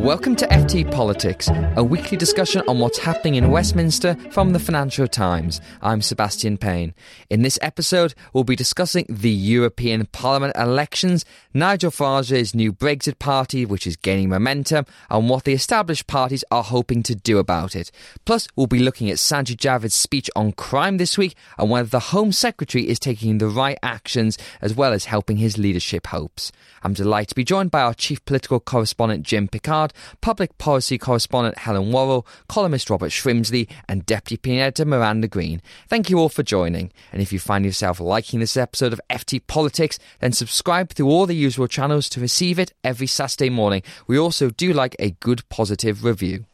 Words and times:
Welcome 0.00 0.34
to 0.36 0.46
FT 0.46 0.90
Politics, 0.90 1.50
a 1.76 1.84
weekly 1.84 2.16
discussion 2.16 2.62
on 2.66 2.78
what's 2.78 2.96
happening 2.96 3.34
in 3.34 3.50
Westminster 3.50 4.14
from 4.30 4.54
the 4.54 4.58
Financial 4.58 5.06
Times. 5.06 5.60
I'm 5.82 6.00
Sebastian 6.00 6.56
Payne. 6.56 6.94
In 7.28 7.42
this 7.42 7.58
episode, 7.60 8.14
we'll 8.32 8.44
be 8.44 8.56
discussing 8.56 9.04
the 9.10 9.30
European 9.30 10.06
Parliament 10.06 10.56
elections, 10.56 11.26
Nigel 11.52 11.90
Farage's 11.90 12.54
new 12.54 12.72
Brexit 12.72 13.18
party, 13.18 13.66
which 13.66 13.86
is 13.86 13.98
gaining 13.98 14.30
momentum, 14.30 14.86
and 15.10 15.28
what 15.28 15.44
the 15.44 15.52
established 15.52 16.06
parties 16.06 16.44
are 16.50 16.62
hoping 16.62 17.02
to 17.02 17.14
do 17.14 17.36
about 17.36 17.76
it. 17.76 17.90
Plus, 18.24 18.48
we'll 18.56 18.66
be 18.66 18.78
looking 18.78 19.10
at 19.10 19.18
Sajid 19.18 19.58
Javid's 19.58 19.94
speech 19.94 20.30
on 20.34 20.52
crime 20.52 20.96
this 20.96 21.18
week 21.18 21.36
and 21.58 21.68
whether 21.68 21.90
the 21.90 22.00
Home 22.00 22.32
Secretary 22.32 22.88
is 22.88 22.98
taking 22.98 23.36
the 23.36 23.48
right 23.48 23.78
actions 23.82 24.38
as 24.62 24.74
well 24.74 24.94
as 24.94 25.04
helping 25.04 25.36
his 25.36 25.58
leadership 25.58 26.06
hopes. 26.06 26.52
I'm 26.82 26.94
delighted 26.94 27.28
to 27.28 27.34
be 27.34 27.44
joined 27.44 27.70
by 27.70 27.82
our 27.82 27.92
Chief 27.92 28.24
Political 28.24 28.60
Correspondent 28.60 29.26
Jim 29.26 29.46
Pickard, 29.90 30.20
Public 30.20 30.58
Policy 30.58 30.98
Correspondent 30.98 31.58
Helen 31.58 31.90
Warrell, 31.90 32.26
columnist 32.48 32.90
Robert 32.90 33.10
Shrimsley, 33.10 33.68
and 33.88 34.06
Deputy 34.06 34.36
Opinion 34.36 34.62
Editor 34.62 34.84
Miranda 34.84 35.28
Green. 35.28 35.60
Thank 35.88 36.10
you 36.10 36.18
all 36.18 36.28
for 36.28 36.42
joining. 36.42 36.92
And 37.12 37.20
if 37.20 37.32
you 37.32 37.38
find 37.38 37.64
yourself 37.64 38.00
liking 38.00 38.40
this 38.40 38.56
episode 38.56 38.92
of 38.92 39.00
FT 39.10 39.42
Politics, 39.46 39.98
then 40.20 40.32
subscribe 40.32 40.90
through 40.90 41.08
all 41.08 41.26
the 41.26 41.34
usual 41.34 41.66
channels 41.66 42.08
to 42.10 42.20
receive 42.20 42.58
it 42.58 42.72
every 42.84 43.06
Saturday 43.06 43.50
morning. 43.50 43.82
We 44.06 44.18
also 44.18 44.50
do 44.50 44.72
like 44.72 44.96
a 44.98 45.10
good 45.10 45.48
positive 45.48 46.04
review. 46.04 46.46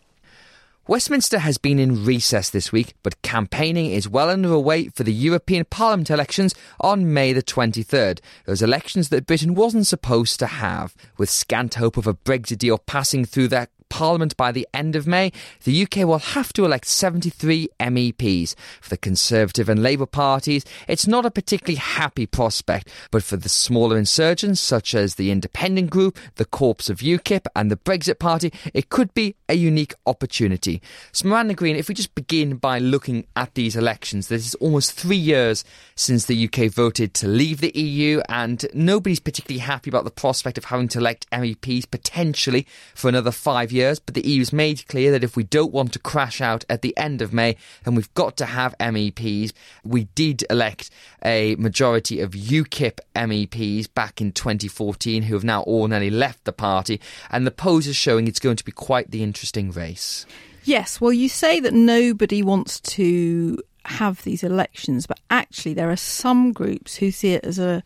Westminster 0.89 1.41
has 1.41 1.59
been 1.59 1.81
in 1.81 2.05
recess 2.05 2.49
this 2.49 2.71
week, 2.71 2.95
but 3.03 3.21
campaigning 3.23 3.87
is 3.91 4.09
well 4.09 4.31
underway 4.31 4.87
for 4.91 5.03
the 5.03 5.13
European 5.13 5.65
Parliament 5.65 6.11
elections 6.11 6.55
on 6.81 7.13
May 7.13 7.33
the 7.33 7.43
23rd. 7.43 8.21
Those 8.45 8.63
elections 8.63 9.09
that 9.09 9.27
Britain 9.27 9.57
wasn't 9.57 9.89
supposed 9.89 10.39
to 10.39 10.47
have. 10.47 10.95
With 11.19 11.29
scant 11.29 11.75
hope 11.75 11.97
of 11.97 12.07
a 12.07 12.15
Brexit 12.15 12.59
deal 12.59 12.79
passing 12.79 13.25
through 13.25 13.49
that 13.49 13.71
Parliament 13.89 14.37
by 14.37 14.53
the 14.53 14.67
end 14.75 14.97
of 14.97 15.07
May, 15.07 15.33
the 15.65 15.83
UK 15.83 15.99
will 16.07 16.19
have 16.19 16.53
to 16.55 16.65
elect 16.65 16.87
73 16.87 17.69
MEPs. 17.81 18.55
For 18.81 18.91
the 18.91 18.97
Conservative 18.97 19.69
and 19.69 19.83
Labour 19.83 20.07
parties, 20.07 20.65
it's 20.89 21.07
not 21.07 21.25
a 21.25 21.31
particularly 21.31 21.77
happy 21.77 22.27
prospect, 22.27 22.91
but 23.11 23.23
for 23.23 23.37
the 23.37 23.49
smaller 23.49 23.97
insurgents, 23.97 24.61
such 24.61 24.95
as 24.95 25.15
the 25.15 25.31
Independent 25.31 25.91
Group, 25.91 26.19
the 26.35 26.45
Corps 26.45 26.91
of 26.91 26.99
UKIP, 26.99 27.47
and 27.55 27.71
the 27.71 27.77
Brexit 27.77 28.19
Party, 28.19 28.53
it 28.75 28.91
could 28.91 29.15
be 29.15 29.35
a 29.49 29.55
unique 29.55 29.95
opportunity. 30.07 30.83
So, 31.13 31.29
Miranda 31.29 31.55
Green, 31.55 31.77
if 31.77 31.89
we 31.89 31.95
just 31.95 32.15
begin 32.15 32.57
by 32.57 32.79
looking 32.79 33.27
at 33.37 33.55
these 33.55 33.77
elections, 33.77 34.29
this 34.29 34.47
is 34.47 34.55
almost 34.57 34.93
three 34.93 35.17
years 35.17 35.65
since 35.95 36.27
the 36.27 36.45
UK 36.45 36.71
voted 36.71 37.15
to 37.15 37.29
leave 37.29 37.61
the 37.61 37.77
EU, 37.79 38.21
and 38.29 38.67
nobody's 38.75 39.21
particularly 39.21 39.61
happy 39.61 39.91
about 39.91 40.05
the 40.05 40.11
prospect 40.11 40.59
of 40.59 40.65
having 40.65 40.89
to 40.89 40.99
elect 40.99 41.31
MEPs 41.31 41.91
potentially 41.91 42.67
for 42.95 43.09
another 43.09 43.31
five 43.31 43.73
years. 43.73 43.76
But 43.77 44.15
the 44.15 44.27
EU's 44.27 44.53
made 44.53 44.87
clear 44.89 45.11
that 45.13 45.25
if 45.25 45.37
we 45.37 45.45
don't 45.45 45.73
want 45.73 45.93
to 45.93 45.99
crash 45.99 46.41
out 46.41 46.65
at 46.69 46.83
the 46.83 46.97
end 46.97 47.23
of 47.23 47.33
May, 47.33 47.57
then 47.85 47.95
we've 47.95 48.13
got 48.15 48.37
to 48.39 48.47
have 48.47 48.75
MEPs. 48.79 49.53
We 49.85 50.05
did 50.15 50.45
elect 50.51 50.91
a 51.25 51.57
majority 51.57 52.21
of 52.21 52.33
UKIP 52.33 52.99
MEPs 53.15 53.93
back 53.93 54.21
in 54.21 54.33
2014 54.33 55.25
who 55.25 55.35
have 55.35 55.45
now 55.45 55.63
all 55.63 55.87
nearly 55.89 56.11
left 56.11 56.45
the 56.45 56.53
party, 56.53 57.01
and 57.31 57.47
the 57.47 57.51
polls 57.51 57.87
are 57.87 57.95
showing 57.95 58.27
it's 58.27 58.41
going 58.41 58.57
to 58.57 58.65
be 58.65 58.73
quite 58.73 59.11
the 59.11 59.23
interesting 59.23 59.71
race. 59.71 60.27
Yes, 60.65 61.01
well, 61.01 61.13
you 61.13 61.29
say 61.29 61.61
that 61.61 61.75
nobody 61.75 62.43
wants 62.43 62.81
to 62.81 63.63
have 63.85 64.23
these 64.25 64.43
elections, 64.43 65.07
but 65.07 65.21
actually 65.31 65.75
there 65.75 65.91
are 65.91 65.97
some 65.97 66.53
groups 66.53 66.97
who 66.97 67.11
see 67.11 67.35
it 67.35 67.45
as 67.45 67.59
a 67.59 67.83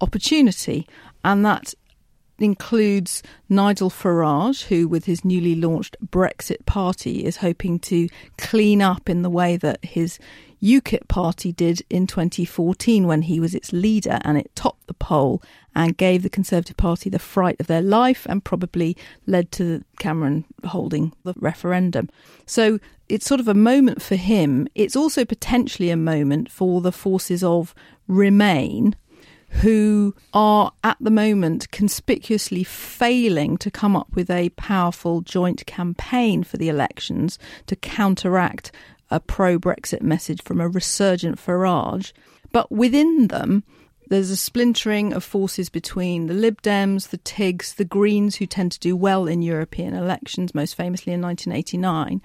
opportunity, 0.00 0.86
and 1.24 1.44
that 1.44 1.74
includes 2.40 3.22
Nigel 3.48 3.90
Farage, 3.90 4.64
who, 4.64 4.88
with 4.88 5.04
his 5.04 5.24
newly 5.24 5.54
launched 5.54 5.96
Brexit 6.04 6.64
Party, 6.66 7.24
is 7.24 7.38
hoping 7.38 7.78
to 7.80 8.08
clean 8.38 8.82
up 8.82 9.08
in 9.08 9.22
the 9.22 9.30
way 9.30 9.56
that 9.56 9.84
his 9.84 10.18
UKIP 10.62 11.08
party 11.08 11.52
did 11.52 11.82
in 11.88 12.06
2014 12.06 13.06
when 13.06 13.22
he 13.22 13.40
was 13.40 13.54
its 13.54 13.72
leader 13.72 14.18
and 14.22 14.36
it 14.36 14.54
topped 14.54 14.86
the 14.86 14.94
poll 14.94 15.42
and 15.74 15.96
gave 15.96 16.22
the 16.22 16.28
Conservative 16.28 16.76
Party 16.76 17.08
the 17.08 17.18
fright 17.18 17.56
of 17.60 17.66
their 17.66 17.80
life 17.80 18.26
and 18.28 18.44
probably 18.44 18.96
led 19.26 19.50
to 19.52 19.82
Cameron 19.98 20.44
holding 20.66 21.12
the 21.24 21.34
referendum. 21.38 22.10
So 22.44 22.78
it's 23.08 23.26
sort 23.26 23.40
of 23.40 23.48
a 23.48 23.54
moment 23.54 24.02
for 24.02 24.16
him. 24.16 24.68
It's 24.74 24.96
also 24.96 25.24
potentially 25.24 25.90
a 25.90 25.96
moment 25.96 26.50
for 26.50 26.80
the 26.80 26.92
forces 26.92 27.42
of 27.42 27.74
Remain 28.06 28.96
who 29.50 30.14
are 30.32 30.72
at 30.84 30.96
the 31.00 31.10
moment 31.10 31.70
conspicuously 31.70 32.64
failing 32.64 33.56
to 33.58 33.70
come 33.70 33.96
up 33.96 34.08
with 34.14 34.30
a 34.30 34.50
powerful 34.50 35.20
joint 35.20 35.66
campaign 35.66 36.42
for 36.42 36.56
the 36.56 36.68
elections 36.68 37.38
to 37.66 37.76
counteract 37.76 38.72
a 39.10 39.20
pro 39.20 39.58
Brexit 39.58 40.02
message 40.02 40.42
from 40.42 40.60
a 40.60 40.68
resurgent 40.68 41.36
Farage. 41.38 42.12
But 42.52 42.70
within 42.70 43.28
them, 43.28 43.64
there's 44.10 44.30
a 44.30 44.36
splintering 44.36 45.12
of 45.12 45.22
forces 45.22 45.68
between 45.68 46.26
the 46.26 46.34
Lib 46.34 46.60
Dems, 46.62 47.08
the 47.08 47.16
Tigs, 47.18 47.74
the 47.74 47.84
Greens, 47.84 48.36
who 48.36 48.44
tend 48.44 48.72
to 48.72 48.80
do 48.80 48.96
well 48.96 49.28
in 49.28 49.40
European 49.40 49.94
elections, 49.94 50.54
most 50.54 50.74
famously 50.74 51.12
in 51.12 51.22
1989. 51.22 52.20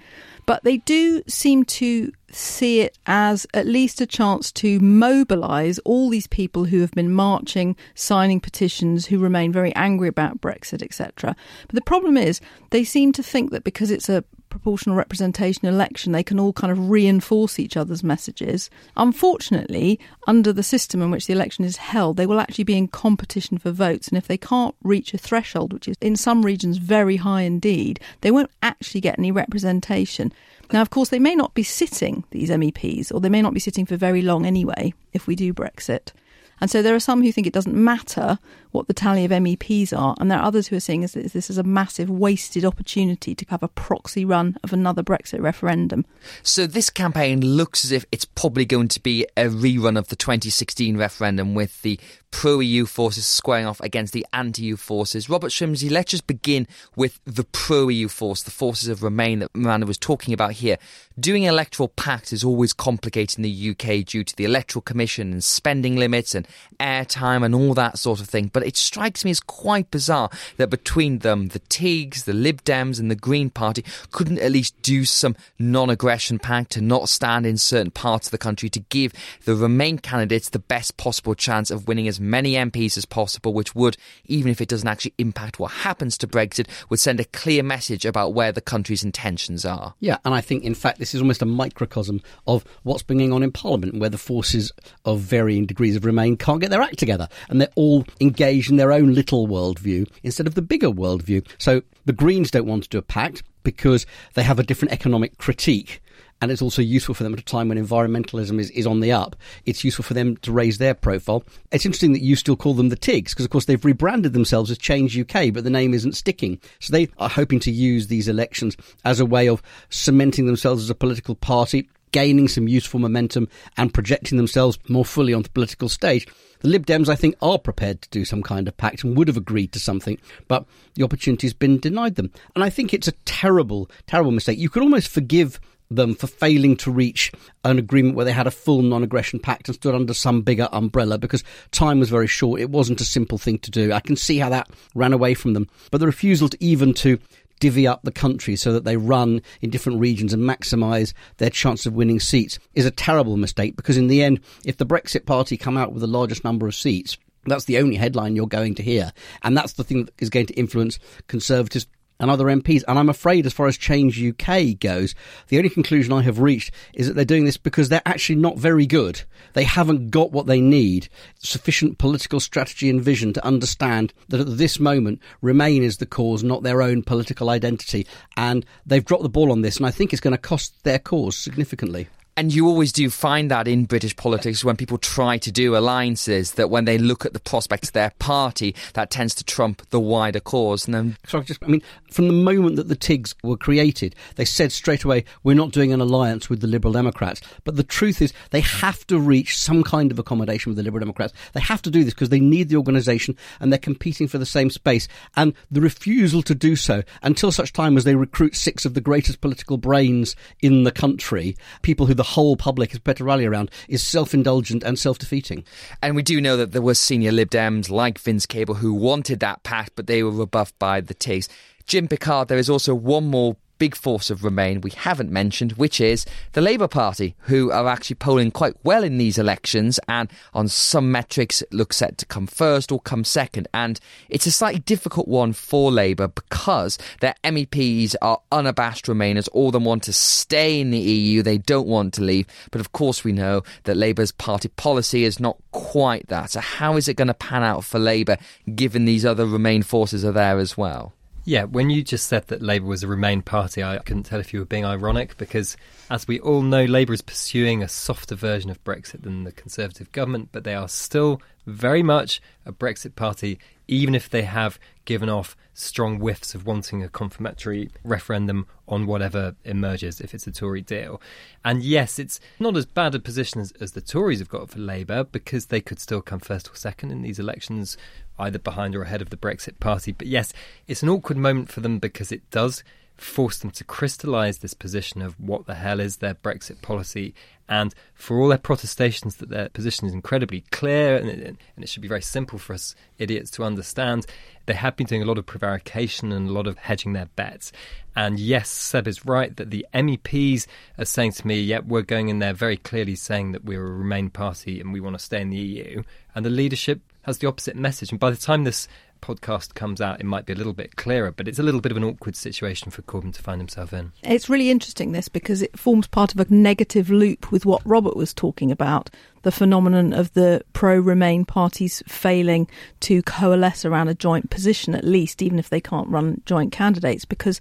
But 0.46 0.64
they 0.64 0.78
do 0.78 1.22
seem 1.28 1.64
to 1.64 2.12
see 2.32 2.80
it 2.80 2.98
as 3.06 3.46
at 3.54 3.66
least 3.66 4.00
a 4.00 4.06
chance 4.06 4.50
to 4.50 4.80
mobilise 4.80 5.78
all 5.80 6.10
these 6.10 6.26
people 6.26 6.64
who 6.64 6.80
have 6.80 6.90
been 6.90 7.12
marching, 7.12 7.76
signing 7.94 8.40
petitions, 8.40 9.06
who 9.06 9.18
remain 9.18 9.52
very 9.52 9.74
angry 9.76 10.08
about 10.08 10.40
Brexit, 10.40 10.82
etc. 10.82 11.36
But 11.68 11.74
the 11.76 11.80
problem 11.80 12.16
is, 12.16 12.40
they 12.70 12.82
seem 12.82 13.12
to 13.12 13.22
think 13.22 13.52
that 13.52 13.62
because 13.62 13.92
it's 13.92 14.08
a 14.08 14.24
proportional 14.56 14.96
representation 14.96 15.68
election, 15.68 16.12
they 16.12 16.22
can 16.22 16.40
all 16.40 16.52
kind 16.52 16.70
of 16.70 16.88
reinforce 16.88 17.58
each 17.58 17.76
other's 17.76 18.02
messages. 18.02 18.70
Unfortunately, 18.96 20.00
under 20.26 20.52
the 20.52 20.62
system 20.62 21.02
in 21.02 21.10
which 21.10 21.26
the 21.26 21.34
election 21.34 21.64
is 21.64 21.76
held, 21.76 22.16
they 22.16 22.26
will 22.26 22.40
actually 22.40 22.64
be 22.64 22.76
in 22.76 22.88
competition 22.88 23.58
for 23.58 23.70
votes. 23.70 24.08
And 24.08 24.16
if 24.16 24.26
they 24.26 24.38
can't 24.38 24.74
reach 24.82 25.12
a 25.12 25.18
threshold, 25.18 25.72
which 25.72 25.88
is 25.88 25.96
in 26.00 26.16
some 26.16 26.42
regions 26.42 26.78
very 26.78 27.16
high 27.16 27.42
indeed, 27.42 28.00
they 28.22 28.30
won't 28.30 28.50
actually 28.62 29.02
get 29.02 29.18
any 29.18 29.30
representation. 29.30 30.32
Now, 30.72 30.80
of 30.80 30.90
course, 30.90 31.10
they 31.10 31.18
may 31.18 31.34
not 31.34 31.54
be 31.54 31.62
sitting, 31.62 32.24
these 32.30 32.50
MEPs, 32.50 33.14
or 33.14 33.20
they 33.20 33.28
may 33.28 33.42
not 33.42 33.54
be 33.54 33.60
sitting 33.60 33.84
for 33.84 33.96
very 33.96 34.22
long 34.22 34.46
anyway 34.46 34.94
if 35.12 35.26
we 35.26 35.36
do 35.36 35.52
Brexit. 35.52 36.12
And 36.60 36.70
so 36.70 36.82
there 36.82 36.94
are 36.94 37.00
some 37.00 37.22
who 37.22 37.32
think 37.32 37.46
it 37.46 37.52
doesn't 37.52 37.74
matter 37.74 38.38
what 38.72 38.88
the 38.88 38.94
tally 38.94 39.24
of 39.24 39.30
MEPs 39.30 39.96
are, 39.96 40.14
and 40.20 40.30
there 40.30 40.38
are 40.38 40.44
others 40.44 40.68
who 40.68 40.76
are 40.76 40.80
seeing 40.80 41.00
this, 41.00 41.12
this 41.12 41.50
as 41.50 41.58
a 41.58 41.62
massive 41.62 42.10
wasted 42.10 42.64
opportunity 42.64 43.34
to 43.34 43.44
have 43.48 43.62
a 43.62 43.68
proxy 43.68 44.24
run 44.24 44.56
of 44.62 44.72
another 44.72 45.02
Brexit 45.02 45.40
referendum. 45.40 46.04
So 46.42 46.66
this 46.66 46.90
campaign 46.90 47.40
looks 47.40 47.84
as 47.84 47.92
if 47.92 48.04
it's 48.12 48.24
probably 48.24 48.64
going 48.64 48.88
to 48.88 49.00
be 49.00 49.26
a 49.36 49.44
rerun 49.44 49.98
of 49.98 50.08
the 50.08 50.16
2016 50.16 50.96
referendum 50.96 51.54
with 51.54 51.80
the 51.82 51.98
pro 52.36 52.60
EU 52.60 52.84
forces 52.84 53.26
squaring 53.26 53.64
off 53.64 53.80
against 53.80 54.12
the 54.12 54.26
anti 54.30 54.64
EU 54.64 54.76
forces. 54.76 55.30
Robert 55.30 55.48
Shrimsley, 55.48 55.90
let's 55.90 56.10
just 56.10 56.26
begin 56.26 56.68
with 56.94 57.18
the 57.24 57.44
pro 57.44 57.88
EU 57.88 58.08
force, 58.08 58.42
the 58.42 58.50
forces 58.50 58.90
of 58.90 59.02
Remain 59.02 59.38
that 59.38 59.56
Miranda 59.56 59.86
was 59.86 59.96
talking 59.96 60.34
about 60.34 60.52
here. 60.52 60.76
Doing 61.18 61.44
electoral 61.44 61.88
pacts 61.88 62.34
is 62.34 62.44
always 62.44 62.74
complicated 62.74 63.38
in 63.38 63.42
the 63.42 63.70
UK 63.70 64.04
due 64.04 64.22
to 64.22 64.36
the 64.36 64.44
Electoral 64.44 64.82
Commission 64.82 65.32
and 65.32 65.42
spending 65.42 65.96
limits 65.96 66.34
and 66.34 66.46
airtime 66.78 67.42
and 67.42 67.54
all 67.54 67.72
that 67.72 67.96
sort 67.98 68.20
of 68.20 68.28
thing. 68.28 68.50
But 68.52 68.66
it 68.66 68.76
strikes 68.76 69.24
me 69.24 69.30
as 69.30 69.40
quite 69.40 69.90
bizarre 69.90 70.28
that 70.58 70.68
between 70.68 71.20
them, 71.20 71.48
the 71.48 71.60
Tigs, 71.70 72.24
the 72.24 72.34
Lib 72.34 72.62
Dems, 72.64 73.00
and 73.00 73.10
the 73.10 73.14
Green 73.14 73.48
Party 73.48 73.82
couldn't 74.12 74.40
at 74.40 74.52
least 74.52 74.74
do 74.82 75.06
some 75.06 75.36
non 75.58 75.88
aggression 75.88 76.38
pact 76.38 76.72
to 76.72 76.82
not 76.82 77.08
stand 77.08 77.46
in 77.46 77.56
certain 77.56 77.90
parts 77.90 78.26
of 78.26 78.30
the 78.30 78.36
country 78.36 78.68
to 78.68 78.80
give 78.80 79.14
the 79.46 79.56
Remain 79.56 79.96
candidates 79.96 80.50
the 80.50 80.58
best 80.58 80.98
possible 80.98 81.34
chance 81.34 81.70
of 81.70 81.88
winning 81.88 82.08
as 82.08 82.20
many 82.30 82.52
MPs 82.54 82.96
as 82.96 83.04
possible, 83.04 83.52
which 83.52 83.74
would, 83.74 83.96
even 84.26 84.50
if 84.50 84.60
it 84.60 84.68
doesn't 84.68 84.88
actually 84.88 85.14
impact 85.18 85.58
what 85.58 85.70
happens 85.70 86.18
to 86.18 86.26
Brexit, 86.26 86.68
would 86.88 87.00
send 87.00 87.20
a 87.20 87.24
clear 87.24 87.62
message 87.62 88.04
about 88.04 88.34
where 88.34 88.52
the 88.52 88.60
country's 88.60 89.04
intentions 89.04 89.64
are. 89.64 89.94
Yeah, 90.00 90.18
and 90.24 90.34
I 90.34 90.40
think, 90.40 90.64
in 90.64 90.74
fact, 90.74 90.98
this 90.98 91.14
is 91.14 91.20
almost 91.20 91.42
a 91.42 91.46
microcosm 91.46 92.20
of 92.46 92.64
what's 92.82 93.02
been 93.02 93.18
going 93.18 93.32
on 93.32 93.42
in 93.42 93.52
Parliament, 93.52 93.98
where 93.98 94.10
the 94.10 94.18
forces 94.18 94.72
of 95.04 95.20
varying 95.20 95.66
degrees 95.66 95.96
of 95.96 96.04
Remain 96.04 96.36
can't 96.36 96.60
get 96.60 96.70
their 96.70 96.82
act 96.82 96.98
together, 96.98 97.28
and 97.48 97.60
they're 97.60 97.68
all 97.74 98.04
engaged 98.20 98.70
in 98.70 98.76
their 98.76 98.92
own 98.92 99.14
little 99.14 99.48
worldview 99.48 100.08
instead 100.22 100.46
of 100.46 100.54
the 100.54 100.62
bigger 100.62 100.88
worldview. 100.88 101.46
So 101.58 101.82
the 102.04 102.12
Greens 102.12 102.50
don't 102.50 102.66
want 102.66 102.84
to 102.84 102.88
do 102.88 102.98
a 102.98 103.02
pact 103.02 103.42
because 103.62 104.06
they 104.34 104.42
have 104.42 104.58
a 104.58 104.62
different 104.62 104.92
economic 104.92 105.38
critique 105.38 106.00
and 106.40 106.50
it's 106.50 106.62
also 106.62 106.82
useful 106.82 107.14
for 107.14 107.22
them 107.22 107.32
at 107.32 107.40
a 107.40 107.44
time 107.44 107.68
when 107.68 107.78
environmentalism 107.78 108.58
is, 108.58 108.70
is 108.70 108.86
on 108.86 109.00
the 109.00 109.12
up. 109.12 109.36
It's 109.64 109.84
useful 109.84 110.02
for 110.02 110.14
them 110.14 110.36
to 110.38 110.52
raise 110.52 110.78
their 110.78 110.94
profile. 110.94 111.44
It's 111.72 111.86
interesting 111.86 112.12
that 112.12 112.22
you 112.22 112.36
still 112.36 112.56
call 112.56 112.74
them 112.74 112.90
the 112.90 112.96
TIGs, 112.96 113.30
because 113.30 113.44
of 113.44 113.50
course 113.50 113.64
they've 113.64 113.84
rebranded 113.84 114.32
themselves 114.32 114.70
as 114.70 114.78
Change 114.78 115.18
UK, 115.18 115.52
but 115.52 115.64
the 115.64 115.70
name 115.70 115.94
isn't 115.94 116.14
sticking. 116.14 116.60
So 116.80 116.92
they 116.92 117.08
are 117.18 117.28
hoping 117.28 117.60
to 117.60 117.70
use 117.70 118.08
these 118.08 118.28
elections 118.28 118.76
as 119.04 119.20
a 119.20 119.26
way 119.26 119.48
of 119.48 119.62
cementing 119.88 120.46
themselves 120.46 120.82
as 120.82 120.90
a 120.90 120.94
political 120.94 121.34
party, 121.34 121.88
gaining 122.12 122.48
some 122.48 122.68
useful 122.68 123.00
momentum, 123.00 123.48
and 123.76 123.94
projecting 123.94 124.36
themselves 124.36 124.78
more 124.88 125.04
fully 125.04 125.32
on 125.32 125.42
the 125.42 125.50
political 125.50 125.88
stage. 125.88 126.26
The 126.60 126.68
Lib 126.68 126.86
Dems, 126.86 127.08
I 127.08 127.16
think, 127.16 127.36
are 127.42 127.58
prepared 127.58 128.02
to 128.02 128.08
do 128.10 128.24
some 128.24 128.42
kind 128.42 128.68
of 128.68 128.76
pact 128.76 129.04
and 129.04 129.16
would 129.16 129.28
have 129.28 129.36
agreed 129.36 129.72
to 129.72 129.80
something, 129.80 130.18
but 130.48 130.64
the 130.94 131.02
opportunity's 131.02 131.52
been 131.52 131.78
denied 131.78 132.14
them. 132.14 132.30
And 132.54 132.64
I 132.64 132.70
think 132.70 132.92
it's 132.94 133.08
a 133.08 133.12
terrible, 133.24 133.90
terrible 134.06 134.30
mistake. 134.30 134.58
You 134.58 134.70
could 134.70 134.82
almost 134.82 135.08
forgive 135.08 135.60
them 135.90 136.14
for 136.14 136.26
failing 136.26 136.76
to 136.76 136.90
reach 136.90 137.32
an 137.64 137.78
agreement 137.78 138.16
where 138.16 138.24
they 138.24 138.32
had 138.32 138.46
a 138.46 138.50
full 138.50 138.82
non 138.82 139.02
aggression 139.02 139.38
pact 139.38 139.68
and 139.68 139.74
stood 139.74 139.94
under 139.94 140.14
some 140.14 140.42
bigger 140.42 140.68
umbrella 140.72 141.18
because 141.18 141.44
time 141.70 141.98
was 142.00 142.10
very 142.10 142.26
short. 142.26 142.60
It 142.60 142.70
wasn't 142.70 143.00
a 143.00 143.04
simple 143.04 143.38
thing 143.38 143.58
to 143.60 143.70
do. 143.70 143.92
I 143.92 144.00
can 144.00 144.16
see 144.16 144.38
how 144.38 144.48
that 144.50 144.68
ran 144.94 145.12
away 145.12 145.34
from 145.34 145.54
them. 145.54 145.68
But 145.90 145.98
the 145.98 146.06
refusal 146.06 146.48
to 146.48 146.64
even 146.64 146.94
to 146.94 147.18
divvy 147.60 147.86
up 147.86 148.02
the 148.02 148.12
country 148.12 148.56
so 148.56 148.72
that 148.72 148.84
they 148.84 148.96
run 148.96 149.40
in 149.60 149.70
different 149.70 150.00
regions 150.00 150.32
and 150.32 150.42
maximise 150.42 151.12
their 151.38 151.50
chance 151.50 151.86
of 151.86 151.94
winning 151.94 152.20
seats 152.20 152.58
is 152.74 152.84
a 152.84 152.90
terrible 152.90 153.36
mistake 153.36 153.76
because 153.76 153.96
in 153.96 154.08
the 154.08 154.22
end, 154.22 154.40
if 154.64 154.76
the 154.76 154.86
Brexit 154.86 155.24
Party 155.24 155.56
come 155.56 155.76
out 155.76 155.92
with 155.92 156.02
the 156.02 156.06
largest 156.06 156.44
number 156.44 156.66
of 156.66 156.74
seats, 156.74 157.16
that's 157.46 157.64
the 157.64 157.78
only 157.78 157.96
headline 157.96 158.36
you're 158.36 158.46
going 158.46 158.74
to 158.74 158.82
hear. 158.82 159.12
And 159.42 159.56
that's 159.56 159.74
the 159.74 159.84
thing 159.84 160.04
that 160.04 160.14
is 160.18 160.30
going 160.30 160.46
to 160.46 160.54
influence 160.54 160.98
Conservatives 161.28 161.86
and 162.18 162.30
other 162.30 162.46
MPs. 162.46 162.82
And 162.88 162.98
I'm 162.98 163.08
afraid, 163.08 163.46
as 163.46 163.52
far 163.52 163.66
as 163.66 163.76
Change 163.76 164.22
UK 164.22 164.78
goes, 164.78 165.14
the 165.48 165.58
only 165.58 165.70
conclusion 165.70 166.12
I 166.12 166.22
have 166.22 166.40
reached 166.40 166.72
is 166.94 167.06
that 167.06 167.14
they're 167.14 167.24
doing 167.24 167.44
this 167.44 167.56
because 167.56 167.88
they're 167.88 168.02
actually 168.06 168.36
not 168.36 168.58
very 168.58 168.86
good. 168.86 169.22
They 169.52 169.64
haven't 169.64 170.10
got 170.10 170.32
what 170.32 170.46
they 170.46 170.60
need 170.60 171.08
sufficient 171.38 171.98
political 171.98 172.40
strategy 172.40 172.90
and 172.90 173.00
vision 173.00 173.32
to 173.34 173.44
understand 173.44 174.12
that 174.28 174.40
at 174.40 174.58
this 174.58 174.80
moment, 174.80 175.20
Remain 175.40 175.82
is 175.82 175.98
the 175.98 176.06
cause, 176.06 176.42
not 176.42 176.62
their 176.62 176.82
own 176.82 177.02
political 177.02 177.50
identity. 177.50 178.06
And 178.36 178.64
they've 178.84 179.04
dropped 179.04 179.22
the 179.22 179.28
ball 179.28 179.52
on 179.52 179.62
this, 179.62 179.76
and 179.76 179.86
I 179.86 179.90
think 179.90 180.12
it's 180.12 180.20
going 180.20 180.32
to 180.32 180.38
cost 180.38 180.82
their 180.84 180.98
cause 180.98 181.36
significantly. 181.36 182.08
And 182.38 182.52
you 182.52 182.68
always 182.68 182.92
do 182.92 183.08
find 183.08 183.50
that 183.50 183.66
in 183.66 183.86
British 183.86 184.14
politics 184.14 184.62
when 184.62 184.76
people 184.76 184.98
try 184.98 185.38
to 185.38 185.50
do 185.50 185.74
alliances, 185.74 186.52
that 186.52 186.68
when 186.68 186.84
they 186.84 186.98
look 186.98 187.24
at 187.24 187.32
the 187.32 187.40
prospects 187.40 187.88
of 187.88 187.94
their 187.94 188.12
party, 188.18 188.74
that 188.92 189.10
tends 189.10 189.34
to 189.36 189.44
trump 189.44 189.88
the 189.88 189.98
wider 189.98 190.40
cause. 190.40 190.84
And 190.84 190.94
then, 190.94 191.16
so 191.26 191.38
I 191.38 191.42
just, 191.42 191.62
I 191.62 191.68
mean, 191.68 191.80
from 192.10 192.26
the 192.26 192.34
moment 192.34 192.76
that 192.76 192.88
the 192.88 192.96
TIGs 192.96 193.34
were 193.42 193.56
created, 193.56 194.14
they 194.34 194.44
said 194.44 194.70
straight 194.70 195.02
away, 195.02 195.24
we're 195.44 195.54
not 195.54 195.70
doing 195.70 195.94
an 195.94 196.02
alliance 196.02 196.50
with 196.50 196.60
the 196.60 196.66
Liberal 196.66 196.92
Democrats. 196.92 197.40
But 197.64 197.76
the 197.76 197.82
truth 197.82 198.20
is, 198.20 198.34
they 198.50 198.60
have 198.60 199.06
to 199.06 199.18
reach 199.18 199.56
some 199.56 199.82
kind 199.82 200.10
of 200.10 200.18
accommodation 200.18 200.68
with 200.68 200.76
the 200.76 200.82
Liberal 200.82 201.00
Democrats. 201.00 201.32
They 201.54 201.60
have 201.60 201.80
to 201.82 201.90
do 201.90 202.04
this 202.04 202.12
because 202.12 202.28
they 202.28 202.40
need 202.40 202.68
the 202.68 202.76
organisation 202.76 203.34
and 203.60 203.72
they're 203.72 203.78
competing 203.78 204.28
for 204.28 204.36
the 204.36 204.44
same 204.44 204.68
space. 204.68 205.08
And 205.36 205.54
the 205.70 205.80
refusal 205.80 206.42
to 206.42 206.54
do 206.54 206.76
so 206.76 207.02
until 207.22 207.50
such 207.50 207.72
time 207.72 207.96
as 207.96 208.04
they 208.04 208.14
recruit 208.14 208.56
six 208.56 208.84
of 208.84 208.92
the 208.92 209.00
greatest 209.00 209.40
political 209.40 209.78
brains 209.78 210.36
in 210.60 210.82
the 210.82 210.92
country, 210.92 211.56
people 211.80 212.04
who 212.04 212.12
the 212.12 212.25
whole 212.26 212.56
public 212.56 212.92
is 212.92 212.98
better 212.98 213.24
rally 213.24 213.46
around 213.46 213.70
is 213.88 214.02
self 214.02 214.34
indulgent 214.34 214.82
and 214.82 214.98
self 214.98 215.18
defeating. 215.18 215.64
And 216.02 216.16
we 216.16 216.22
do 216.22 216.40
know 216.40 216.56
that 216.56 216.72
there 216.72 216.82
were 216.82 216.94
senior 216.94 217.32
Lib 217.32 217.50
Dems 217.50 217.90
like 217.90 218.18
Vince 218.18 218.46
Cable 218.46 218.74
who 218.74 218.92
wanted 218.92 219.40
that 219.40 219.62
pact, 219.62 219.92
but 219.96 220.06
they 220.06 220.22
were 220.22 220.30
rebuffed 220.30 220.78
by 220.78 221.00
the 221.00 221.14
TIGs. 221.14 221.48
Jim 221.86 222.08
Pickard, 222.08 222.48
there 222.48 222.58
is 222.58 222.68
also 222.68 222.94
one 222.94 223.26
more 223.26 223.56
big 223.78 223.94
force 223.94 224.30
of 224.30 224.44
Remain 224.44 224.80
we 224.80 224.90
haven't 224.90 225.30
mentioned, 225.30 225.72
which 225.72 226.00
is 226.00 226.26
the 226.52 226.60
Labour 226.60 226.88
Party, 226.88 227.34
who 227.40 227.70
are 227.70 227.88
actually 227.88 228.16
polling 228.16 228.50
quite 228.50 228.74
well 228.82 229.02
in 229.04 229.18
these 229.18 229.38
elections 229.38 229.98
and 230.08 230.30
on 230.54 230.68
some 230.68 231.10
metrics 231.10 231.62
look 231.72 231.92
set 231.92 232.18
to 232.18 232.26
come 232.26 232.46
first 232.46 232.90
or 232.92 233.00
come 233.00 233.24
second. 233.24 233.68
And 233.74 233.98
it's 234.28 234.46
a 234.46 234.50
slightly 234.50 234.80
difficult 234.80 235.28
one 235.28 235.52
for 235.52 235.90
Labour 235.90 236.28
because 236.28 236.98
their 237.20 237.34
MEPs 237.44 238.14
are 238.22 238.40
unabashed 238.52 239.06
Remainers, 239.06 239.48
all 239.52 239.68
of 239.68 239.72
them 239.72 239.84
want 239.84 240.02
to 240.04 240.12
stay 240.12 240.80
in 240.80 240.90
the 240.90 240.98
EU, 240.98 241.42
they 241.42 241.58
don't 241.58 241.86
want 241.86 242.14
to 242.14 242.22
leave. 242.22 242.46
But 242.70 242.80
of 242.80 242.92
course, 242.92 243.24
we 243.24 243.32
know 243.32 243.62
that 243.84 243.96
Labour's 243.96 244.32
party 244.32 244.68
policy 244.68 245.24
is 245.24 245.40
not 245.40 245.56
quite 245.72 246.28
that. 246.28 246.50
So, 246.50 246.60
how 246.60 246.96
is 246.96 247.08
it 247.08 247.14
going 247.14 247.28
to 247.28 247.34
pan 247.34 247.62
out 247.62 247.84
for 247.84 247.98
Labour 247.98 248.36
given 248.74 249.04
these 249.04 249.24
other 249.24 249.46
Remain 249.46 249.82
forces 249.82 250.24
are 250.24 250.32
there 250.32 250.58
as 250.58 250.76
well? 250.76 251.15
Yeah, 251.48 251.62
when 251.62 251.90
you 251.90 252.02
just 252.02 252.26
said 252.26 252.48
that 252.48 252.60
Labour 252.60 252.86
was 252.86 253.04
a 253.04 253.06
Remain 253.06 253.40
party, 253.40 253.80
I 253.80 253.98
couldn't 253.98 254.24
tell 254.24 254.40
if 254.40 254.52
you 254.52 254.58
were 254.58 254.66
being 254.66 254.84
ironic 254.84 255.36
because, 255.36 255.76
as 256.10 256.26
we 256.26 256.40
all 256.40 256.60
know, 256.60 256.84
Labour 256.84 257.12
is 257.12 257.22
pursuing 257.22 257.84
a 257.84 257.88
softer 257.88 258.34
version 258.34 258.68
of 258.68 258.82
Brexit 258.82 259.22
than 259.22 259.44
the 259.44 259.52
Conservative 259.52 260.10
government, 260.10 260.48
but 260.50 260.64
they 260.64 260.74
are 260.74 260.88
still 260.88 261.40
very 261.66 262.02
much 262.02 262.40
a 262.64 262.72
Brexit 262.72 263.14
party, 263.14 263.58
even 263.88 264.14
if 264.14 264.30
they 264.30 264.42
have 264.42 264.78
given 265.04 265.28
off 265.28 265.56
strong 265.74 266.18
whiffs 266.18 266.54
of 266.54 266.66
wanting 266.66 267.02
a 267.02 267.08
confirmatory 267.08 267.90
referendum 268.02 268.66
on 268.88 269.06
whatever 269.06 269.54
emerges 269.64 270.20
if 270.20 270.32
it's 270.32 270.46
a 270.46 270.52
Tory 270.52 270.80
deal. 270.80 271.20
And 271.64 271.82
yes, 271.82 272.18
it's 272.18 272.40
not 272.58 272.76
as 272.76 272.86
bad 272.86 273.14
a 273.14 273.18
position 273.18 273.60
as, 273.60 273.72
as 273.80 273.92
the 273.92 274.00
Tories 274.00 274.38
have 274.38 274.48
got 274.48 274.70
for 274.70 274.78
Labour 274.78 275.24
because 275.24 275.66
they 275.66 275.80
could 275.80 276.00
still 276.00 276.22
come 276.22 276.40
first 276.40 276.70
or 276.70 276.76
second 276.76 277.10
in 277.10 277.22
these 277.22 277.38
elections 277.38 277.96
either 278.38 278.58
behind 278.58 278.94
or 278.94 279.02
ahead 279.02 279.22
of 279.22 279.30
the 279.30 279.36
Brexit 279.36 279.78
Party. 279.80 280.12
But 280.12 280.28
yes, 280.28 280.52
it's 280.86 281.02
an 281.02 281.08
awkward 281.08 281.38
moment 281.38 281.70
for 281.70 281.80
them 281.80 281.98
because 281.98 282.32
it 282.32 282.48
does 282.50 282.82
force 283.16 283.58
them 283.58 283.70
to 283.70 283.84
crystallise 283.84 284.58
this 284.58 284.74
position 284.74 285.22
of 285.22 285.38
what 285.40 285.66
the 285.66 285.74
hell 285.74 286.00
is 286.00 286.18
their 286.18 286.34
Brexit 286.34 286.82
policy. 286.82 287.34
And 287.68 287.94
for 288.14 288.40
all 288.40 288.48
their 288.48 288.58
protestations 288.58 289.36
that 289.36 289.48
their 289.48 289.68
position 289.68 290.06
is 290.06 290.14
incredibly 290.14 290.62
clear 290.70 291.16
and 291.16 291.28
it, 291.28 291.46
and 291.46 291.58
it 291.82 291.88
should 291.88 292.02
be 292.02 292.08
very 292.08 292.22
simple 292.22 292.58
for 292.58 292.74
us 292.74 292.94
idiots 293.18 293.50
to 293.52 293.64
understand, 293.64 294.26
they 294.66 294.74
have 294.74 294.96
been 294.96 295.06
doing 295.06 295.22
a 295.22 295.26
lot 295.26 295.38
of 295.38 295.46
prevarication 295.46 296.32
and 296.32 296.48
a 296.48 296.52
lot 296.52 296.66
of 296.66 296.78
hedging 296.78 297.12
their 297.12 297.28
bets. 297.36 297.72
And 298.14 298.38
yes, 298.38 298.70
Seb 298.70 299.08
is 299.08 299.26
right 299.26 299.54
that 299.56 299.70
the 299.70 299.86
MEPs 299.92 300.66
are 300.98 301.04
saying 301.04 301.32
to 301.32 301.46
me, 301.46 301.60
yep, 301.60 301.84
we're 301.84 302.02
going 302.02 302.28
in 302.28 302.38
there 302.38 302.54
very 302.54 302.76
clearly 302.76 303.16
saying 303.16 303.52
that 303.52 303.64
we're 303.64 303.84
a 303.84 303.90
Remain 303.90 304.30
party 304.30 304.80
and 304.80 304.92
we 304.92 305.00
want 305.00 305.18
to 305.18 305.24
stay 305.24 305.40
in 305.40 305.50
the 305.50 305.56
EU. 305.56 306.02
And 306.34 306.44
the 306.44 306.50
leadership 306.50 307.00
has 307.22 307.38
the 307.38 307.48
opposite 307.48 307.76
message. 307.76 308.10
And 308.10 308.20
by 308.20 308.30
the 308.30 308.36
time 308.36 308.64
this 308.64 308.86
podcast 309.26 309.74
comes 309.74 310.00
out, 310.00 310.20
it 310.20 310.26
might 310.26 310.46
be 310.46 310.52
a 310.52 310.56
little 310.56 310.72
bit 310.72 310.94
clearer, 310.94 311.32
but 311.32 311.48
it's 311.48 311.58
a 311.58 311.62
little 311.62 311.80
bit 311.80 311.90
of 311.90 311.96
an 311.96 312.04
awkward 312.04 312.36
situation 312.36 312.92
for 312.92 313.02
Corbyn 313.02 313.34
to 313.34 313.42
find 313.42 313.60
himself 313.60 313.92
in. 313.92 314.12
It's 314.22 314.48
really 314.48 314.70
interesting, 314.70 315.10
this, 315.12 315.28
because 315.28 315.62
it 315.62 315.76
forms 315.76 316.06
part 316.06 316.32
of 316.32 316.40
a 316.40 316.46
negative 316.54 317.10
loop 317.10 317.50
with 317.50 317.66
what 317.66 317.82
Robert 317.84 318.16
was 318.16 318.32
talking 318.32 318.70
about 318.70 319.10
the 319.42 319.52
phenomenon 319.52 320.12
of 320.12 320.32
the 320.32 320.60
pro 320.72 320.98
Remain 320.98 321.44
parties 321.44 322.02
failing 322.08 322.68
to 323.00 323.22
coalesce 323.22 323.84
around 323.84 324.08
a 324.08 324.14
joint 324.14 324.50
position, 324.50 324.94
at 324.94 325.04
least, 325.04 325.40
even 325.40 325.58
if 325.58 325.68
they 325.68 325.80
can't 325.80 326.08
run 326.08 326.42
joint 326.46 326.72
candidates, 326.72 327.24
because 327.24 327.60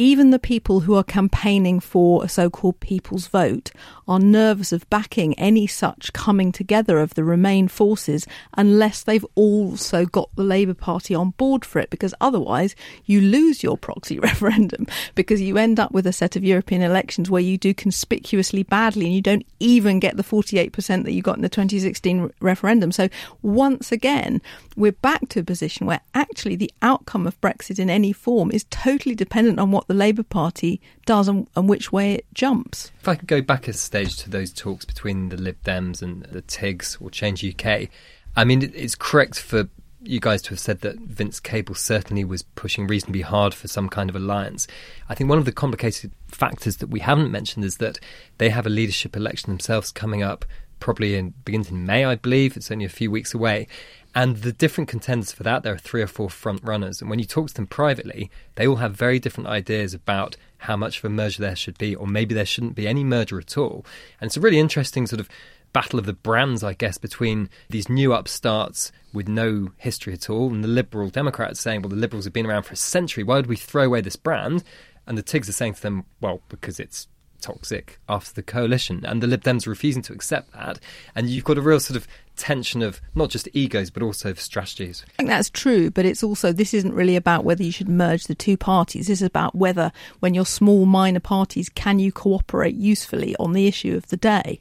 even 0.00 0.30
the 0.30 0.38
people 0.38 0.80
who 0.80 0.94
are 0.94 1.04
campaigning 1.04 1.78
for 1.78 2.24
a 2.24 2.28
so 2.28 2.48
called 2.48 2.80
people's 2.80 3.26
vote 3.26 3.70
are 4.08 4.18
nervous 4.18 4.72
of 4.72 4.88
backing 4.88 5.38
any 5.38 5.66
such 5.66 6.10
coming 6.14 6.50
together 6.50 6.98
of 7.00 7.12
the 7.12 7.22
Remain 7.22 7.68
forces 7.68 8.26
unless 8.56 9.02
they've 9.02 9.26
also 9.34 10.06
got 10.06 10.34
the 10.36 10.42
Labour 10.42 10.72
Party 10.72 11.14
on 11.14 11.30
board 11.32 11.66
for 11.66 11.80
it, 11.80 11.90
because 11.90 12.14
otherwise 12.18 12.74
you 13.04 13.20
lose 13.20 13.62
your 13.62 13.76
proxy 13.76 14.18
referendum 14.20 14.86
because 15.14 15.42
you 15.42 15.58
end 15.58 15.78
up 15.78 15.92
with 15.92 16.06
a 16.06 16.14
set 16.14 16.34
of 16.34 16.42
European 16.42 16.80
elections 16.80 17.30
where 17.30 17.42
you 17.42 17.58
do 17.58 17.74
conspicuously 17.74 18.62
badly 18.62 19.04
and 19.04 19.14
you 19.14 19.20
don't 19.20 19.44
even 19.60 20.00
get 20.00 20.16
the 20.16 20.24
48% 20.24 21.04
that 21.04 21.12
you 21.12 21.20
got 21.20 21.36
in 21.36 21.42
the 21.42 21.50
2016 21.50 22.32
referendum. 22.40 22.90
So 22.90 23.10
once 23.42 23.92
again, 23.92 24.40
we're 24.76 24.92
back 24.92 25.28
to 25.28 25.40
a 25.40 25.44
position 25.44 25.86
where 25.86 26.00
actually 26.14 26.56
the 26.56 26.72
outcome 26.80 27.26
of 27.26 27.38
Brexit 27.42 27.78
in 27.78 27.90
any 27.90 28.14
form 28.14 28.50
is 28.50 28.64
totally 28.70 29.14
dependent 29.14 29.58
on 29.60 29.70
what 29.70 29.89
the 29.90 29.94
Labour 29.94 30.22
Party 30.22 30.80
does 31.04 31.26
and, 31.26 31.48
and, 31.56 31.68
which 31.68 31.90
way 31.90 32.14
it 32.14 32.24
jumps. 32.32 32.92
If 33.00 33.08
I 33.08 33.16
could 33.16 33.26
go 33.26 33.42
back 33.42 33.66
a 33.66 33.72
stage 33.72 34.18
to 34.18 34.30
those 34.30 34.52
talks 34.52 34.84
between 34.84 35.30
the 35.30 35.36
Lib 35.36 35.56
Dems 35.64 36.00
and 36.00 36.22
the 36.26 36.42
TIGs 36.42 37.02
or 37.02 37.10
Change 37.10 37.44
UK, 37.44 37.88
I 38.36 38.44
mean, 38.44 38.70
it's 38.72 38.94
correct 38.94 39.40
for 39.40 39.68
you 40.00 40.20
guys 40.20 40.42
to 40.42 40.50
have 40.50 40.60
said 40.60 40.82
that 40.82 41.00
Vince 41.00 41.40
Cable 41.40 41.74
certainly 41.74 42.24
was 42.24 42.42
pushing 42.42 42.86
reasonably 42.86 43.22
hard 43.22 43.52
for 43.52 43.66
some 43.66 43.88
kind 43.88 44.08
of 44.08 44.14
alliance. 44.14 44.68
I 45.08 45.16
think 45.16 45.28
one 45.28 45.40
of 45.40 45.44
the 45.44 45.50
complicated 45.50 46.12
factors 46.28 46.76
that 46.76 46.90
we 46.90 47.00
haven't 47.00 47.32
mentioned 47.32 47.64
is 47.64 47.78
that 47.78 47.98
they 48.38 48.50
have 48.50 48.66
a 48.66 48.70
leadership 48.70 49.16
election 49.16 49.50
themselves 49.50 49.90
coming 49.90 50.22
up, 50.22 50.44
probably 50.78 51.16
in 51.16 51.34
begins 51.44 51.68
in 51.68 51.84
May, 51.84 52.04
I 52.04 52.14
believe. 52.14 52.56
It's 52.56 52.70
only 52.70 52.84
a 52.84 52.88
few 52.88 53.10
weeks 53.10 53.34
away. 53.34 53.66
And 54.14 54.38
the 54.38 54.52
different 54.52 54.88
contenders 54.88 55.32
for 55.32 55.44
that, 55.44 55.62
there 55.62 55.74
are 55.74 55.78
three 55.78 56.02
or 56.02 56.08
four 56.08 56.28
front 56.28 56.62
runners. 56.64 57.00
And 57.00 57.08
when 57.08 57.20
you 57.20 57.24
talk 57.24 57.48
to 57.48 57.54
them 57.54 57.66
privately, 57.66 58.30
they 58.56 58.66
all 58.66 58.76
have 58.76 58.94
very 58.94 59.20
different 59.20 59.48
ideas 59.48 59.94
about 59.94 60.36
how 60.58 60.76
much 60.76 60.98
of 60.98 61.04
a 61.04 61.08
merger 61.08 61.40
there 61.40 61.54
should 61.54 61.78
be, 61.78 61.94
or 61.94 62.06
maybe 62.06 62.34
there 62.34 62.44
shouldn't 62.44 62.74
be 62.74 62.88
any 62.88 63.04
merger 63.04 63.38
at 63.38 63.56
all. 63.56 63.86
And 64.20 64.28
it's 64.28 64.36
a 64.36 64.40
really 64.40 64.58
interesting 64.58 65.06
sort 65.06 65.20
of 65.20 65.28
battle 65.72 65.98
of 65.98 66.06
the 66.06 66.12
brands, 66.12 66.64
I 66.64 66.74
guess, 66.74 66.98
between 66.98 67.48
these 67.68 67.88
new 67.88 68.12
upstarts 68.12 68.90
with 69.12 69.28
no 69.28 69.70
history 69.76 70.12
at 70.12 70.28
all 70.28 70.52
and 70.52 70.64
the 70.64 70.68
Liberal 70.68 71.08
Democrats 71.10 71.60
saying, 71.60 71.82
well, 71.82 71.90
the 71.90 71.96
Liberals 71.96 72.24
have 72.24 72.32
been 72.32 72.46
around 72.46 72.64
for 72.64 72.72
a 72.72 72.76
century. 72.76 73.22
Why 73.22 73.36
would 73.36 73.46
we 73.46 73.56
throw 73.56 73.84
away 73.84 74.00
this 74.00 74.16
brand? 74.16 74.64
And 75.06 75.16
the 75.16 75.22
Tigs 75.22 75.48
are 75.48 75.52
saying 75.52 75.74
to 75.74 75.82
them, 75.82 76.04
well, 76.20 76.40
because 76.48 76.80
it's 76.80 77.06
toxic 77.40 77.98
after 78.08 78.32
the 78.34 78.42
coalition. 78.42 79.04
And 79.04 79.22
the 79.22 79.26
Lib 79.26 79.42
Dems 79.42 79.66
refusing 79.66 80.02
to 80.02 80.12
accept 80.12 80.52
that. 80.52 80.78
And 81.14 81.28
you've 81.28 81.44
got 81.44 81.58
a 81.58 81.62
real 81.62 81.80
sort 81.80 81.96
of 81.96 82.06
tension 82.36 82.82
of 82.82 83.00
not 83.14 83.30
just 83.30 83.48
egos, 83.52 83.90
but 83.90 84.02
also 84.02 84.32
strategies. 84.34 85.04
I 85.06 85.12
think 85.18 85.28
that's 85.28 85.50
true, 85.50 85.90
but 85.90 86.06
it's 86.06 86.22
also, 86.22 86.52
this 86.52 86.72
isn't 86.74 86.94
really 86.94 87.16
about 87.16 87.44
whether 87.44 87.62
you 87.62 87.72
should 87.72 87.88
merge 87.88 88.24
the 88.24 88.34
two 88.34 88.56
parties. 88.56 89.08
This 89.08 89.20
is 89.20 89.26
about 89.26 89.54
whether, 89.54 89.92
when 90.20 90.34
you're 90.34 90.46
small, 90.46 90.86
minor 90.86 91.20
parties, 91.20 91.68
can 91.68 91.98
you 91.98 92.12
cooperate 92.12 92.74
usefully 92.74 93.36
on 93.38 93.52
the 93.52 93.66
issue 93.66 93.96
of 93.96 94.08
the 94.08 94.16
day? 94.16 94.60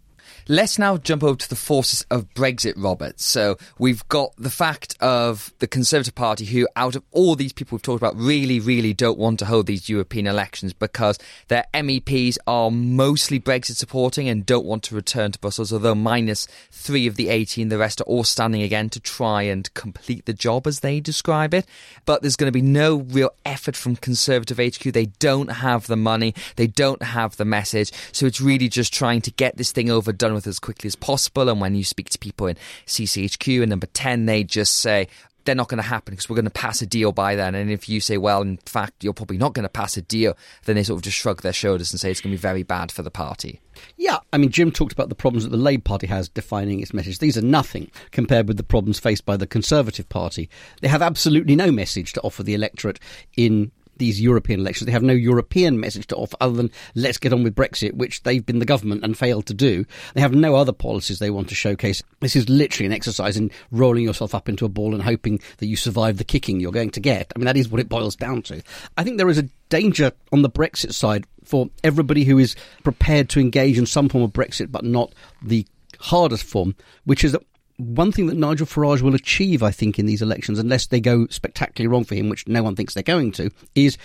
Let's 0.51 0.79
now 0.79 0.97
jump 0.97 1.23
over 1.23 1.35
to 1.35 1.47
the 1.47 1.55
forces 1.55 2.07
of 2.09 2.33
Brexit, 2.33 2.73
Robert. 2.75 3.19
So 3.19 3.59
we've 3.77 4.07
got 4.09 4.33
the 4.35 4.49
fact 4.49 4.97
of 4.99 5.53
the 5.59 5.67
Conservative 5.67 6.15
Party, 6.15 6.43
who, 6.43 6.67
out 6.75 6.95
of 6.95 7.03
all 7.11 7.35
these 7.35 7.53
people 7.53 7.75
we've 7.75 7.83
talked 7.83 8.01
about, 8.01 8.15
really, 8.17 8.59
really 8.59 8.91
don't 8.91 9.19
want 9.19 9.37
to 9.39 9.45
hold 9.45 9.67
these 9.67 9.89
European 9.89 10.25
elections 10.25 10.73
because 10.73 11.19
their 11.49 11.65
MEPs 11.75 12.39
are 12.47 12.71
mostly 12.71 13.39
Brexit 13.39 13.75
supporting 13.75 14.27
and 14.27 14.43
don't 14.43 14.65
want 14.65 14.81
to 14.85 14.95
return 14.95 15.31
to 15.33 15.37
Brussels, 15.37 15.71
although 15.71 15.93
minus 15.93 16.47
three 16.71 17.05
of 17.05 17.15
the 17.15 17.29
18, 17.29 17.69
the 17.69 17.77
rest 17.77 18.01
are 18.01 18.05
all 18.05 18.23
standing 18.23 18.63
again 18.63 18.89
to 18.89 18.99
try 18.99 19.43
and 19.43 19.71
complete 19.75 20.25
the 20.25 20.33
job 20.33 20.65
as 20.65 20.79
they 20.79 20.99
describe 20.99 21.53
it. 21.53 21.67
But 22.05 22.23
there's 22.23 22.35
going 22.35 22.51
to 22.51 22.59
be 22.59 22.63
no 22.63 23.01
real 23.01 23.29
effort 23.45 23.75
from 23.75 23.97
Conservative 23.97 24.57
HQ. 24.57 24.93
They 24.93 25.11
don't 25.19 25.51
have 25.51 25.85
the 25.85 25.95
money, 25.95 26.33
they 26.55 26.65
don't 26.65 27.03
have 27.03 27.37
the 27.37 27.45
message. 27.45 27.91
So 28.11 28.25
it's 28.25 28.41
really 28.41 28.67
just 28.67 28.91
trying 28.91 29.21
to 29.21 29.31
get 29.31 29.55
this 29.55 29.71
thing 29.71 29.91
over 29.91 30.11
done 30.11 30.38
with 30.39 30.47
as 30.47 30.59
quickly 30.59 30.87
as 30.87 30.95
possible. 30.95 31.49
And 31.49 31.59
when 31.59 31.75
you 31.75 31.83
speak 31.83 32.09
to 32.11 32.19
people 32.19 32.47
in 32.47 32.55
CCHQ 32.87 33.61
and 33.61 33.69
number 33.69 33.87
10, 33.87 34.25
they 34.25 34.43
just 34.43 34.77
say, 34.77 35.07
they're 35.45 35.55
not 35.55 35.67
going 35.67 35.81
to 35.81 35.87
happen 35.87 36.13
because 36.13 36.29
we're 36.29 36.35
going 36.35 36.45
to 36.45 36.51
pass 36.51 36.81
a 36.81 36.85
deal 36.85 37.11
by 37.11 37.35
then. 37.35 37.55
And 37.55 37.71
if 37.71 37.89
you 37.89 38.01
say, 38.01 38.17
well, 38.17 38.41
in 38.41 38.57
fact, 38.65 39.03
you're 39.03 39.13
probably 39.13 39.37
not 39.37 39.53
going 39.53 39.63
to 39.63 39.69
pass 39.69 39.97
a 39.97 40.01
deal, 40.01 40.37
then 40.65 40.75
they 40.75 40.83
sort 40.83 40.97
of 40.97 41.03
just 41.03 41.17
shrug 41.17 41.41
their 41.41 41.53
shoulders 41.53 41.91
and 41.91 41.99
say 41.99 42.11
it's 42.11 42.21
going 42.21 42.31
to 42.31 42.37
be 42.37 42.41
very 42.41 42.63
bad 42.63 42.91
for 42.91 43.01
the 43.01 43.11
party. 43.11 43.59
Yeah, 43.97 44.19
I 44.33 44.37
mean, 44.37 44.51
Jim 44.51 44.71
talked 44.71 44.91
about 44.91 45.09
the 45.09 45.15
problems 45.15 45.43
that 45.43 45.49
the 45.49 45.57
Labour 45.57 45.83
Party 45.83 46.07
has 46.07 46.29
defining 46.29 46.81
its 46.81 46.93
message. 46.93 47.19
These 47.19 47.37
are 47.37 47.41
nothing 47.41 47.89
compared 48.11 48.47
with 48.47 48.57
the 48.57 48.63
problems 48.63 48.99
faced 48.99 49.25
by 49.25 49.37
the 49.37 49.47
Conservative 49.47 50.07
Party. 50.09 50.49
They 50.81 50.87
have 50.87 51.01
absolutely 51.01 51.55
no 51.55 51.71
message 51.71 52.13
to 52.13 52.21
offer 52.21 52.43
the 52.43 52.53
electorate 52.53 52.99
in 53.35 53.71
these 53.99 54.19
European 54.19 54.59
elections. 54.59 54.87
They 54.87 54.91
have 54.91 55.03
no 55.03 55.13
European 55.13 55.79
message 55.79 56.07
to 56.07 56.15
offer 56.15 56.35
other 56.41 56.55
than 56.55 56.71
let's 56.95 57.17
get 57.17 57.33
on 57.33 57.43
with 57.43 57.55
Brexit, 57.55 57.93
which 57.93 58.23
they've 58.23 58.45
been 58.45 58.59
the 58.59 58.65
government 58.65 59.03
and 59.03 59.17
failed 59.17 59.45
to 59.47 59.53
do. 59.53 59.85
They 60.15 60.21
have 60.21 60.33
no 60.33 60.55
other 60.55 60.73
policies 60.73 61.19
they 61.19 61.29
want 61.29 61.49
to 61.49 61.55
showcase. 61.55 62.01
This 62.19 62.35
is 62.35 62.49
literally 62.49 62.87
an 62.87 62.93
exercise 62.93 63.37
in 63.37 63.51
rolling 63.71 64.03
yourself 64.03 64.33
up 64.33 64.49
into 64.49 64.65
a 64.65 64.69
ball 64.69 64.93
and 64.93 65.03
hoping 65.03 65.39
that 65.57 65.67
you 65.67 65.75
survive 65.75 66.17
the 66.17 66.23
kicking 66.23 66.59
you're 66.59 66.71
going 66.71 66.91
to 66.91 66.99
get. 66.99 67.31
I 67.35 67.39
mean, 67.39 67.45
that 67.45 67.57
is 67.57 67.69
what 67.69 67.81
it 67.81 67.89
boils 67.89 68.15
down 68.15 68.41
to. 68.43 68.61
I 68.97 69.03
think 69.03 69.17
there 69.17 69.29
is 69.29 69.37
a 69.37 69.49
danger 69.69 70.11
on 70.31 70.41
the 70.41 70.49
Brexit 70.49 70.93
side 70.93 71.25
for 71.43 71.69
everybody 71.83 72.23
who 72.23 72.37
is 72.37 72.55
prepared 72.83 73.29
to 73.29 73.39
engage 73.39 73.77
in 73.77 73.85
some 73.85 74.09
form 74.09 74.23
of 74.23 74.31
Brexit, 74.31 74.71
but 74.71 74.83
not 74.83 75.13
the 75.41 75.65
hardest 75.99 76.43
form, 76.43 76.75
which 77.05 77.23
is 77.23 77.33
that 77.33 77.43
one 77.79 78.11
thing 78.11 78.27
that 78.27 78.37
Nigel 78.37 78.67
Farage 78.67 79.01
will 79.01 79.15
achieve, 79.15 79.63
I 79.63 79.71
think, 79.71 79.97
in 79.97 80.05
these 80.05 80.21
elections, 80.21 80.59
unless 80.59 80.87
they 80.87 80.99
go 80.99 81.27
spectacularly 81.27 81.87
wrong 81.91 82.03
for 82.03 82.15
him, 82.15 82.29
which 82.29 82.47
no 82.47 82.61
one 82.61 82.75
thinks 82.75 82.93
they're 82.93 83.03
going 83.03 83.31
to, 83.33 83.51
is 83.73 83.97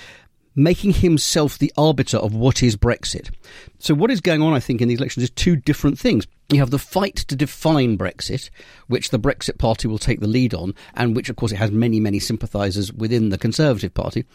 making 0.54 0.92
himself 0.92 1.58
the 1.58 1.72
arbiter 1.76 2.16
of 2.16 2.32
what 2.32 2.62
is 2.62 2.76
Brexit. 2.76 3.34
So, 3.80 3.92
what 3.92 4.12
is 4.12 4.20
going 4.20 4.42
on, 4.42 4.54
I 4.54 4.60
think, 4.60 4.80
in 4.80 4.88
these 4.88 5.00
elections 5.00 5.24
is 5.24 5.30
two 5.30 5.56
different 5.56 5.98
things. 5.98 6.26
You 6.50 6.58
have 6.58 6.70
the 6.70 6.78
fight 6.78 7.16
to 7.16 7.36
define 7.36 7.96
Brexit, 7.96 8.50
which 8.86 9.08
the 9.08 9.18
Brexit 9.18 9.56
Party 9.56 9.88
will 9.88 9.98
take 9.98 10.20
the 10.20 10.26
lead 10.26 10.52
on, 10.52 10.74
and 10.92 11.16
which, 11.16 11.30
of 11.30 11.36
course, 11.36 11.52
it 11.52 11.56
has 11.56 11.70
many, 11.70 12.00
many 12.00 12.18
sympathisers 12.18 12.92
within 12.92 13.30
the 13.30 13.38
Conservative 13.38 13.94
Party. 13.94 14.26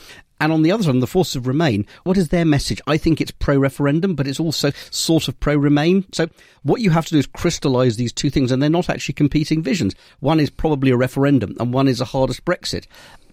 And 0.42 0.52
on 0.52 0.64
the 0.64 0.72
other 0.72 0.84
side, 0.84 1.00
the 1.02 1.08
forces 1.08 1.36
of 1.36 1.46
Remain, 1.46 1.86
what 2.04 2.18
is 2.18 2.30
their 2.30 2.46
message? 2.46 2.82
I 2.88 2.98
think 2.98 3.22
it's 3.22 3.30
pro 3.30 3.58
referendum, 3.58 4.16
but 4.16 4.28
it's 4.28 4.40
also 4.40 4.72
sort 4.90 5.28
of 5.28 5.40
pro 5.40 5.56
Remain. 5.56 6.06
So, 6.12 6.30
what 6.64 6.82
you 6.82 6.90
have 6.90 7.06
to 7.06 7.12
do 7.12 7.20
is 7.20 7.28
crystallise 7.28 7.98
these 7.98 8.14
two 8.14 8.32
things, 8.32 8.52
and 8.52 8.62
they're 8.62 8.70
not 8.72 8.90
actually 8.90 9.14
competing 9.14 9.62
visions. 9.62 9.94
One 10.20 10.40
is 10.40 10.50
probably 10.50 10.90
a 10.90 10.98
referendum, 10.98 11.56
and 11.60 11.74
one 11.74 11.88
is 11.88 12.02
a 12.02 12.06
hardest 12.06 12.44
Brexit. 12.44 12.88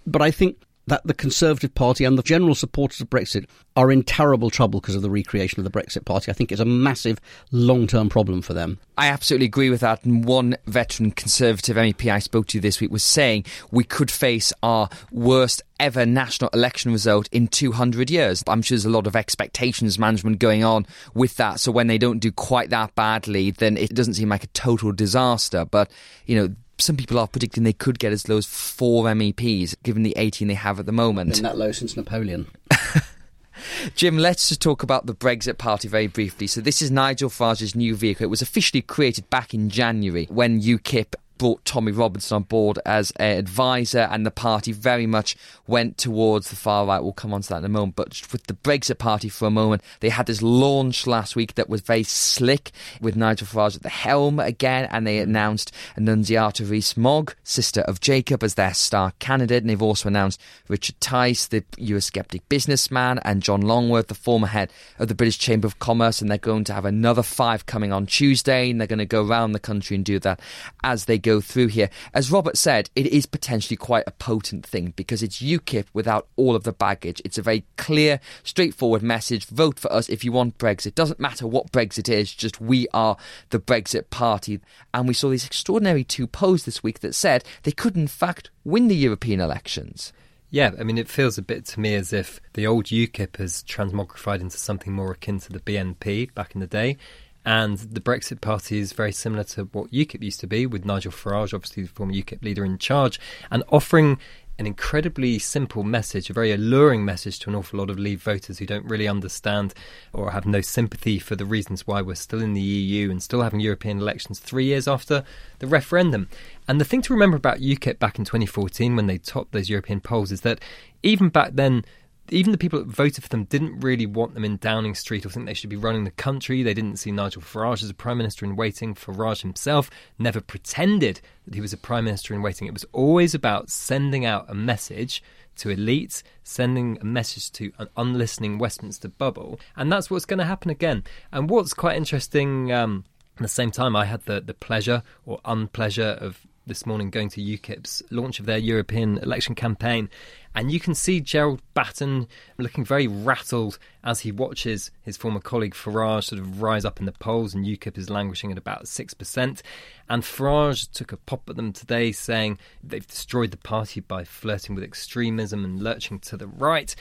But 0.07 0.21
I 0.21 0.31
think 0.31 0.59
that 0.87 1.07
the 1.07 1.15
Conservative 1.15 1.75
Party 1.75 2.05
and 2.05 2.19
the 2.19 2.23
general 2.23 2.55
supporters 2.55 3.01
of 3.01 3.11
Brexit 3.11 3.47
are 3.77 3.91
in 3.91 4.03
terrible 4.03 4.51
trouble 4.51 4.81
because 4.81 4.95
of 4.95 5.03
the 5.03 5.11
recreation 5.11 5.61
of 5.61 5.71
the 5.71 5.79
Brexit 5.79 6.05
Party. 6.05 6.31
I 6.31 6.35
think 6.35 6.51
it's 6.51 6.61
a 6.61 6.65
massive 6.65 7.21
long 7.51 7.87
term 7.87 8.09
problem 8.09 8.41
for 8.41 8.55
them. 8.55 8.79
I 8.97 9.09
absolutely 9.09 9.47
agree 9.47 9.69
with 9.69 9.81
that. 9.81 10.05
And 10.05 10.25
one 10.25 10.57
veteran 10.67 11.11
Conservative 11.11 11.77
MEP 11.77 12.11
I 12.11 12.19
spoke 12.19 12.47
to 12.49 12.61
this 12.61 12.81
week 12.81 12.91
was 12.91 13.03
saying 13.03 13.45
we 13.71 13.85
could 13.85 14.11
face 14.11 14.53
our 14.63 14.89
worst 15.11 15.63
ever 15.79 16.07
national 16.07 16.49
election 16.51 16.93
result 16.93 17.29
in 17.33 17.49
200 17.49 18.11
years. 18.11 18.43
I'm 18.47 18.63
sure 18.63 18.77
there's 18.77 18.87
a 18.87 18.91
lot 18.91 19.07
of 19.07 19.17
expectations 19.17 19.99
management 19.99 20.39
going 20.39 20.65
on 20.65 20.87
with 21.13 21.37
that. 21.37 21.61
So 21.61 21.71
when 21.71 21.89
they 21.89 21.99
don't 21.99 22.21
do 22.21 22.33
quite 22.33 22.71
that 22.71 22.95
badly, 22.95 23.51
then 23.51 23.77
it 23.77 23.95
doesn't 23.95 24.15
seem 24.15 24.31
like 24.31 24.45
a 24.45 24.49
total 24.49 24.93
disaster. 24.93 25.67
But, 25.67 25.91
you 26.25 26.37
know, 26.37 26.55
some 26.79 26.97
people 26.97 27.19
are 27.19 27.27
predicting 27.29 27.65
they 27.65 27.73
could 27.73 27.99
get 27.99 28.13
as 28.13 28.29
low 28.29 28.37
as 28.37 28.47
four 28.47 29.05
MEPs, 29.05 29.75
given 29.83 30.03
the 30.03 30.15
18 30.17 30.49
they 30.49 30.55
have 30.55 30.79
at 30.79 30.87
the 30.87 30.93
moment. 30.93 31.35
Been 31.35 31.43
that 31.45 31.59
low 31.59 31.73
since 31.73 31.97
Napoleon. 31.97 32.49
Jim, 33.95 34.19
let's 34.19 34.49
just 34.49 34.61
talk 34.61 34.83
about 34.83 35.07
the 35.07 35.15
Brexit 35.15 35.57
Party 35.57 35.89
very 35.89 36.07
briefly. 36.07 36.47
So, 36.47 36.61
this 36.61 36.83
is 36.83 36.91
Nigel 36.91 37.31
Farage's 37.31 37.75
new 37.75 37.97
vehicle. 37.97 38.25
It 38.25 38.31
was 38.31 38.43
officially 38.43 38.83
created 38.83 39.31
back 39.31 39.55
in 39.55 39.71
January 39.71 40.27
when 40.27 40.61
UKIP 40.61 41.15
brought 41.39 41.65
Tommy 41.65 41.93
Robinson 41.93 42.37
on 42.37 42.43
board 42.45 42.79
as 42.87 43.11
an 43.13 43.39
advisor, 43.39 44.09
and 44.11 44.25
the 44.25 44.31
party 44.31 44.73
very 44.73 45.07
much 45.07 45.37
went 45.67 45.99
towards 45.99 46.51
the 46.51 46.57
far 46.57 46.87
right. 46.87 47.03
We'll 47.03 47.13
come 47.13 47.35
on 47.35 47.43
to 47.43 47.49
that 47.51 47.59
in 47.59 47.65
a 47.65 47.69
moment. 47.69 47.97
But 47.97 48.21
with 48.33 48.47
the 48.47 48.55
Brexit 48.55 48.99
Party 48.99 49.29
for 49.29 49.47
a 49.47 49.51
moment, 49.51 49.83
they 50.01 50.09
had 50.09 50.27
this 50.27 50.43
launch 50.43 51.07
last 51.07 51.37
week 51.37 51.55
that 51.55 51.69
was 51.69 51.81
very 51.81 52.03
slick 52.03 52.73
with 53.01 53.17
Nigel 53.17 53.47
Farage 53.47 53.77
at 53.77 53.83
the 53.83 53.89
helm 53.89 54.41
again, 54.41 54.89
and 54.91 55.07
they 55.07 55.19
announced 55.19 55.73
Annunziata 55.97 56.65
Rees-Mogg, 56.65 57.35
sister 57.45 57.83
of 57.83 58.01
Jacob, 58.01 58.43
as 58.43 58.55
their 58.55 58.75
star 58.75 59.13
candidate. 59.19 59.63
And 59.63 59.71
they've 59.71 59.83
also 59.83 60.09
announced 60.09 60.41
Richard 60.69 61.01
Tice, 61.01 61.47
the 61.47 61.63
Eurosceptic 61.79 62.43
businessman, 62.49 63.19
and 63.25 63.43
John 63.43 63.63
Longworth, 63.63 64.09
the 64.09 64.15
former 64.15 64.47
head 64.49 64.71
of 64.99 65.09
the 65.09 65.15
British 65.15 65.39
Chamber 65.39 65.67
of 65.67 65.79
Commerce. 65.79 66.21
And 66.21 66.31
they're 66.31 66.39
going 66.39 66.65
to 66.65 66.75
have 66.75 66.85
another 66.85 67.23
five 67.23 67.67
coming 67.67 67.93
on 67.93 68.07
Tuesday, 68.07 68.71
and 68.71 68.81
they're 68.81 68.87
going 68.87 68.99
to 68.99 69.07
go 69.07 69.27
around 69.27 69.53
the 69.53 69.59
country 69.59 69.97
and 69.97 70.05
do 70.05 70.19
that 70.21 70.41
as 70.83 71.05
they 71.05 71.19
go 71.27 71.41
through 71.41 71.67
here. 71.67 71.91
As 72.15 72.31
Robert 72.31 72.57
said, 72.57 72.89
it 72.95 73.07
is 73.07 73.27
potentially 73.27 73.77
quite 73.77 74.05
a 74.07 74.13
potent 74.13 74.65
thing 74.65 74.93
because 74.95 75.25
it's 75.25 75.43
UKIP 75.43 75.87
without 75.93 76.29
all 76.37 76.55
of 76.55 76.63
the 76.63 76.73
baggage. 76.73 77.21
It's 77.25 77.37
a 77.37 77.43
very 77.43 77.65
clear, 77.77 78.21
straightforward 78.45 79.03
message. 79.03 79.47
Vote 79.47 79.79
for 79.79 79.93
us 79.93 80.09
if 80.09 80.25
you 80.25 80.31
want 80.31 80.59
Brexit. 80.59 80.95
Doesn't 80.95 81.19
matter 81.19 81.47
what 81.47 81.73
Brexit 81.73 82.09
is, 82.09 82.33
just 82.33 82.61
we 82.61 82.87
are 82.95 83.17
the 83.51 83.59
Brexit 83.59 84.09
party. 84.11 84.61
And 84.95 85.09
we 85.09 85.15
saw 85.15 85.31
these 85.31 85.45
extraordinary 85.45 86.05
two 86.05 86.29
polls 86.29 86.65
this 86.65 86.85
week 86.85 87.01
that 87.01 87.15
said 87.15 87.45
they 87.65 87.73
could, 87.73 87.97
in 87.97 88.07
fact, 88.07 88.51
win 88.65 88.87
the 88.87 88.95
European 88.95 89.41
elections. 89.41 90.13
Yeah, 90.49 90.71
I 90.79 90.85
mean, 90.85 90.97
it 90.97 91.09
feels 91.09 91.39
a 91.39 91.43
bit 91.43 91.67
to 91.67 91.81
me 91.81 91.97
as 91.97 92.13
if 92.13 92.41
the 92.53 92.69
old 92.69 92.87
UKIP 92.87 93.37
has 93.39 93.65
transmogrified 93.65 94.41
into 94.41 94.59
something 94.59 94.93
more 94.93 95.11
akin 95.11 95.41
to 95.41 95.53
the 95.53 95.59
BNP 95.59 96.33
back 96.35 96.55
in 96.55 96.61
the 96.61 96.69
day. 96.69 96.97
And 97.47 97.79
the 97.79 98.01
Brexit 98.01 98.41
Party 98.41 98.81
is 98.81 98.93
very 98.93 99.13
similar 99.13 99.45
to 99.45 99.67
what 99.67 99.93
UKIP 99.93 100.21
used 100.25 100.41
to 100.41 100.49
be, 100.49 100.67
with 100.67 100.85
Nigel 100.85 101.13
Farage, 101.13 101.55
obviously 101.55 101.85
the 101.85 101.89
former 101.89 102.13
UKIP 102.13 102.43
leader, 102.43 102.65
in 102.65 102.77
charge, 102.77 103.21
and 103.53 103.63
offering 103.71 104.19
an 104.59 104.67
incredibly 104.67 105.39
simple 105.39 105.85
message, 105.85 106.29
a 106.29 106.33
very 106.33 106.51
alluring 106.51 107.05
message 107.05 107.39
to 107.39 107.51
an 107.51 107.55
awful 107.55 107.79
lot 107.79 107.89
of 107.89 108.01
Leave 108.01 108.21
voters 108.23 108.59
who 108.59 108.67
don't 108.67 108.85
really 108.87 109.07
understand 109.07 109.75
or 110.13 110.33
have 110.33 110.45
no 110.45 110.61
sympathy 110.61 111.21
for 111.21 111.37
the 111.37 111.45
reasons 111.45 111.87
why 111.87 112.03
we're 112.03 112.17
still 112.17 112.43
in 112.43 112.55
the 112.55 112.61
EU 112.61 113.11
and 113.11 113.23
still 113.23 113.43
having 113.43 113.61
European 113.61 114.01
elections 114.01 114.41
three 114.41 114.65
years 114.65 114.89
after 114.89 115.23
the 115.61 115.69
referendum. 115.69 116.29
And 116.67 116.81
the 116.81 116.85
thing 116.85 117.03
to 117.03 117.13
remember 117.13 117.37
about 117.37 117.59
UKIP 117.61 118.01
back 118.01 118.19
in 118.19 118.25
2014 118.25 118.97
when 118.97 119.07
they 119.07 119.19
topped 119.19 119.53
those 119.53 119.71
European 119.71 120.01
polls 120.01 120.33
is 120.33 120.41
that 120.41 120.61
even 121.03 121.29
back 121.29 121.53
then, 121.53 121.85
even 122.31 122.53
the 122.53 122.59
people 122.59 122.79
that 122.79 122.89
voted 122.89 123.23
for 123.23 123.29
them 123.29 123.45
didn't 123.45 123.81
really 123.81 124.07
want 124.07 124.35
them 124.35 124.45
in 124.45 124.57
Downing 124.57 124.95
Street 124.95 125.25
or 125.25 125.31
think 125.31 125.47
they 125.47 125.55
should 125.55 125.71
be 125.71 125.77
running 125.77 126.05
the 126.05 126.11
country. 126.11 126.63
They 126.63 126.75
didn't 126.75 126.97
see 126.97 127.13
Nigel 127.13 127.43
Farage 127.43 127.83
as 127.83 127.91
a 127.91 127.95
prime 127.95 128.19
minister 128.19 128.45
in 128.45 128.57
waiting. 128.57 128.95
Farage 128.95 129.43
himself 129.43 129.91
never 130.19 130.41
pretended 130.41 131.21
that 131.47 131.55
he 131.55 131.61
was 131.61 131.73
a 131.73 131.77
prime 131.79 132.05
minister 132.05 132.35
in 132.35 132.43
waiting. 132.43 132.67
It 132.67 132.75
was 132.75 132.85
always 132.93 133.35
about 133.35 133.71
sending 133.71 134.25
out 134.25 134.47
a 134.49 134.55
message 134.55 135.23
to 135.57 135.69
elites, 135.69 136.23
sending 136.43 136.99
a 137.01 137.05
message 137.05 137.51
to 137.53 137.73
an 137.79 137.89
unlistening 137.97 138.59
Westminster 138.59 139.09
bubble. 139.09 139.59
And 139.75 139.91
that's 139.91 140.11
what's 140.11 140.27
going 140.27 140.39
to 140.39 140.45
happen 140.45 140.71
again. 140.71 141.05
And 141.33 141.49
what's 141.49 141.75
quite 141.75 141.97
interesting. 141.97 142.73
Um, 142.73 143.05
at 143.37 143.43
the 143.43 143.49
same 143.49 143.71
time, 143.71 143.95
I 143.95 144.07
had 144.07 144.23
the, 144.25 144.41
the 144.41 144.55
pleasure 144.55 145.03
or 145.27 145.41
unpleasure 145.45 146.17
of 146.21 146.47
this 146.67 146.85
morning 146.85 147.11
going 147.11 147.29
to 147.31 147.41
UKIP's 147.41 148.03
launch 148.11 148.41
of 148.41 148.47
their 148.47 148.59
European 148.59 149.19
election 149.19 149.55
campaign. 149.55 150.11
And 150.55 150.73
you 150.73 150.81
can 150.81 150.95
see 150.95 151.21
Gerard 151.21 151.61
Batten 151.75 152.27
looking 152.59 152.85
very 152.85 153.07
rattled 153.07 153.79
as 154.03 154.21
he 154.21 154.33
watches 154.33 154.91
his 155.03 155.17
former 155.17 155.39
colleague 155.39 155.75
Farage 155.75 156.25
sort 156.25 156.41
of 156.41 156.63
rise 156.63 156.85
up 156.85 156.99
in 156.99 157.07
the 157.07 157.13
polls, 157.13 157.55
and 157.55 157.65
UKIP 157.65 157.99
is 157.99 158.11
languishing 158.11 158.51
at 158.51 158.59
about 158.59 158.85
6%. 158.85 159.63
And 160.09 160.23
Farage 160.23 160.91
took 160.93 161.13
a 161.13 161.19
pop 161.19 161.49
at 161.49 161.57
them 161.57 161.73
today, 161.73 162.11
saying 162.11 162.59
they've 162.83 163.07
destroyed 163.07 163.51
the 163.51 163.59
party 163.59 164.01
by 164.01 164.25
flirting 164.25 164.75
with 164.75 164.83
extremism 164.83 165.65
and 165.65 165.83
lurching 165.83 166.19
to 166.21 166.37
the 166.37 166.47
right. 166.49 166.95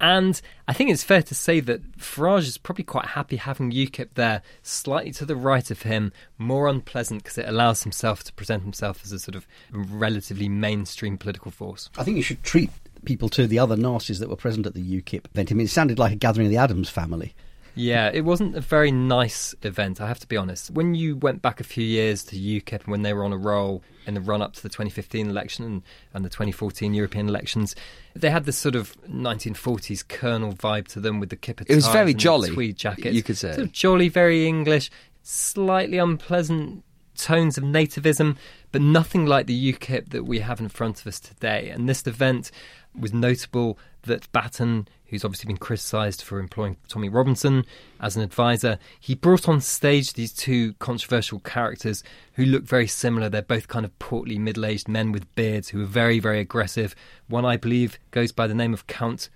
And 0.00 0.40
I 0.66 0.72
think 0.72 0.90
it's 0.90 1.04
fair 1.04 1.22
to 1.22 1.34
say 1.34 1.60
that 1.60 1.98
Farage 1.98 2.48
is 2.48 2.56
probably 2.56 2.84
quite 2.84 3.06
happy 3.06 3.36
having 3.36 3.70
UKIP 3.70 4.14
there, 4.14 4.42
slightly 4.62 5.12
to 5.12 5.26
the 5.26 5.36
right 5.36 5.70
of 5.70 5.82
him, 5.82 6.12
more 6.38 6.68
unpleasant 6.68 7.22
because 7.22 7.36
it 7.36 7.48
allows 7.48 7.82
himself 7.82 8.24
to 8.24 8.32
present 8.32 8.62
himself 8.62 9.02
as 9.04 9.12
a 9.12 9.18
sort 9.18 9.34
of 9.34 9.46
relatively 9.70 10.48
mainstream 10.48 11.18
political 11.18 11.50
force. 11.50 11.90
I 11.98 12.04
think 12.04 12.16
you 12.16 12.22
should 12.22 12.42
treat 12.42 12.70
people 13.04 13.28
to 13.30 13.46
the 13.46 13.58
other 13.58 13.76
nasties 13.76 14.20
that 14.20 14.30
were 14.30 14.36
present 14.36 14.66
at 14.66 14.74
the 14.74 15.02
UKIP 15.02 15.26
event. 15.26 15.52
I 15.52 15.54
mean, 15.54 15.66
it 15.66 15.70
sounded 15.70 15.98
like 15.98 16.12
a 16.12 16.16
gathering 16.16 16.46
of 16.46 16.50
the 16.50 16.58
Addams 16.58 16.88
family. 16.88 17.34
Yeah, 17.74 18.10
it 18.12 18.22
wasn't 18.22 18.56
a 18.56 18.60
very 18.60 18.90
nice 18.90 19.54
event, 19.62 20.00
I 20.00 20.08
have 20.08 20.18
to 20.20 20.26
be 20.26 20.36
honest. 20.36 20.70
When 20.70 20.94
you 20.94 21.16
went 21.16 21.42
back 21.42 21.60
a 21.60 21.64
few 21.64 21.84
years 21.84 22.24
to 22.24 22.36
UKIP 22.36 22.84
and 22.84 22.86
when 22.86 23.02
they 23.02 23.12
were 23.12 23.24
on 23.24 23.32
a 23.32 23.36
roll 23.36 23.82
in 24.06 24.14
the 24.14 24.20
run 24.20 24.42
up 24.42 24.54
to 24.54 24.62
the 24.62 24.68
2015 24.68 25.28
election 25.28 25.64
and, 25.64 25.82
and, 26.14 26.24
the 26.24 26.28
2014 26.28 26.94
European 26.94 27.28
elections, 27.28 27.76
they 28.14 28.30
had 28.30 28.44
this 28.44 28.56
sort 28.56 28.74
of 28.74 29.00
1940s 29.02 30.06
colonel 30.06 30.52
vibe 30.52 30.88
to 30.88 31.00
them 31.00 31.20
with 31.20 31.30
the 31.30 31.36
kipper 31.36 31.64
It 31.68 31.74
was 31.74 31.88
very 31.88 32.14
jolly. 32.14 32.50
Tweed 32.50 32.76
jackets. 32.76 33.14
You 33.14 33.22
could 33.22 33.38
say. 33.38 33.52
Sort 33.52 33.66
of 33.66 33.72
jolly, 33.72 34.08
very 34.08 34.46
English, 34.46 34.90
slightly 35.22 35.98
unpleasant 35.98 36.84
tones 37.16 37.58
of 37.58 37.64
nativism, 37.64 38.36
but 38.72 38.80
nothing 38.80 39.26
like 39.26 39.46
the 39.46 39.72
UKIP 39.72 40.10
that 40.10 40.24
we 40.24 40.40
have 40.40 40.60
in 40.60 40.68
front 40.68 41.00
of 41.00 41.06
us 41.06 41.20
today. 41.20 41.70
And 41.70 41.88
this 41.88 42.06
event 42.06 42.50
was 42.98 43.12
notable 43.12 43.78
that 44.02 44.30
Batten, 44.32 44.88
who's 45.10 45.24
obviously 45.24 45.48
been 45.48 45.56
criticised 45.56 46.22
for 46.22 46.38
employing 46.38 46.76
Tommy 46.88 47.08
Robinson 47.08 47.66
as 48.00 48.16
an 48.16 48.22
advisor, 48.22 48.78
he 48.98 49.14
brought 49.14 49.48
on 49.48 49.60
stage 49.60 50.12
these 50.12 50.32
two 50.32 50.74
controversial 50.74 51.40
characters 51.40 52.02
who 52.34 52.44
look 52.44 52.62
very 52.62 52.86
similar. 52.86 53.28
They're 53.28 53.42
both 53.42 53.68
kind 53.68 53.84
of 53.84 53.96
portly, 53.98 54.38
middle 54.38 54.64
aged 54.64 54.88
men 54.88 55.12
with 55.12 55.32
beards 55.34 55.68
who 55.68 55.82
are 55.82 55.86
very, 55.86 56.20
very 56.20 56.40
aggressive. 56.40 56.94
One, 57.28 57.44
I 57.44 57.56
believe, 57.56 57.98
goes 58.12 58.32
by 58.32 58.46
the 58.46 58.54
name 58.54 58.72
of 58.72 58.86
Count 58.86 59.28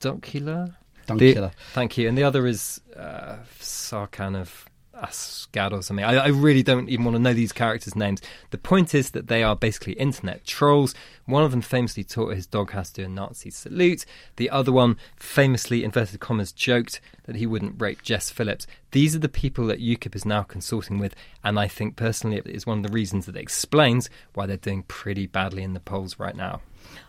Dankula. 0.00 0.74
Dankula. 1.06 1.52
thank 1.72 1.96
you. 1.96 2.08
And 2.08 2.16
the 2.16 2.24
other 2.24 2.46
is 2.46 2.80
uh, 2.96 3.38
Sargon 3.58 4.36
of 4.36 4.66
Akkad 5.02 5.72
or 5.72 5.82
something. 5.82 6.04
I, 6.04 6.16
I, 6.16 6.28
really 6.28 6.62
don't 6.62 6.88
even 6.88 7.04
want 7.04 7.16
to 7.16 7.22
know 7.22 7.34
these 7.34 7.52
characters' 7.52 7.96
names. 7.96 8.22
The 8.50 8.58
point 8.58 8.94
is 8.94 9.10
that 9.10 9.26
they 9.26 9.42
are 9.42 9.56
basically 9.56 9.94
internet 9.94 10.44
trolls. 10.44 10.94
One 11.26 11.42
of 11.42 11.50
them 11.50 11.60
famously 11.60 12.04
taught 12.04 12.34
his 12.34 12.46
dog 12.46 12.70
how 12.70 12.82
to 12.82 12.92
do 12.92 13.04
a 13.04 13.08
Nazi 13.08 13.50
salute. 13.50 14.04
The 14.36 14.50
other 14.50 14.72
one 14.72 14.96
famously, 15.16 15.84
inverted 15.84 16.20
commas, 16.20 16.52
joked 16.52 17.00
that 17.24 17.36
he 17.36 17.46
wouldn't 17.46 17.80
rape 17.80 18.02
Jess 18.02 18.30
Phillips. 18.30 18.66
These 18.92 19.16
are 19.16 19.20
the 19.20 19.28
people 19.28 19.66
that 19.66 19.80
UKIP 19.80 20.14
is 20.14 20.24
now 20.24 20.42
consorting 20.42 20.98
with, 20.98 21.14
and 21.42 21.58
I 21.58 21.68
think 21.68 21.96
personally 21.96 22.36
it 22.36 22.46
is 22.46 22.66
one 22.66 22.78
of 22.78 22.84
the 22.84 22.92
reasons 22.92 23.26
that 23.26 23.36
explains 23.36 24.08
why 24.34 24.46
they're 24.46 24.56
doing 24.56 24.84
pretty 24.84 25.26
badly 25.26 25.62
in 25.62 25.74
the 25.74 25.80
polls 25.80 26.18
right 26.18 26.36
now. 26.36 26.60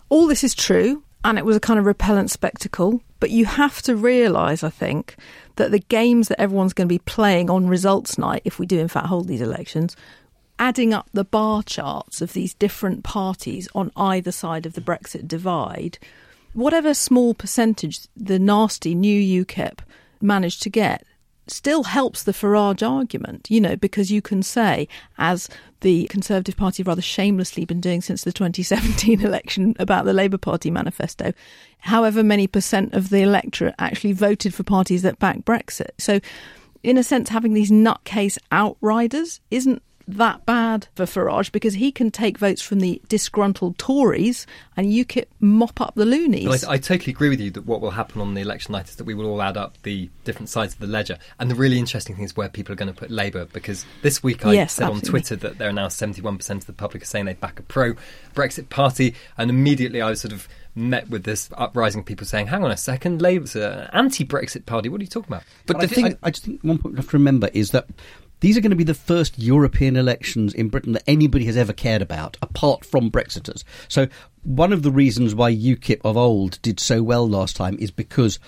All 0.09 0.27
this 0.27 0.43
is 0.43 0.55
true, 0.55 1.03
and 1.23 1.37
it 1.37 1.45
was 1.45 1.55
a 1.55 1.61
kind 1.61 1.79
of 1.79 1.85
repellent 1.85 2.31
spectacle. 2.31 3.01
But 3.19 3.31
you 3.31 3.45
have 3.45 3.81
to 3.83 3.95
realise, 3.95 4.63
I 4.63 4.69
think, 4.69 5.15
that 5.55 5.71
the 5.71 5.79
games 5.79 6.27
that 6.27 6.41
everyone's 6.41 6.73
going 6.73 6.87
to 6.87 6.93
be 6.93 6.99
playing 6.99 7.49
on 7.49 7.67
results 7.67 8.17
night, 8.17 8.41
if 8.43 8.59
we 8.59 8.65
do 8.65 8.79
in 8.79 8.87
fact 8.87 9.07
hold 9.07 9.27
these 9.27 9.41
elections, 9.41 9.95
adding 10.59 10.93
up 10.93 11.07
the 11.13 11.23
bar 11.23 11.63
charts 11.63 12.21
of 12.21 12.33
these 12.33 12.53
different 12.53 13.03
parties 13.03 13.67
on 13.73 13.91
either 13.95 14.31
side 14.31 14.65
of 14.65 14.73
the 14.73 14.81
Brexit 14.81 15.27
divide, 15.27 15.97
whatever 16.53 16.93
small 16.93 17.33
percentage 17.33 18.01
the 18.15 18.39
nasty 18.39 18.93
new 18.93 19.45
UKIP 19.45 19.79
managed 20.21 20.61
to 20.63 20.69
get 20.69 21.05
still 21.47 21.83
helps 21.83 22.23
the 22.23 22.31
Farage 22.31 22.87
argument, 22.87 23.47
you 23.49 23.59
know, 23.59 23.75
because 23.75 24.11
you 24.11 24.21
can 24.21 24.41
say, 24.41 24.87
as 25.17 25.49
the 25.81 26.05
Conservative 26.05 26.55
Party 26.55 26.83
rather 26.83 27.01
shamelessly 27.01 27.65
been 27.65 27.81
doing 27.81 28.01
since 28.01 28.23
the 28.23 28.31
2017 28.33 29.21
election 29.21 29.75
about 29.79 30.05
the 30.05 30.13
Labour 30.13 30.37
Party 30.37 30.71
manifesto, 30.71 31.33
however 31.79 32.23
many 32.23 32.47
percent 32.47 32.93
of 32.93 33.09
the 33.09 33.21
electorate 33.21 33.75
actually 33.79 34.13
voted 34.13 34.53
for 34.53 34.63
parties 34.63 35.01
that 35.01 35.19
back 35.19 35.39
Brexit. 35.39 35.91
So, 35.97 36.19
in 36.81 36.97
a 36.97 37.03
sense, 37.03 37.29
having 37.29 37.53
these 37.53 37.71
nutcase 37.71 38.37
outriders 38.51 39.39
isn't 39.49 39.81
that 40.07 40.45
bad 40.45 40.87
for 40.95 41.05
Farage 41.05 41.51
because 41.51 41.75
he 41.75 41.91
can 41.91 42.11
take 42.11 42.37
votes 42.37 42.61
from 42.61 42.79
the 42.79 43.01
disgruntled 43.07 43.77
Tories 43.77 44.45
and 44.75 44.87
UKIP 44.87 45.25
mop 45.39 45.79
up 45.79 45.95
the 45.95 46.05
loonies. 46.05 46.63
I, 46.63 46.73
I, 46.73 46.77
totally 46.77 47.11
agree 47.11 47.29
with 47.29 47.39
you 47.39 47.51
that 47.51 47.65
what 47.65 47.81
will 47.81 47.91
happen 47.91 48.21
on 48.21 48.33
the 48.33 48.41
election 48.41 48.73
night 48.73 48.89
is 48.89 48.95
that 48.97 49.05
we 49.05 49.13
will 49.13 49.25
all 49.25 49.41
add 49.41 49.57
up 49.57 49.81
the 49.83 50.09
different 50.23 50.49
sides 50.49 50.73
of 50.73 50.79
the 50.79 50.87
ledger. 50.87 51.17
And 51.39 51.49
the 51.49 51.55
really 51.55 51.79
interesting 51.79 52.15
thing 52.15 52.25
is 52.25 52.35
where 52.35 52.49
people 52.49 52.73
are 52.73 52.75
going 52.75 52.93
to 52.93 52.99
put 52.99 53.11
Labour 53.11 53.45
because 53.45 53.85
this 54.01 54.21
week 54.21 54.45
I 54.45 54.53
yes, 54.53 54.73
said 54.73 54.85
absolutely. 54.85 55.07
on 55.07 55.11
Twitter 55.11 55.35
that 55.37 55.57
there 55.57 55.69
are 55.69 55.73
now 55.73 55.87
71% 55.87 56.49
of 56.49 56.65
the 56.65 56.73
public 56.73 57.03
are 57.03 57.05
saying 57.05 57.25
they 57.25 57.33
back 57.33 57.59
a 57.59 57.63
pro 57.63 57.93
Brexit 58.35 58.69
party. 58.69 59.15
And 59.37 59.49
immediately 59.49 60.01
I 60.01 60.09
was 60.09 60.21
sort 60.21 60.33
of 60.33 60.47
met 60.75 61.09
with 61.09 61.23
this 61.23 61.49
uprising 61.53 61.99
of 61.99 62.05
people 62.05 62.25
saying, 62.25 62.47
"Hang 62.47 62.63
on 62.63 62.71
a 62.71 62.77
second, 62.77 63.21
Labour's 63.21 63.55
an 63.55 63.89
anti-Brexit 63.93 64.65
party. 64.65 64.89
What 64.89 65.01
are 65.01 65.03
you 65.03 65.09
talking 65.09 65.31
about?" 65.31 65.43
But, 65.65 65.77
but 65.77 65.81
the 65.81 65.85
I 65.85 65.95
thing, 65.95 66.05
I, 66.23 66.27
I, 66.27 66.31
just 66.31 66.45
think 66.45 66.61
one 66.63 66.77
point 66.77 66.95
we 66.95 66.97
have 66.97 67.09
to 67.09 67.17
remember 67.17 67.49
is 67.53 67.71
that 67.71 67.87
these 68.43 68.57
are 68.57 68.61
going 68.61 68.71
to 68.71 68.75
be 68.75 68.83
the 68.83 68.93
first 68.93 69.39
European 69.39 69.95
elections 69.95 70.53
in 70.53 70.67
Britain 70.67 70.91
that 70.91 71.03
anybody 71.07 71.45
has 71.45 71.55
ever 71.55 71.71
cared 71.71 72.01
about, 72.01 72.35
apart 72.41 72.83
from 72.83 73.09
Brexiters. 73.09 73.63
So, 73.87 74.09
one 74.41 74.73
of 74.73 74.83
the 74.83 74.91
reasons 74.91 75.33
why 75.33 75.55
UKIP 75.55 76.01
of 76.03 76.17
old 76.17 76.61
did 76.61 76.77
so 76.77 77.01
well 77.01 77.25
last 77.25 77.55
time 77.55 77.77
is 77.79 77.89
because 77.89 78.39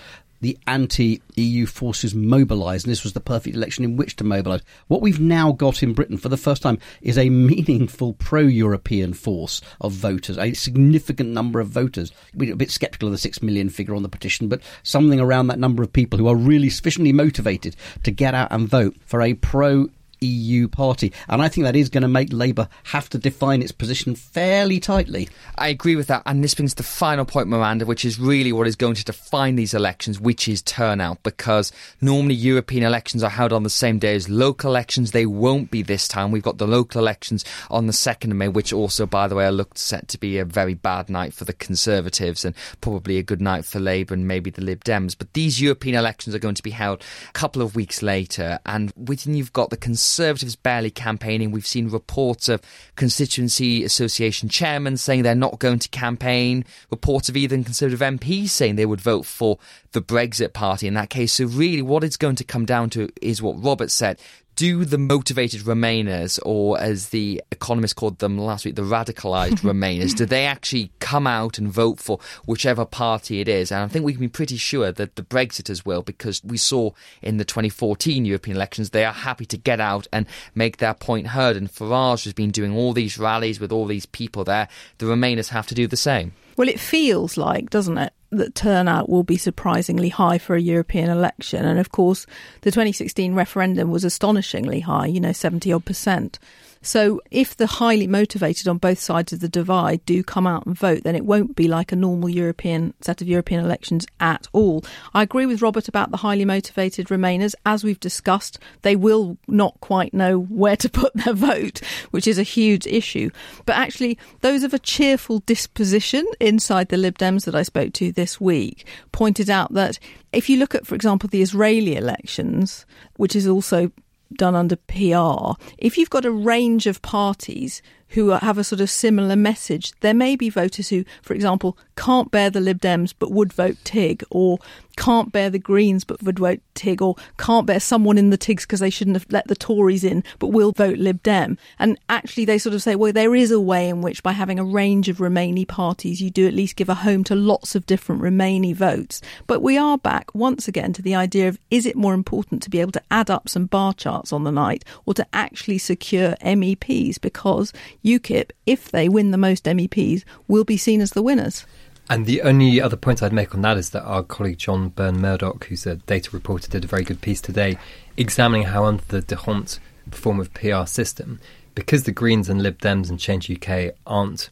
the 0.46 0.56
anti 0.68 1.20
EU 1.34 1.66
forces 1.66 2.14
mobilised, 2.14 2.86
and 2.86 2.92
this 2.92 3.02
was 3.02 3.14
the 3.14 3.20
perfect 3.20 3.56
election 3.56 3.84
in 3.84 3.96
which 3.96 4.14
to 4.14 4.22
mobilise. 4.22 4.60
What 4.86 5.02
we've 5.02 5.18
now 5.18 5.50
got 5.50 5.82
in 5.82 5.92
Britain 5.92 6.16
for 6.16 6.28
the 6.28 6.36
first 6.36 6.62
time 6.62 6.78
is 7.02 7.18
a 7.18 7.30
meaningful 7.30 8.12
pro 8.12 8.42
European 8.42 9.12
force 9.12 9.60
of 9.80 9.90
voters, 9.90 10.38
a 10.38 10.52
significant 10.52 11.30
number 11.30 11.58
of 11.58 11.66
voters. 11.66 12.12
We're 12.32 12.52
a 12.52 12.56
bit 12.56 12.70
sceptical 12.70 13.08
of 13.08 13.12
the 13.12 13.18
six 13.18 13.42
million 13.42 13.70
figure 13.70 13.96
on 13.96 14.04
the 14.04 14.08
petition, 14.08 14.46
but 14.46 14.62
something 14.84 15.18
around 15.18 15.48
that 15.48 15.58
number 15.58 15.82
of 15.82 15.92
people 15.92 16.16
who 16.16 16.28
are 16.28 16.36
really 16.36 16.70
sufficiently 16.70 17.12
motivated 17.12 17.74
to 18.04 18.12
get 18.12 18.32
out 18.32 18.52
and 18.52 18.68
vote 18.68 18.94
for 19.04 19.22
a 19.22 19.34
pro 19.34 19.88
EU 20.20 20.68
party. 20.68 21.12
And 21.28 21.42
I 21.42 21.48
think 21.48 21.64
that 21.64 21.76
is 21.76 21.88
going 21.88 22.02
to 22.02 22.08
make 22.08 22.32
Labour 22.32 22.68
have 22.84 23.08
to 23.10 23.18
define 23.18 23.62
its 23.62 23.72
position 23.72 24.14
fairly 24.14 24.80
tightly. 24.80 25.28
I 25.56 25.68
agree 25.68 25.96
with 25.96 26.06
that. 26.08 26.22
And 26.26 26.42
this 26.42 26.54
brings 26.54 26.74
the 26.74 26.82
final 26.82 27.24
point, 27.24 27.48
Miranda, 27.48 27.86
which 27.86 28.04
is 28.04 28.18
really 28.18 28.52
what 28.52 28.66
is 28.66 28.76
going 28.76 28.94
to 28.94 29.04
define 29.04 29.56
these 29.56 29.74
elections, 29.74 30.20
which 30.20 30.48
is 30.48 30.62
turnout. 30.62 31.22
Because 31.22 31.72
normally 32.00 32.34
European 32.34 32.84
elections 32.84 33.22
are 33.22 33.30
held 33.30 33.52
on 33.52 33.62
the 33.62 33.70
same 33.70 33.98
day 33.98 34.14
as 34.14 34.28
local 34.28 34.70
elections. 34.70 35.10
They 35.10 35.26
won't 35.26 35.70
be 35.70 35.82
this 35.82 36.08
time. 36.08 36.30
We've 36.30 36.42
got 36.42 36.58
the 36.58 36.66
local 36.66 37.00
elections 37.00 37.44
on 37.70 37.86
the 37.86 37.92
2nd 37.92 38.30
of 38.30 38.36
May, 38.36 38.48
which 38.48 38.72
also, 38.72 39.06
by 39.06 39.28
the 39.28 39.34
way, 39.34 39.46
are 39.46 39.52
looked 39.52 39.78
set 39.78 40.08
to 40.08 40.18
be 40.18 40.38
a 40.38 40.44
very 40.44 40.74
bad 40.74 41.08
night 41.08 41.34
for 41.34 41.44
the 41.44 41.52
Conservatives 41.52 42.44
and 42.44 42.54
probably 42.80 43.18
a 43.18 43.22
good 43.22 43.40
night 43.40 43.64
for 43.64 43.80
Labour 43.80 44.14
and 44.14 44.28
maybe 44.28 44.50
the 44.50 44.62
Lib 44.62 44.84
Dems. 44.84 45.16
But 45.16 45.32
these 45.32 45.60
European 45.60 45.96
elections 45.96 46.34
are 46.34 46.40
going 46.40 46.54
to 46.54 46.62
be 46.62 46.70
held 46.70 47.02
a 47.28 47.32
couple 47.32 47.62
of 47.62 47.76
weeks 47.76 48.02
later. 48.02 48.58
And 48.64 48.92
within 48.96 49.34
you've 49.34 49.52
got 49.52 49.70
the 49.70 49.76
Conservatives 49.76 50.05
Conservatives 50.06 50.54
barely 50.54 50.90
campaigning. 50.90 51.50
We've 51.50 51.66
seen 51.66 51.88
reports 51.90 52.48
of 52.48 52.62
constituency 52.94 53.82
association 53.82 54.48
chairmen 54.48 54.96
saying 54.96 55.24
they're 55.24 55.34
not 55.34 55.58
going 55.58 55.80
to 55.80 55.88
campaign, 55.88 56.64
reports 56.90 57.28
of 57.28 57.36
even 57.36 57.64
Conservative 57.64 57.98
MPs 57.98 58.50
saying 58.50 58.76
they 58.76 58.86
would 58.86 59.00
vote 59.00 59.26
for 59.26 59.58
the 59.90 60.00
Brexit 60.00 60.52
Party 60.52 60.86
in 60.86 60.94
that 60.94 61.10
case. 61.10 61.32
So, 61.32 61.46
really, 61.46 61.82
what 61.82 62.04
it's 62.04 62.16
going 62.16 62.36
to 62.36 62.44
come 62.44 62.64
down 62.64 62.88
to 62.90 63.10
is 63.20 63.42
what 63.42 63.60
Robert 63.60 63.90
said 63.90 64.20
do 64.56 64.86
the 64.86 64.98
motivated 64.98 65.60
Remainers, 65.60 66.40
or 66.44 66.80
as 66.80 67.10
the 67.10 67.42
Economist 67.52 67.94
called 67.96 68.18
them 68.18 68.38
last 68.38 68.64
week, 68.64 68.74
the 68.74 68.82
radicalised 68.82 69.60
Remainers, 69.60 70.16
do 70.16 70.24
they 70.24 70.46
actually 70.46 70.90
come 70.98 71.26
out 71.26 71.58
and 71.58 71.68
vote 71.68 72.00
for 72.00 72.18
whichever 72.46 72.86
party 72.86 73.40
it 73.40 73.48
is? 73.48 73.70
And 73.70 73.82
I 73.82 73.88
think 73.88 74.04
we 74.04 74.12
can 74.12 74.22
be 74.22 74.28
pretty 74.28 74.56
sure 74.56 74.90
that 74.90 75.16
the 75.16 75.22
Brexiters 75.22 75.84
will, 75.84 76.02
because 76.02 76.42
we 76.42 76.56
saw 76.56 76.92
in 77.20 77.36
the 77.36 77.44
2014 77.44 78.24
European 78.24 78.56
elections, 78.56 78.90
they 78.90 79.04
are 79.04 79.12
happy 79.12 79.44
to 79.46 79.58
get 79.58 79.78
out 79.78 80.06
and 80.10 80.26
make 80.54 80.78
their 80.78 80.94
point 80.94 81.28
heard. 81.28 81.56
And 81.56 81.70
Farage 81.70 82.24
has 82.24 82.32
been 82.32 82.50
doing 82.50 82.74
all 82.74 82.94
these 82.94 83.18
rallies 83.18 83.60
with 83.60 83.70
all 83.70 83.84
these 83.84 84.06
people 84.06 84.42
there. 84.42 84.68
The 84.98 85.06
Remainers 85.06 85.48
have 85.48 85.66
to 85.66 85.74
do 85.74 85.86
the 85.86 85.96
same. 85.96 86.32
Well, 86.56 86.68
it 86.68 86.80
feels 86.80 87.36
like, 87.36 87.70
doesn't 87.70 87.98
it, 87.98 88.12
that 88.30 88.54
turnout 88.54 89.08
will 89.08 89.22
be 89.22 89.36
surprisingly 89.36 90.08
high 90.08 90.38
for 90.38 90.56
a 90.56 90.60
European 90.60 91.10
election. 91.10 91.64
And 91.64 91.78
of 91.78 91.92
course, 91.92 92.26
the 92.62 92.70
2016 92.70 93.34
referendum 93.34 93.90
was 93.90 94.04
astonishingly 94.04 94.80
high, 94.80 95.06
you 95.06 95.20
know, 95.20 95.32
70 95.32 95.72
odd 95.72 95.84
percent. 95.84 96.38
So 96.86 97.20
if 97.32 97.56
the 97.56 97.66
highly 97.66 98.06
motivated 98.06 98.68
on 98.68 98.78
both 98.78 99.00
sides 99.00 99.32
of 99.32 99.40
the 99.40 99.48
divide 99.48 100.04
do 100.06 100.22
come 100.22 100.46
out 100.46 100.66
and 100.66 100.78
vote, 100.78 101.02
then 101.02 101.16
it 101.16 101.24
won't 101.24 101.56
be 101.56 101.66
like 101.66 101.90
a 101.90 101.96
normal 101.96 102.28
European 102.28 102.94
set 103.00 103.20
of 103.20 103.26
European 103.26 103.64
elections 103.64 104.06
at 104.20 104.46
all. 104.52 104.84
I 105.12 105.24
agree 105.24 105.46
with 105.46 105.62
Robert 105.62 105.88
about 105.88 106.12
the 106.12 106.18
highly 106.18 106.44
motivated 106.44 107.08
Remainers. 107.08 107.56
As 107.66 107.82
we've 107.82 107.98
discussed, 107.98 108.60
they 108.82 108.94
will 108.94 109.36
not 109.48 109.80
quite 109.80 110.14
know 110.14 110.38
where 110.38 110.76
to 110.76 110.88
put 110.88 111.12
their 111.14 111.34
vote, 111.34 111.80
which 112.12 112.28
is 112.28 112.38
a 112.38 112.44
huge 112.44 112.86
issue. 112.86 113.30
But 113.64 113.74
actually, 113.74 114.16
those 114.42 114.62
of 114.62 114.72
a 114.72 114.78
cheerful 114.78 115.40
disposition 115.40 116.24
inside 116.38 116.90
the 116.90 116.96
Lib 116.96 117.18
Dems 117.18 117.46
that 117.46 117.56
I 117.56 117.64
spoke 117.64 117.94
to 117.94 118.12
this 118.12 118.40
week 118.40 118.86
pointed 119.10 119.50
out 119.50 119.72
that 119.74 119.98
if 120.32 120.48
you 120.48 120.56
look 120.56 120.76
at, 120.76 120.86
for 120.86 120.94
example, 120.94 121.28
the 121.28 121.42
Israeli 121.42 121.96
elections, 121.96 122.86
which 123.16 123.34
is 123.34 123.48
also 123.48 123.90
done 124.32 124.54
under 124.54 124.76
PR, 124.76 125.60
if 125.78 125.96
you've 125.96 126.10
got 126.10 126.24
a 126.24 126.30
range 126.30 126.86
of 126.86 127.02
parties 127.02 127.82
who 128.10 128.30
have 128.30 128.58
a 128.58 128.64
sort 128.64 128.80
of 128.80 128.90
similar 128.90 129.36
message, 129.36 129.92
there 130.00 130.14
may 130.14 130.36
be 130.36 130.48
voters 130.48 130.88
who, 130.88 131.04
for 131.22 131.34
example, 131.34 131.76
can't 131.96 132.30
bear 132.30 132.50
the 132.50 132.60
Lib 132.60 132.80
Dems 132.80 133.14
but 133.18 133.32
would 133.32 133.52
vote 133.52 133.76
TIG, 133.84 134.22
or 134.30 134.58
can't 134.96 135.32
bear 135.32 135.50
the 135.50 135.58
Greens 135.58 136.04
but 136.04 136.22
would 136.22 136.38
vote 136.38 136.60
TIG, 136.74 137.02
or 137.02 137.16
can't 137.38 137.66
bear 137.66 137.80
someone 137.80 138.18
in 138.18 138.30
the 138.30 138.38
TIGs 138.38 138.62
because 138.62 138.80
they 138.80 138.90
shouldn't 138.90 139.16
have 139.16 139.26
let 139.30 139.48
the 139.48 139.56
Tories 139.56 140.04
in 140.04 140.22
but 140.38 140.48
will 140.48 140.72
vote 140.72 140.98
Lib 140.98 141.22
Dem. 141.22 141.58
And 141.78 141.98
actually, 142.08 142.44
they 142.44 142.58
sort 142.58 142.74
of 142.74 142.82
say, 142.82 142.94
well, 142.94 143.12
there 143.12 143.34
is 143.34 143.50
a 143.50 143.60
way 143.60 143.88
in 143.88 144.02
which 144.02 144.22
by 144.22 144.32
having 144.32 144.58
a 144.58 144.64
range 144.64 145.08
of 145.08 145.18
Remainy 145.18 145.66
parties, 145.66 146.20
you 146.20 146.30
do 146.30 146.46
at 146.46 146.54
least 146.54 146.76
give 146.76 146.88
a 146.88 146.94
home 146.94 147.24
to 147.24 147.34
lots 147.34 147.74
of 147.74 147.86
different 147.86 148.22
Remainy 148.22 148.74
votes. 148.74 149.20
But 149.46 149.62
we 149.62 149.78
are 149.78 149.98
back 149.98 150.34
once 150.34 150.68
again 150.68 150.92
to 150.94 151.02
the 151.02 151.14
idea 151.14 151.48
of 151.48 151.58
is 151.70 151.86
it 151.86 151.96
more 151.96 152.14
important 152.14 152.62
to 152.62 152.70
be 152.70 152.80
able 152.80 152.92
to 152.92 153.02
add 153.10 153.30
up 153.30 153.48
some 153.48 153.66
bar 153.66 153.94
charts 153.94 154.32
on 154.32 154.44
the 154.44 154.52
night 154.52 154.84
or 155.06 155.14
to 155.14 155.26
actually 155.32 155.78
secure 155.78 156.36
MEPs? 156.42 157.20
Because 157.20 157.72
UKIP, 158.04 158.50
if 158.66 158.90
they 158.90 159.08
win 159.08 159.30
the 159.30 159.38
most 159.38 159.64
MEPs, 159.64 160.24
will 160.46 160.64
be 160.64 160.76
seen 160.76 161.00
as 161.00 161.12
the 161.12 161.22
winners. 161.22 161.64
And 162.08 162.24
the 162.26 162.42
only 162.42 162.80
other 162.80 162.96
point 162.96 163.22
I'd 163.22 163.32
make 163.32 163.54
on 163.54 163.62
that 163.62 163.76
is 163.76 163.90
that 163.90 164.04
our 164.04 164.22
colleague 164.22 164.58
John 164.58 164.90
Burn-Murdoch, 164.90 165.64
who's 165.64 165.86
a 165.86 165.96
data 165.96 166.30
reporter, 166.32 166.68
did 166.68 166.84
a 166.84 166.88
very 166.88 167.02
good 167.02 167.20
piece 167.20 167.40
today 167.40 167.78
examining 168.16 168.68
how 168.68 168.84
under 168.84 169.02
the 169.08 169.20
D'Hondt 169.22 169.80
form 170.10 170.38
of 170.38 170.54
PR 170.54 170.86
system, 170.86 171.40
because 171.74 172.04
the 172.04 172.12
Greens 172.12 172.48
and 172.48 172.62
Lib 172.62 172.78
Dems 172.78 173.10
and 173.10 173.18
Change 173.18 173.50
UK 173.50 173.94
aren't 174.06 174.50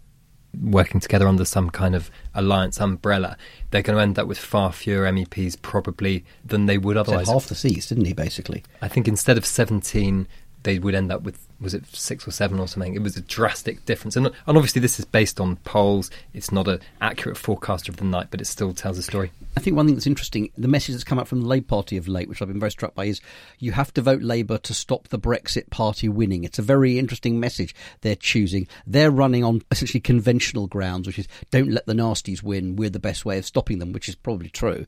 working 0.63 1.01
together 1.01 1.27
under 1.27 1.45
some 1.45 1.71
kind 1.71 1.95
of 1.95 2.11
alliance 2.35 2.81
umbrella, 2.81 3.37
they're 3.71 3.83
going 3.83 3.97
to 3.97 4.03
end 4.03 4.19
up 4.19 4.27
with 4.27 4.39
far 4.39 4.73
fewer 4.73 5.07
MEPs 5.07 5.61
probably 5.61 6.25
than 6.45 6.67
they 6.67 6.79
would 6.79 6.97
otherwise. 6.97 7.29
half 7.29 7.47
the 7.47 7.55
seats, 7.55 7.89
didn't 7.89 8.05
he? 8.05 8.13
Basically, 8.13 8.63
I 8.83 8.89
think 8.89 9.09
instead 9.09 9.39
of 9.39 9.47
seventeen, 9.47 10.27
they 10.63 10.79
would 10.79 10.95
end 10.95 11.13
up 11.13 11.23
with 11.23 11.47
was 11.65 11.75
it 11.75 11.87
six 11.87 12.29
or 12.29 12.31
seven 12.31 12.61
or 12.61 12.69
something? 12.69 12.95
It 12.95 13.03
was 13.03 13.17
a 13.17 13.23
drastic 13.23 13.85
difference, 13.87 14.15
and, 14.15 14.27
and 14.27 14.57
obviously 14.57 14.81
this 14.81 15.01
is 15.01 15.05
based 15.05 15.41
on 15.41 15.57
polls. 15.57 16.11
It's 16.33 16.53
not 16.53 16.69
an 16.69 16.81
accurate 17.01 17.37
forecaster 17.37 17.91
of 17.91 17.97
the 17.97 18.05
night, 18.05 18.29
but 18.31 18.41
it 18.41 18.47
still 18.47 18.73
tells 18.73 18.99
a 18.99 19.03
story. 19.03 19.33
I 19.57 19.61
think 19.61 19.77
one 19.77 19.87
thing 19.87 19.95
that's 19.95 20.07
interesting, 20.07 20.51
the 20.59 20.69
message 20.69 20.95
that's 20.95 21.05
come 21.05 21.19
out 21.19 21.29
from 21.29 21.41
the 21.41 21.47
Labour 21.47 21.67
Party 21.67 21.97
of 21.97 22.07
late, 22.07 22.29
which 22.29 22.43
I've 22.43 22.49
been 22.49 22.61
very 22.61 22.71
struck 22.71 22.95
by, 22.95 23.07
is 23.07 23.21
you 23.59 23.73
have 23.73 23.95
to 23.95 24.03
vote 24.03 24.23
Labour 24.23 24.59
to 24.59 24.75
stop 24.75 25.09
the 25.09 25.19
Brexit 25.19 25.71
Party 25.71 26.09
winning. 26.09 26.45
It's 26.45 26.59
a 26.59 26.63
very 26.63 26.99
interesting 26.99 27.41
message 27.41 27.75
they're 28.03 28.17
choosing. 28.17 28.69
They're 28.87 29.11
running 29.11 29.45
on 29.45 29.63
essentially 29.71 30.01
conventional 30.01 30.67
grounds, 30.67 31.07
which 31.07 31.19
is 31.19 31.29
don't 31.51 31.71
let 31.71 31.87
the 31.87 31.95
nasties 31.95 32.43
win. 32.43 32.77
We're 32.77 32.91
the 32.91 32.99
best 32.99 33.25
way 33.25 33.39
of 33.39 33.47
stopping 33.47 33.79
them, 33.79 33.93
which 33.93 34.09
is 34.09 34.15
probably 34.15 34.51
true. 34.51 34.87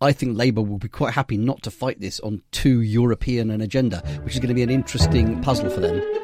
I 0.00 0.12
think 0.12 0.36
Labour 0.36 0.62
will 0.62 0.78
be 0.78 0.88
quite 0.88 1.14
happy 1.14 1.36
not 1.36 1.62
to 1.62 1.70
fight 1.70 2.00
this 2.00 2.20
on 2.20 2.42
too 2.50 2.80
European 2.80 3.50
an 3.50 3.60
agenda, 3.60 3.98
which 4.22 4.34
is 4.34 4.40
going 4.40 4.48
to 4.48 4.54
be 4.54 4.62
an 4.62 4.70
interesting 4.70 5.40
puzzle 5.42 5.70
for 5.70 5.80
them. 5.80 6.17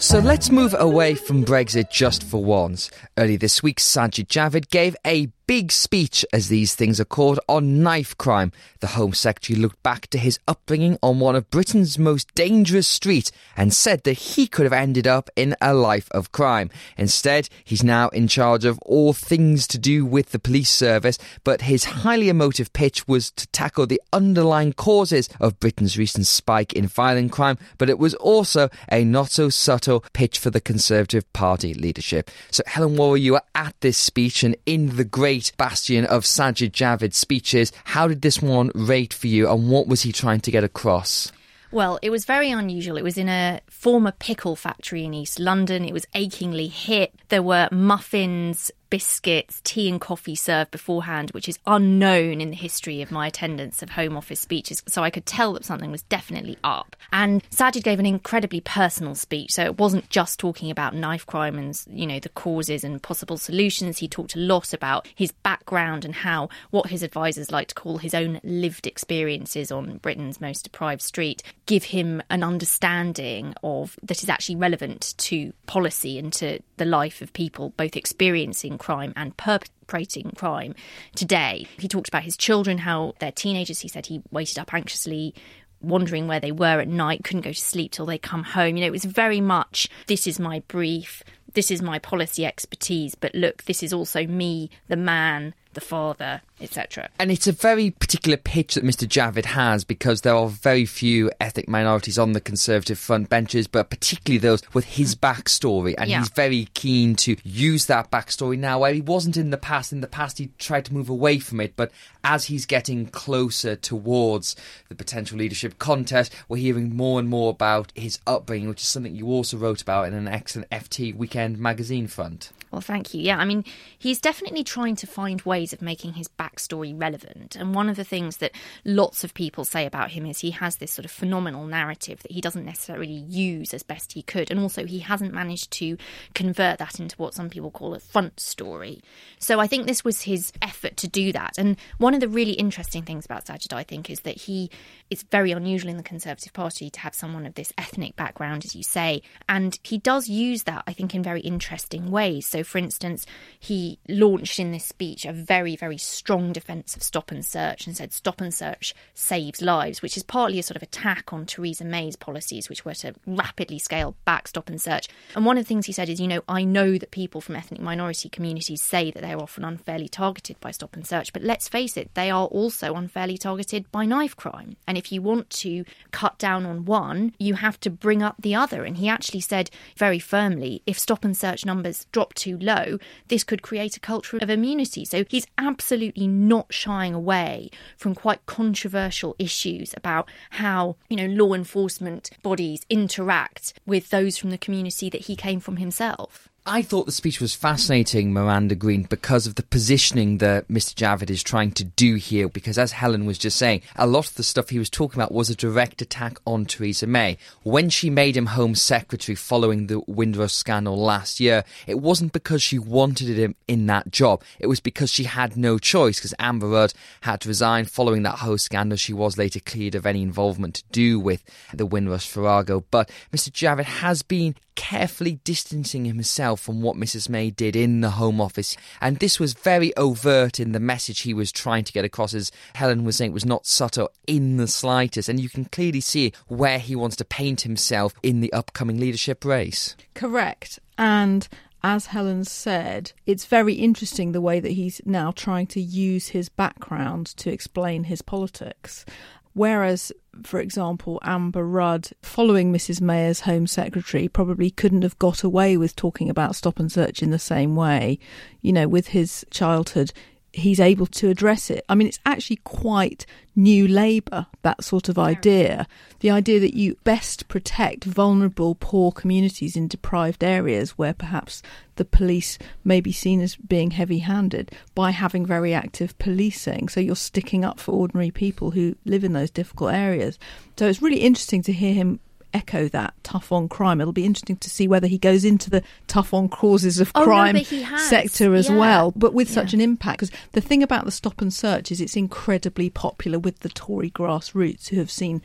So 0.00 0.18
let's 0.18 0.50
move 0.50 0.74
away 0.78 1.14
from 1.14 1.44
Brexit 1.44 1.90
just 1.90 2.22
for 2.22 2.42
once. 2.42 2.90
Early 3.18 3.36
this 3.36 3.62
week, 3.62 3.78
Sajid 3.78 4.28
Javid 4.28 4.70
gave 4.70 4.96
a 5.06 5.26
big 5.50 5.72
speech, 5.72 6.24
as 6.32 6.46
these 6.48 6.76
things 6.76 7.00
are 7.00 7.04
called, 7.04 7.40
on 7.48 7.82
knife 7.82 8.16
crime. 8.16 8.52
The 8.78 8.86
Home 8.86 9.12
Secretary 9.12 9.58
looked 9.58 9.82
back 9.82 10.06
to 10.10 10.16
his 10.16 10.38
upbringing 10.46 10.96
on 11.02 11.18
one 11.18 11.34
of 11.34 11.50
Britain's 11.50 11.98
most 11.98 12.32
dangerous 12.36 12.86
streets 12.86 13.32
and 13.56 13.74
said 13.74 14.04
that 14.04 14.12
he 14.12 14.46
could 14.46 14.62
have 14.62 14.72
ended 14.72 15.08
up 15.08 15.28
in 15.34 15.56
a 15.60 15.74
life 15.74 16.08
of 16.12 16.30
crime. 16.30 16.70
Instead, 16.96 17.48
he's 17.64 17.82
now 17.82 18.10
in 18.10 18.28
charge 18.28 18.64
of 18.64 18.78
all 18.82 19.12
things 19.12 19.66
to 19.66 19.76
do 19.76 20.06
with 20.06 20.30
the 20.30 20.38
police 20.38 20.70
service, 20.70 21.18
but 21.42 21.62
his 21.62 21.82
highly 22.06 22.28
emotive 22.28 22.72
pitch 22.72 23.08
was 23.08 23.32
to 23.32 23.48
tackle 23.48 23.88
the 23.88 24.00
underlying 24.12 24.72
causes 24.72 25.28
of 25.40 25.58
Britain's 25.58 25.98
recent 25.98 26.28
spike 26.28 26.74
in 26.74 26.86
violent 26.86 27.32
crime, 27.32 27.58
but 27.76 27.90
it 27.90 27.98
was 27.98 28.14
also 28.14 28.68
a 28.92 29.02
not 29.02 29.32
so 29.32 29.48
subtle 29.48 30.04
pitch 30.12 30.38
for 30.38 30.50
the 30.50 30.60
Conservative 30.60 31.30
Party 31.32 31.74
leadership. 31.74 32.30
So, 32.52 32.62
Helen 32.68 32.94
Warrell, 32.94 33.20
you 33.20 33.32
were 33.32 33.42
at 33.56 33.74
this 33.80 33.98
speech 33.98 34.44
and 34.44 34.54
in 34.64 34.94
the 34.94 35.04
great 35.04 35.39
bastion 35.56 36.04
of 36.04 36.24
Sajid 36.24 36.72
Javid's 36.72 37.16
speeches. 37.16 37.72
How 37.84 38.08
did 38.08 38.22
this 38.22 38.42
one 38.42 38.70
rate 38.74 39.14
for 39.14 39.26
you, 39.26 39.50
and 39.50 39.70
what 39.70 39.86
was 39.86 40.02
he 40.02 40.12
trying 40.12 40.40
to 40.40 40.50
get 40.50 40.64
across? 40.64 41.32
Well, 41.72 41.98
it 42.02 42.10
was 42.10 42.24
very 42.24 42.50
unusual. 42.50 42.96
It 42.96 43.04
was 43.04 43.16
in 43.16 43.28
a 43.28 43.60
former 43.68 44.10
pickle 44.12 44.56
factory 44.56 45.04
in 45.04 45.14
East 45.14 45.38
London. 45.38 45.84
It 45.84 45.92
was 45.92 46.06
achingly 46.14 46.66
hip. 46.66 47.12
There 47.28 47.42
were 47.42 47.68
muffins, 47.70 48.72
biscuits, 48.90 49.60
tea, 49.64 49.88
and 49.88 50.00
coffee 50.00 50.34
served 50.34 50.70
beforehand, 50.70 51.30
which 51.30 51.48
is 51.48 51.58
unknown 51.66 52.40
in 52.40 52.50
the 52.50 52.56
history 52.56 53.00
of 53.02 53.10
my 53.10 53.28
attendance 53.28 53.82
of 53.82 53.90
Home 53.90 54.16
Office 54.16 54.40
speeches. 54.40 54.82
So 54.86 55.02
I 55.02 55.10
could 55.10 55.26
tell 55.26 55.52
that 55.54 55.64
something 55.64 55.90
was 55.90 56.02
definitely 56.02 56.58
up. 56.64 56.96
And 57.12 57.42
Sajid 57.50 57.84
gave 57.84 57.98
an 57.98 58.06
incredibly 58.06 58.60
personal 58.60 59.14
speech. 59.14 59.52
So 59.52 59.64
it 59.64 59.78
wasn't 59.78 60.10
just 60.10 60.38
talking 60.38 60.70
about 60.70 60.94
knife 60.94 61.24
crime 61.24 61.56
and, 61.56 61.80
you 61.88 62.06
know, 62.06 62.20
the 62.20 62.28
causes 62.28 62.84
and 62.84 63.02
possible 63.02 63.38
solutions. 63.38 63.98
He 63.98 64.08
talked 64.08 64.34
a 64.34 64.40
lot 64.40 64.74
about 64.74 65.08
his 65.14 65.32
background 65.32 66.04
and 66.04 66.14
how 66.14 66.48
what 66.70 66.90
his 66.90 67.02
advisors 67.02 67.50
like 67.50 67.68
to 67.68 67.74
call 67.74 67.98
his 67.98 68.14
own 68.14 68.40
lived 68.42 68.86
experiences 68.86 69.70
on 69.70 69.98
Britain's 69.98 70.40
most 70.40 70.64
deprived 70.64 71.02
street 71.02 71.42
give 71.66 71.84
him 71.84 72.20
an 72.30 72.42
understanding 72.42 73.54
of 73.62 73.96
that 74.02 74.22
is 74.22 74.28
actually 74.28 74.56
relevant 74.56 75.14
to 75.18 75.52
policy 75.66 76.18
and 76.18 76.32
to 76.32 76.58
the 76.78 76.84
life 76.84 77.22
of 77.22 77.32
people 77.32 77.70
both 77.76 77.96
experiencing 77.96 78.76
crime 78.80 79.12
and 79.14 79.36
perpetrating 79.36 80.32
crime 80.32 80.74
today. 81.14 81.68
He 81.78 81.86
talked 81.86 82.08
about 82.08 82.24
his 82.24 82.36
children, 82.36 82.78
how 82.78 83.14
they're 83.20 83.30
teenagers. 83.30 83.80
He 83.80 83.88
said 83.88 84.06
he 84.06 84.22
waited 84.32 84.58
up 84.58 84.74
anxiously 84.74 85.34
wondering 85.80 86.26
where 86.26 86.40
they 86.40 86.52
were 86.52 86.80
at 86.80 86.88
night, 86.88 87.24
couldn't 87.24 87.42
go 87.42 87.52
to 87.52 87.60
sleep 87.60 87.92
till 87.92 88.06
they 88.06 88.18
come 88.18 88.42
home. 88.42 88.76
You 88.76 88.82
know, 88.82 88.88
it 88.88 88.92
was 88.92 89.04
very 89.04 89.40
much 89.40 89.88
this 90.08 90.26
is 90.26 90.38
my 90.38 90.62
brief, 90.68 91.22
this 91.54 91.70
is 91.70 91.82
my 91.82 91.98
policy 91.98 92.44
expertise, 92.44 93.14
but 93.14 93.34
look, 93.34 93.64
this 93.64 93.82
is 93.82 93.92
also 93.92 94.26
me, 94.26 94.70
the 94.88 94.96
man, 94.96 95.54
the 95.74 95.80
father, 95.80 96.40
etc. 96.60 97.08
And 97.18 97.30
it's 97.30 97.46
a 97.46 97.52
very 97.52 97.90
particular 97.90 98.36
pitch 98.36 98.74
that 98.74 98.84
Mr. 98.84 99.06
Javid 99.06 99.44
has 99.44 99.84
because 99.84 100.22
there 100.22 100.34
are 100.34 100.48
very 100.48 100.84
few 100.84 101.30
ethnic 101.40 101.68
minorities 101.68 102.18
on 102.18 102.32
the 102.32 102.40
Conservative 102.40 102.98
front 102.98 103.28
benches, 103.28 103.66
but 103.66 103.88
particularly 103.90 104.38
those 104.38 104.62
with 104.74 104.84
his 104.84 105.14
backstory. 105.14 105.94
And 105.96 106.10
Yeah. 106.10 106.18
he's 106.20 106.28
very 106.30 106.68
keen 106.74 107.14
to 107.16 107.36
use 107.44 107.86
that 107.86 108.10
backstory 108.10 108.58
now, 108.58 108.80
where 108.80 108.92
he 108.92 109.00
wasn't 109.00 109.36
in 109.36 109.50
the 109.50 109.56
past. 109.58 109.92
In 109.92 110.00
the 110.00 110.06
past, 110.06 110.38
he 110.38 110.50
tried 110.58 110.84
to 110.86 110.94
move 110.94 111.08
away 111.08 111.38
from 111.38 111.60
it, 111.60 111.74
but 111.76 111.92
as 112.24 112.46
he's 112.46 112.66
getting 112.66 113.06
closer 113.06 113.76
towards 113.76 114.56
the 114.88 114.94
potential 114.94 115.38
leadership 115.38 115.78
contest, 115.78 116.34
we're 116.48 116.56
hearing 116.58 116.96
more 116.96 117.20
and 117.20 117.28
more 117.28 117.50
about 117.50 117.92
his 117.94 118.18
upbringing, 118.26 118.68
which 118.68 118.82
is 118.82 118.88
something 118.88 119.14
you 119.14 119.26
also 119.28 119.56
wrote 119.56 119.80
about 119.82 120.08
in 120.08 120.14
an 120.14 120.28
excellent 120.28 120.68
FT 120.70 121.12
Weekend 121.14 121.58
magazine 121.58 122.06
front. 122.08 122.50
Well, 122.70 122.80
thank 122.80 123.14
you. 123.14 123.20
Yeah, 123.20 123.38
I 123.38 123.44
mean, 123.44 123.64
he's 123.98 124.20
definitely 124.20 124.62
trying 124.62 124.94
to 124.96 125.06
find 125.06 125.42
ways 125.42 125.72
of 125.72 125.82
making 125.82 126.12
his 126.12 126.28
backstory 126.28 126.98
relevant. 126.98 127.56
And 127.56 127.74
one 127.74 127.88
of 127.88 127.96
the 127.96 128.04
things 128.04 128.36
that 128.36 128.52
lots 128.84 129.24
of 129.24 129.34
people 129.34 129.64
say 129.64 129.86
about 129.86 130.12
him 130.12 130.24
is 130.24 130.38
he 130.38 130.52
has 130.52 130.76
this 130.76 130.92
sort 130.92 131.04
of 131.04 131.10
phenomenal 131.10 131.66
narrative 131.66 132.22
that 132.22 132.30
he 132.30 132.40
doesn't 132.40 132.64
necessarily 132.64 133.12
use 133.12 133.74
as 133.74 133.82
best 133.82 134.12
he 134.12 134.22
could. 134.22 134.52
And 134.52 134.60
also, 134.60 134.86
he 134.86 135.00
hasn't 135.00 135.34
managed 135.34 135.72
to 135.72 135.96
convert 136.34 136.78
that 136.78 137.00
into 137.00 137.16
what 137.16 137.34
some 137.34 137.50
people 137.50 137.72
call 137.72 137.92
a 137.92 138.00
front 138.00 138.38
story. 138.38 139.02
So 139.40 139.58
I 139.58 139.66
think 139.66 139.86
this 139.86 140.04
was 140.04 140.22
his 140.22 140.52
effort 140.62 140.96
to 140.98 141.08
do 141.08 141.32
that. 141.32 141.58
And 141.58 141.76
one 141.98 142.14
of 142.14 142.20
the 142.20 142.28
really 142.28 142.52
interesting 142.52 143.02
things 143.02 143.24
about 143.24 143.46
Sajid, 143.46 143.72
I 143.72 143.82
think, 143.82 144.10
is 144.10 144.20
that 144.20 144.36
he 144.36 144.70
is 145.10 145.24
very 145.24 145.50
unusual 145.50 145.90
in 145.90 145.96
the 145.96 146.04
Conservative 146.04 146.52
Party 146.52 146.88
to 146.90 147.00
have 147.00 147.16
someone 147.16 147.46
of 147.46 147.54
this 147.54 147.72
ethnic 147.76 148.14
background, 148.14 148.64
as 148.64 148.76
you 148.76 148.84
say. 148.84 149.22
And 149.48 149.76
he 149.82 149.98
does 149.98 150.28
use 150.28 150.62
that, 150.64 150.84
I 150.86 150.92
think, 150.92 151.16
in 151.16 151.22
very 151.24 151.40
interesting 151.40 152.12
ways. 152.12 152.46
So, 152.46 152.59
for 152.62 152.78
instance, 152.78 153.26
he 153.58 153.98
launched 154.08 154.58
in 154.58 154.72
this 154.72 154.84
speech 154.84 155.24
a 155.24 155.32
very, 155.32 155.76
very 155.76 155.98
strong 155.98 156.52
defence 156.52 156.96
of 156.96 157.02
stop 157.02 157.30
and 157.30 157.44
search 157.44 157.86
and 157.86 157.96
said 157.96 158.12
stop 158.12 158.40
and 158.40 158.52
search 158.52 158.94
saves 159.14 159.62
lives, 159.62 160.02
which 160.02 160.16
is 160.16 160.22
partly 160.22 160.58
a 160.58 160.62
sort 160.62 160.76
of 160.76 160.82
attack 160.82 161.32
on 161.32 161.46
Theresa 161.46 161.84
May's 161.84 162.16
policies, 162.16 162.68
which 162.68 162.84
were 162.84 162.94
to 162.94 163.14
rapidly 163.26 163.78
scale 163.78 164.16
back 164.24 164.48
stop 164.48 164.68
and 164.68 164.80
search. 164.80 165.08
And 165.34 165.44
one 165.44 165.58
of 165.58 165.64
the 165.64 165.68
things 165.68 165.86
he 165.86 165.92
said 165.92 166.08
is, 166.08 166.20
you 166.20 166.28
know, 166.28 166.42
I 166.48 166.64
know 166.64 166.98
that 166.98 167.10
people 167.10 167.40
from 167.40 167.56
ethnic 167.56 167.80
minority 167.80 168.28
communities 168.28 168.82
say 168.82 169.10
that 169.10 169.22
they're 169.22 169.40
often 169.40 169.64
unfairly 169.64 170.08
targeted 170.08 170.58
by 170.60 170.70
stop 170.70 170.94
and 170.94 171.06
search, 171.06 171.32
but 171.32 171.42
let's 171.42 171.68
face 171.68 171.96
it, 171.96 172.14
they 172.14 172.30
are 172.30 172.46
also 172.46 172.94
unfairly 172.94 173.38
targeted 173.38 173.90
by 173.90 174.04
knife 174.04 174.36
crime. 174.36 174.76
And 174.86 174.98
if 174.98 175.12
you 175.12 175.22
want 175.22 175.50
to 175.50 175.84
cut 176.10 176.38
down 176.38 176.66
on 176.66 176.84
one, 176.84 177.32
you 177.38 177.54
have 177.54 177.78
to 177.80 177.90
bring 177.90 178.22
up 178.22 178.36
the 178.40 178.54
other. 178.54 178.84
And 178.84 178.96
he 178.96 179.08
actually 179.08 179.40
said 179.40 179.70
very 179.96 180.18
firmly 180.18 180.82
if 180.86 180.98
stop 180.98 181.24
and 181.24 181.36
search 181.36 181.64
numbers 181.64 182.06
drop 182.12 182.34
too 182.50 182.64
low, 182.64 182.98
this 183.28 183.44
could 183.44 183.62
create 183.62 183.96
a 183.96 184.00
culture 184.00 184.38
of 184.38 184.50
immunity. 184.50 185.04
So 185.04 185.24
he's 185.28 185.46
absolutely 185.58 186.26
not 186.26 186.72
shying 186.72 187.14
away 187.14 187.70
from 187.96 188.14
quite 188.14 188.44
controversial 188.46 189.36
issues 189.38 189.94
about 189.96 190.28
how, 190.50 190.96
you 191.08 191.16
know, 191.16 191.26
law 191.26 191.54
enforcement 191.54 192.30
bodies 192.42 192.82
interact 192.88 193.74
with 193.86 194.10
those 194.10 194.36
from 194.38 194.50
the 194.50 194.58
community 194.58 195.10
that 195.10 195.22
he 195.22 195.36
came 195.36 195.60
from 195.60 195.76
himself. 195.76 196.49
I 196.66 196.82
thought 196.82 197.06
the 197.06 197.12
speech 197.12 197.40
was 197.40 197.54
fascinating, 197.54 198.34
Miranda 198.34 198.74
Green, 198.74 199.04
because 199.04 199.46
of 199.46 199.54
the 199.54 199.62
positioning 199.62 200.38
that 200.38 200.68
Mr. 200.68 200.94
Javid 200.94 201.30
is 201.30 201.42
trying 201.42 201.72
to 201.72 201.84
do 201.84 202.16
here. 202.16 202.50
Because 202.50 202.76
as 202.76 202.92
Helen 202.92 203.24
was 203.24 203.38
just 203.38 203.56
saying, 203.56 203.80
a 203.96 204.06
lot 204.06 204.28
of 204.28 204.34
the 204.34 204.42
stuff 204.42 204.68
he 204.68 204.78
was 204.78 204.90
talking 204.90 205.18
about 205.18 205.32
was 205.32 205.48
a 205.48 205.56
direct 205.56 206.02
attack 206.02 206.38
on 206.46 206.66
Theresa 206.66 207.06
May. 207.06 207.38
When 207.62 207.88
she 207.88 208.10
made 208.10 208.36
him 208.36 208.46
Home 208.46 208.74
Secretary 208.74 209.34
following 209.34 209.86
the 209.86 210.00
Windrush 210.06 210.52
scandal 210.52 210.98
last 210.98 211.40
year, 211.40 211.64
it 211.86 211.98
wasn't 211.98 212.34
because 212.34 212.62
she 212.62 212.78
wanted 212.78 213.28
him 213.38 213.54
in 213.66 213.86
that 213.86 214.12
job. 214.12 214.42
It 214.58 214.66
was 214.66 214.80
because 214.80 215.10
she 215.10 215.24
had 215.24 215.56
no 215.56 215.78
choice, 215.78 216.18
because 216.18 216.34
Amber 216.38 216.68
Rudd 216.68 216.92
had 217.22 217.40
to 217.40 217.48
resign 217.48 217.86
following 217.86 218.22
that 218.24 218.40
whole 218.40 218.58
scandal. 218.58 218.98
She 218.98 219.14
was 219.14 219.38
later 219.38 219.60
cleared 219.60 219.94
of 219.94 220.04
any 220.04 220.20
involvement 220.22 220.74
to 220.74 220.84
do 220.92 221.18
with 221.18 221.42
the 221.72 221.86
Windrush 221.86 222.28
Farrago. 222.28 222.84
But 222.90 223.10
Mr. 223.32 223.50
Javid 223.50 223.84
has 223.84 224.20
been 224.20 224.56
carefully 224.80 225.38
distancing 225.44 226.06
himself 226.06 226.58
from 226.58 226.80
what 226.80 226.96
Mrs. 226.96 227.28
May 227.28 227.50
did 227.50 227.76
in 227.76 228.00
the 228.00 228.12
Home 228.12 228.40
Office. 228.40 228.78
And 229.02 229.18
this 229.18 229.38
was 229.38 229.52
very 229.52 229.94
overt 229.94 230.58
in 230.58 230.72
the 230.72 230.80
message 230.80 231.20
he 231.20 231.34
was 231.34 231.52
trying 231.52 231.84
to 231.84 231.92
get 231.92 232.06
across, 232.06 232.32
as 232.32 232.50
Helen 232.74 233.04
was 233.04 233.16
saying, 233.16 233.32
it 233.32 233.34
was 233.34 233.44
not 233.44 233.66
subtle 233.66 234.10
in 234.26 234.56
the 234.56 234.66
slightest. 234.66 235.28
And 235.28 235.38
you 235.38 235.50
can 235.50 235.66
clearly 235.66 236.00
see 236.00 236.32
where 236.48 236.78
he 236.78 236.96
wants 236.96 237.16
to 237.16 237.26
paint 237.26 237.60
himself 237.60 238.14
in 238.22 238.40
the 238.40 238.50
upcoming 238.54 238.98
leadership 238.98 239.44
race. 239.44 239.96
Correct. 240.14 240.78
And 240.96 241.46
as 241.82 242.06
Helen 242.06 242.44
said, 242.44 243.12
it's 243.26 243.44
very 243.44 243.74
interesting 243.74 244.32
the 244.32 244.40
way 244.40 244.60
that 244.60 244.72
he's 244.72 245.02
now 245.04 245.30
trying 245.30 245.66
to 245.68 245.80
use 245.80 246.28
his 246.28 246.48
background 246.48 247.26
to 247.36 247.52
explain 247.52 248.04
his 248.04 248.22
politics. 248.22 249.04
Whereas, 249.52 250.12
for 250.44 250.60
example, 250.60 251.18
Amber 251.22 251.66
Rudd, 251.66 252.10
following 252.22 252.72
Mrs. 252.72 253.00
May 253.00 253.26
as 253.26 253.40
Home 253.40 253.66
Secretary, 253.66 254.28
probably 254.28 254.70
couldn't 254.70 255.02
have 255.02 255.18
got 255.18 255.42
away 255.42 255.76
with 255.76 255.96
talking 255.96 256.30
about 256.30 256.54
stop 256.54 256.78
and 256.78 256.90
search 256.90 257.22
in 257.22 257.30
the 257.30 257.38
same 257.38 257.74
way. 257.74 258.18
You 258.60 258.72
know, 258.72 258.86
with 258.86 259.08
his 259.08 259.44
childhood, 259.50 260.12
he's 260.52 260.80
able 260.80 261.06
to 261.06 261.28
address 261.28 261.70
it. 261.70 261.84
I 261.88 261.94
mean, 261.94 262.08
it's 262.08 262.18
actually 262.26 262.56
quite 262.64 263.24
new 263.54 263.86
Labour, 263.86 264.46
that 264.62 264.82
sort 264.82 265.08
of 265.08 265.18
idea. 265.18 265.86
The 266.20 266.30
idea 266.30 266.60
that 266.60 266.74
you 266.74 266.96
best 267.04 267.48
protect 267.48 268.04
vulnerable, 268.04 268.74
poor 268.74 269.12
communities 269.12 269.76
in 269.76 269.88
deprived 269.88 270.42
areas 270.42 270.92
where 270.92 271.14
perhaps 271.14 271.62
the 271.96 272.04
police 272.04 272.58
may 272.84 273.00
be 273.00 273.12
seen 273.12 273.40
as 273.40 273.56
being 273.56 273.92
heavy 273.92 274.20
handed 274.20 274.72
by 274.94 275.10
having 275.10 275.46
very 275.46 275.74
active 275.74 276.18
policing. 276.18 276.88
So 276.88 277.00
you're 277.00 277.16
sticking 277.16 277.64
up 277.64 277.78
for 277.78 277.92
ordinary 277.92 278.30
people 278.30 278.70
who 278.72 278.96
live 279.04 279.24
in 279.24 279.32
those 279.32 279.50
difficult 279.50 279.92
areas. 279.92 280.38
So 280.76 280.86
it's 280.86 281.02
really 281.02 281.20
interesting 281.20 281.62
to 281.64 281.72
hear 281.72 281.94
him 281.94 282.20
echo 282.52 282.88
that 282.88 283.14
tough 283.22 283.52
on 283.52 283.68
crime. 283.68 284.00
It'll 284.00 284.12
be 284.12 284.24
interesting 284.24 284.56
to 284.56 284.70
see 284.70 284.88
whether 284.88 285.06
he 285.06 285.18
goes 285.18 285.44
into 285.44 285.70
the 285.70 285.82
tough 286.06 286.32
on 286.34 286.48
causes 286.48 287.00
of 287.00 287.10
Oh, 287.14 287.20
no, 287.20 287.24
crime 287.26 287.54
but 287.54 287.98
sector 288.00 288.54
as 288.54 288.68
Yeah. 288.68 288.76
well, 288.78 289.12
but 289.16 289.34
with 289.34 289.50
such 289.50 289.72
an 289.74 289.80
impact. 289.80 290.18
Because 290.20 290.30
the 290.52 290.60
thing 290.60 290.82
about 290.82 291.04
the 291.04 291.10
stop 291.10 291.40
and 291.40 291.52
search 291.52 291.90
is 291.92 292.00
it's 292.00 292.16
incredibly 292.16 292.90
popular 292.90 293.38
with 293.38 293.60
the 293.60 293.68
Tory 293.68 294.10
grassroots 294.10 294.88
who 294.88 294.96
have 294.96 295.10
seen 295.10 295.42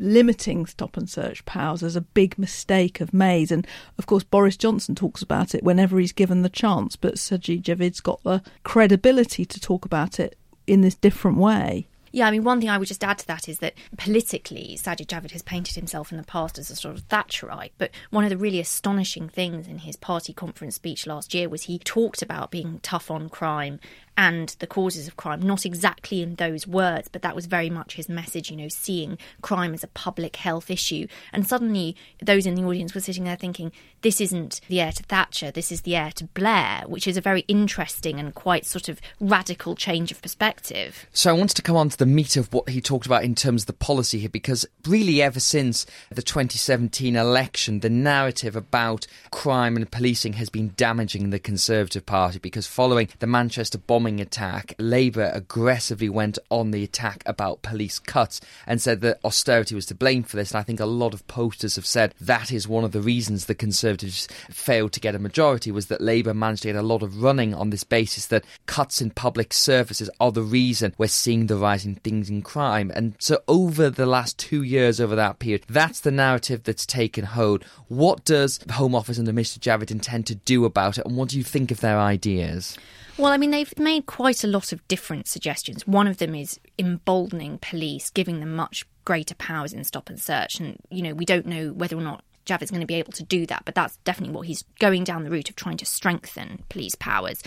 limiting 0.00 0.64
stop 0.66 0.96
and 0.96 1.10
search 1.10 1.44
powers 1.44 1.82
as 1.82 1.96
a 1.96 2.00
big 2.00 2.38
mistake 2.38 3.00
of 3.00 3.12
May's. 3.12 3.50
And 3.50 3.66
of 3.98 4.06
course, 4.06 4.22
Boris 4.24 4.56
Johnson 4.56 4.94
talks 4.94 5.22
about 5.22 5.54
it 5.54 5.64
whenever 5.64 5.98
he's 5.98 6.12
given 6.12 6.42
the 6.42 6.48
chance, 6.48 6.96
but 6.96 7.14
Sajid 7.16 7.62
Javid's 7.62 8.00
got 8.00 8.22
the 8.22 8.42
credibility 8.62 9.44
to 9.44 9.60
talk 9.60 9.84
about 9.84 10.20
it 10.20 10.36
in 10.66 10.82
this 10.82 10.94
different 10.94 11.38
way. 11.38 11.88
Yeah, 12.12 12.26
I 12.26 12.30
mean, 12.30 12.44
one 12.44 12.60
thing 12.60 12.70
I 12.70 12.78
would 12.78 12.88
just 12.88 13.04
add 13.04 13.18
to 13.18 13.26
that 13.26 13.48
is 13.48 13.58
that 13.58 13.74
politically, 13.96 14.76
Sajid 14.78 15.06
Javid 15.06 15.32
has 15.32 15.42
painted 15.42 15.74
himself 15.74 16.10
in 16.10 16.18
the 16.18 16.24
past 16.24 16.58
as 16.58 16.70
a 16.70 16.76
sort 16.76 16.96
of 16.96 17.08
Thatcherite. 17.08 17.72
But 17.78 17.90
one 18.10 18.24
of 18.24 18.30
the 18.30 18.36
really 18.36 18.60
astonishing 18.60 19.28
things 19.28 19.68
in 19.68 19.78
his 19.78 19.96
party 19.96 20.32
conference 20.32 20.76
speech 20.76 21.06
last 21.06 21.34
year 21.34 21.48
was 21.48 21.64
he 21.64 21.78
talked 21.78 22.22
about 22.22 22.50
being 22.50 22.80
tough 22.82 23.10
on 23.10 23.28
crime 23.28 23.80
and 24.18 24.56
the 24.58 24.66
causes 24.66 25.06
of 25.06 25.16
crime, 25.16 25.40
not 25.40 25.64
exactly 25.64 26.22
in 26.22 26.34
those 26.34 26.66
words, 26.66 27.08
but 27.08 27.22
that 27.22 27.36
was 27.36 27.46
very 27.46 27.70
much 27.70 27.94
his 27.94 28.08
message, 28.08 28.50
you 28.50 28.56
know, 28.56 28.66
seeing 28.68 29.16
crime 29.42 29.72
as 29.72 29.84
a 29.84 29.88
public 29.88 30.34
health 30.34 30.72
issue. 30.72 31.06
And 31.32 31.46
suddenly, 31.46 31.94
those 32.20 32.44
in 32.44 32.56
the 32.56 32.64
audience 32.64 32.94
were 32.94 33.00
sitting 33.00 33.22
there 33.22 33.36
thinking, 33.36 33.70
this 34.02 34.20
isn't 34.20 34.60
the 34.68 34.80
heir 34.80 34.90
to 34.90 35.04
Thatcher, 35.04 35.52
this 35.52 35.70
is 35.70 35.82
the 35.82 35.94
heir 35.94 36.10
to 36.16 36.24
Blair, 36.24 36.82
which 36.88 37.06
is 37.06 37.16
a 37.16 37.20
very 37.20 37.42
interesting 37.42 38.18
and 38.18 38.34
quite 38.34 38.66
sort 38.66 38.88
of 38.88 39.00
radical 39.20 39.76
change 39.76 40.10
of 40.10 40.20
perspective. 40.20 41.06
So 41.12 41.30
I 41.30 41.34
wanted 41.34 41.54
to 41.54 41.62
come 41.62 41.76
on 41.76 41.88
to 41.88 41.96
the 41.96 42.04
meat 42.04 42.36
of 42.36 42.52
what 42.52 42.68
he 42.68 42.80
talked 42.80 43.06
about 43.06 43.22
in 43.22 43.36
terms 43.36 43.62
of 43.62 43.66
the 43.68 43.72
policy 43.74 44.18
here, 44.18 44.28
because 44.28 44.66
really 44.88 45.22
ever 45.22 45.38
since 45.38 45.86
the 46.10 46.22
2017 46.22 47.14
election, 47.14 47.80
the 47.80 47.88
narrative 47.88 48.56
about 48.56 49.06
crime 49.30 49.76
and 49.76 49.88
policing 49.88 50.32
has 50.32 50.48
been 50.48 50.72
damaging 50.76 51.30
the 51.30 51.38
Conservative 51.38 52.04
Party, 52.04 52.40
because 52.40 52.66
following 52.66 53.08
the 53.20 53.26
Manchester 53.28 53.78
bombing 53.78 54.07
attack, 54.16 54.74
Labour 54.78 55.30
aggressively 55.34 56.08
went 56.08 56.38
on 56.50 56.70
the 56.70 56.82
attack 56.82 57.22
about 57.26 57.62
police 57.62 57.98
cuts 57.98 58.40
and 58.66 58.80
said 58.80 59.02
that 59.02 59.20
austerity 59.24 59.74
was 59.74 59.86
to 59.86 59.94
blame 59.94 60.22
for 60.22 60.36
this. 60.36 60.50
And 60.52 60.58
I 60.58 60.62
think 60.62 60.80
a 60.80 60.86
lot 60.86 61.12
of 61.12 61.26
posters 61.26 61.76
have 61.76 61.86
said 61.86 62.14
that 62.20 62.50
is 62.50 62.66
one 62.66 62.84
of 62.84 62.92
the 62.92 63.02
reasons 63.02 63.44
the 63.44 63.54
Conservatives 63.54 64.26
failed 64.50 64.92
to 64.92 65.00
get 65.00 65.14
a 65.14 65.18
majority 65.18 65.70
was 65.70 65.86
that 65.86 66.00
Labour 66.00 66.32
managed 66.32 66.62
to 66.62 66.68
get 66.68 66.76
a 66.76 66.82
lot 66.82 67.02
of 67.02 67.22
running 67.22 67.52
on 67.52 67.70
this 67.70 67.84
basis 67.84 68.26
that 68.26 68.44
cuts 68.66 69.02
in 69.02 69.10
public 69.10 69.52
services 69.52 70.08
are 70.18 70.32
the 70.32 70.42
reason 70.42 70.94
we're 70.96 71.08
seeing 71.08 71.46
the 71.46 71.56
rise 71.56 71.84
in 71.84 71.96
things 71.96 72.30
in 72.30 72.42
crime. 72.42 72.90
And 72.94 73.14
so 73.18 73.40
over 73.46 73.90
the 73.90 74.06
last 74.06 74.38
two 74.38 74.62
years, 74.62 75.00
over 75.00 75.14
that 75.16 75.38
period, 75.38 75.64
that's 75.68 76.00
the 76.00 76.10
narrative 76.10 76.62
that's 76.64 76.86
taken 76.86 77.24
hold. 77.24 77.64
What 77.88 78.24
does 78.24 78.58
the 78.58 78.72
Home 78.74 78.94
Office 78.94 79.18
under 79.18 79.32
Mr 79.32 79.58
Javid 79.58 79.90
intend 79.90 80.26
to 80.26 80.34
do 80.34 80.64
about 80.64 80.98
it, 80.98 81.06
and 81.06 81.16
what 81.16 81.28
do 81.28 81.38
you 81.38 81.44
think 81.44 81.70
of 81.70 81.80
their 81.80 81.98
ideas? 81.98 82.76
Well, 83.18 83.32
I 83.32 83.36
mean, 83.36 83.50
they've 83.50 83.76
made 83.78 83.97
quite 84.02 84.44
a 84.44 84.48
lot 84.48 84.72
of 84.72 84.86
different 84.88 85.26
suggestions. 85.26 85.86
One 85.86 86.06
of 86.06 86.18
them 86.18 86.34
is 86.34 86.58
emboldening 86.78 87.58
police, 87.58 88.10
giving 88.10 88.40
them 88.40 88.54
much 88.54 88.86
greater 89.04 89.34
powers 89.34 89.72
in 89.72 89.84
stop 89.84 90.08
and 90.08 90.20
search. 90.20 90.60
And, 90.60 90.78
you 90.90 91.02
know, 91.02 91.14
we 91.14 91.24
don't 91.24 91.46
know 91.46 91.72
whether 91.72 91.96
or 91.96 92.02
not 92.02 92.22
Javid's 92.48 92.70
going 92.70 92.80
to 92.80 92.86
be 92.86 92.94
able 92.94 93.12
to 93.12 93.22
do 93.22 93.46
that, 93.46 93.64
but 93.66 93.74
that's 93.74 93.98
definitely 93.98 94.34
what 94.34 94.46
he's 94.46 94.64
going 94.80 95.04
down 95.04 95.22
the 95.22 95.30
route 95.30 95.50
of 95.50 95.56
trying 95.56 95.76
to 95.76 95.84
strengthen 95.84 96.64
police 96.70 96.94
powers. 96.94 97.42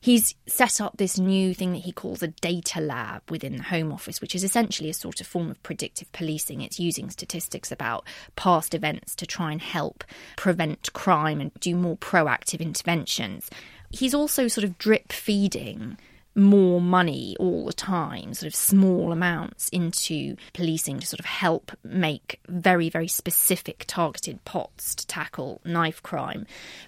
He's 0.00 0.34
set 0.46 0.82
up 0.82 0.98
this 0.98 1.18
new 1.18 1.54
thing 1.54 1.72
that 1.72 1.78
he 1.78 1.92
calls 1.92 2.22
a 2.22 2.28
data 2.28 2.78
lab 2.78 3.22
within 3.30 3.56
the 3.56 3.62
Home 3.62 3.90
Office, 3.90 4.20
which 4.20 4.34
is 4.34 4.44
essentially 4.44 4.90
a 4.90 4.94
sort 4.94 5.22
of 5.22 5.26
form 5.26 5.50
of 5.50 5.62
predictive 5.62 6.12
policing. 6.12 6.60
It's 6.60 6.78
using 6.78 7.08
statistics 7.08 7.72
about 7.72 8.06
past 8.36 8.74
events 8.74 9.14
to 9.16 9.26
try 9.26 9.50
and 9.50 9.62
help 9.62 10.04
prevent 10.36 10.92
crime 10.92 11.40
and 11.40 11.54
do 11.54 11.74
more 11.74 11.96
proactive 11.96 12.60
interventions. 12.60 13.48
He's 13.94 14.14
also 14.14 14.48
sort 14.48 14.64
of 14.64 14.76
drip 14.76 15.12
feeding 15.12 15.98
more 16.34 16.80
money 16.80 17.36
all 17.38 17.66
the 17.66 17.72
time, 17.72 18.34
sort 18.34 18.48
of 18.48 18.54
small 18.54 19.12
amounts 19.12 19.68
into 19.68 20.36
policing 20.52 20.98
to 20.98 21.06
sort 21.06 21.20
of 21.20 21.26
help 21.26 21.70
make 21.84 22.40
very, 22.48 22.88
very 22.88 23.06
specific 23.06 23.84
targeted 23.86 24.44
pots 24.44 24.96
to 24.96 25.06
tackle 25.06 25.60
knife 25.64 26.02
crime. 26.02 26.44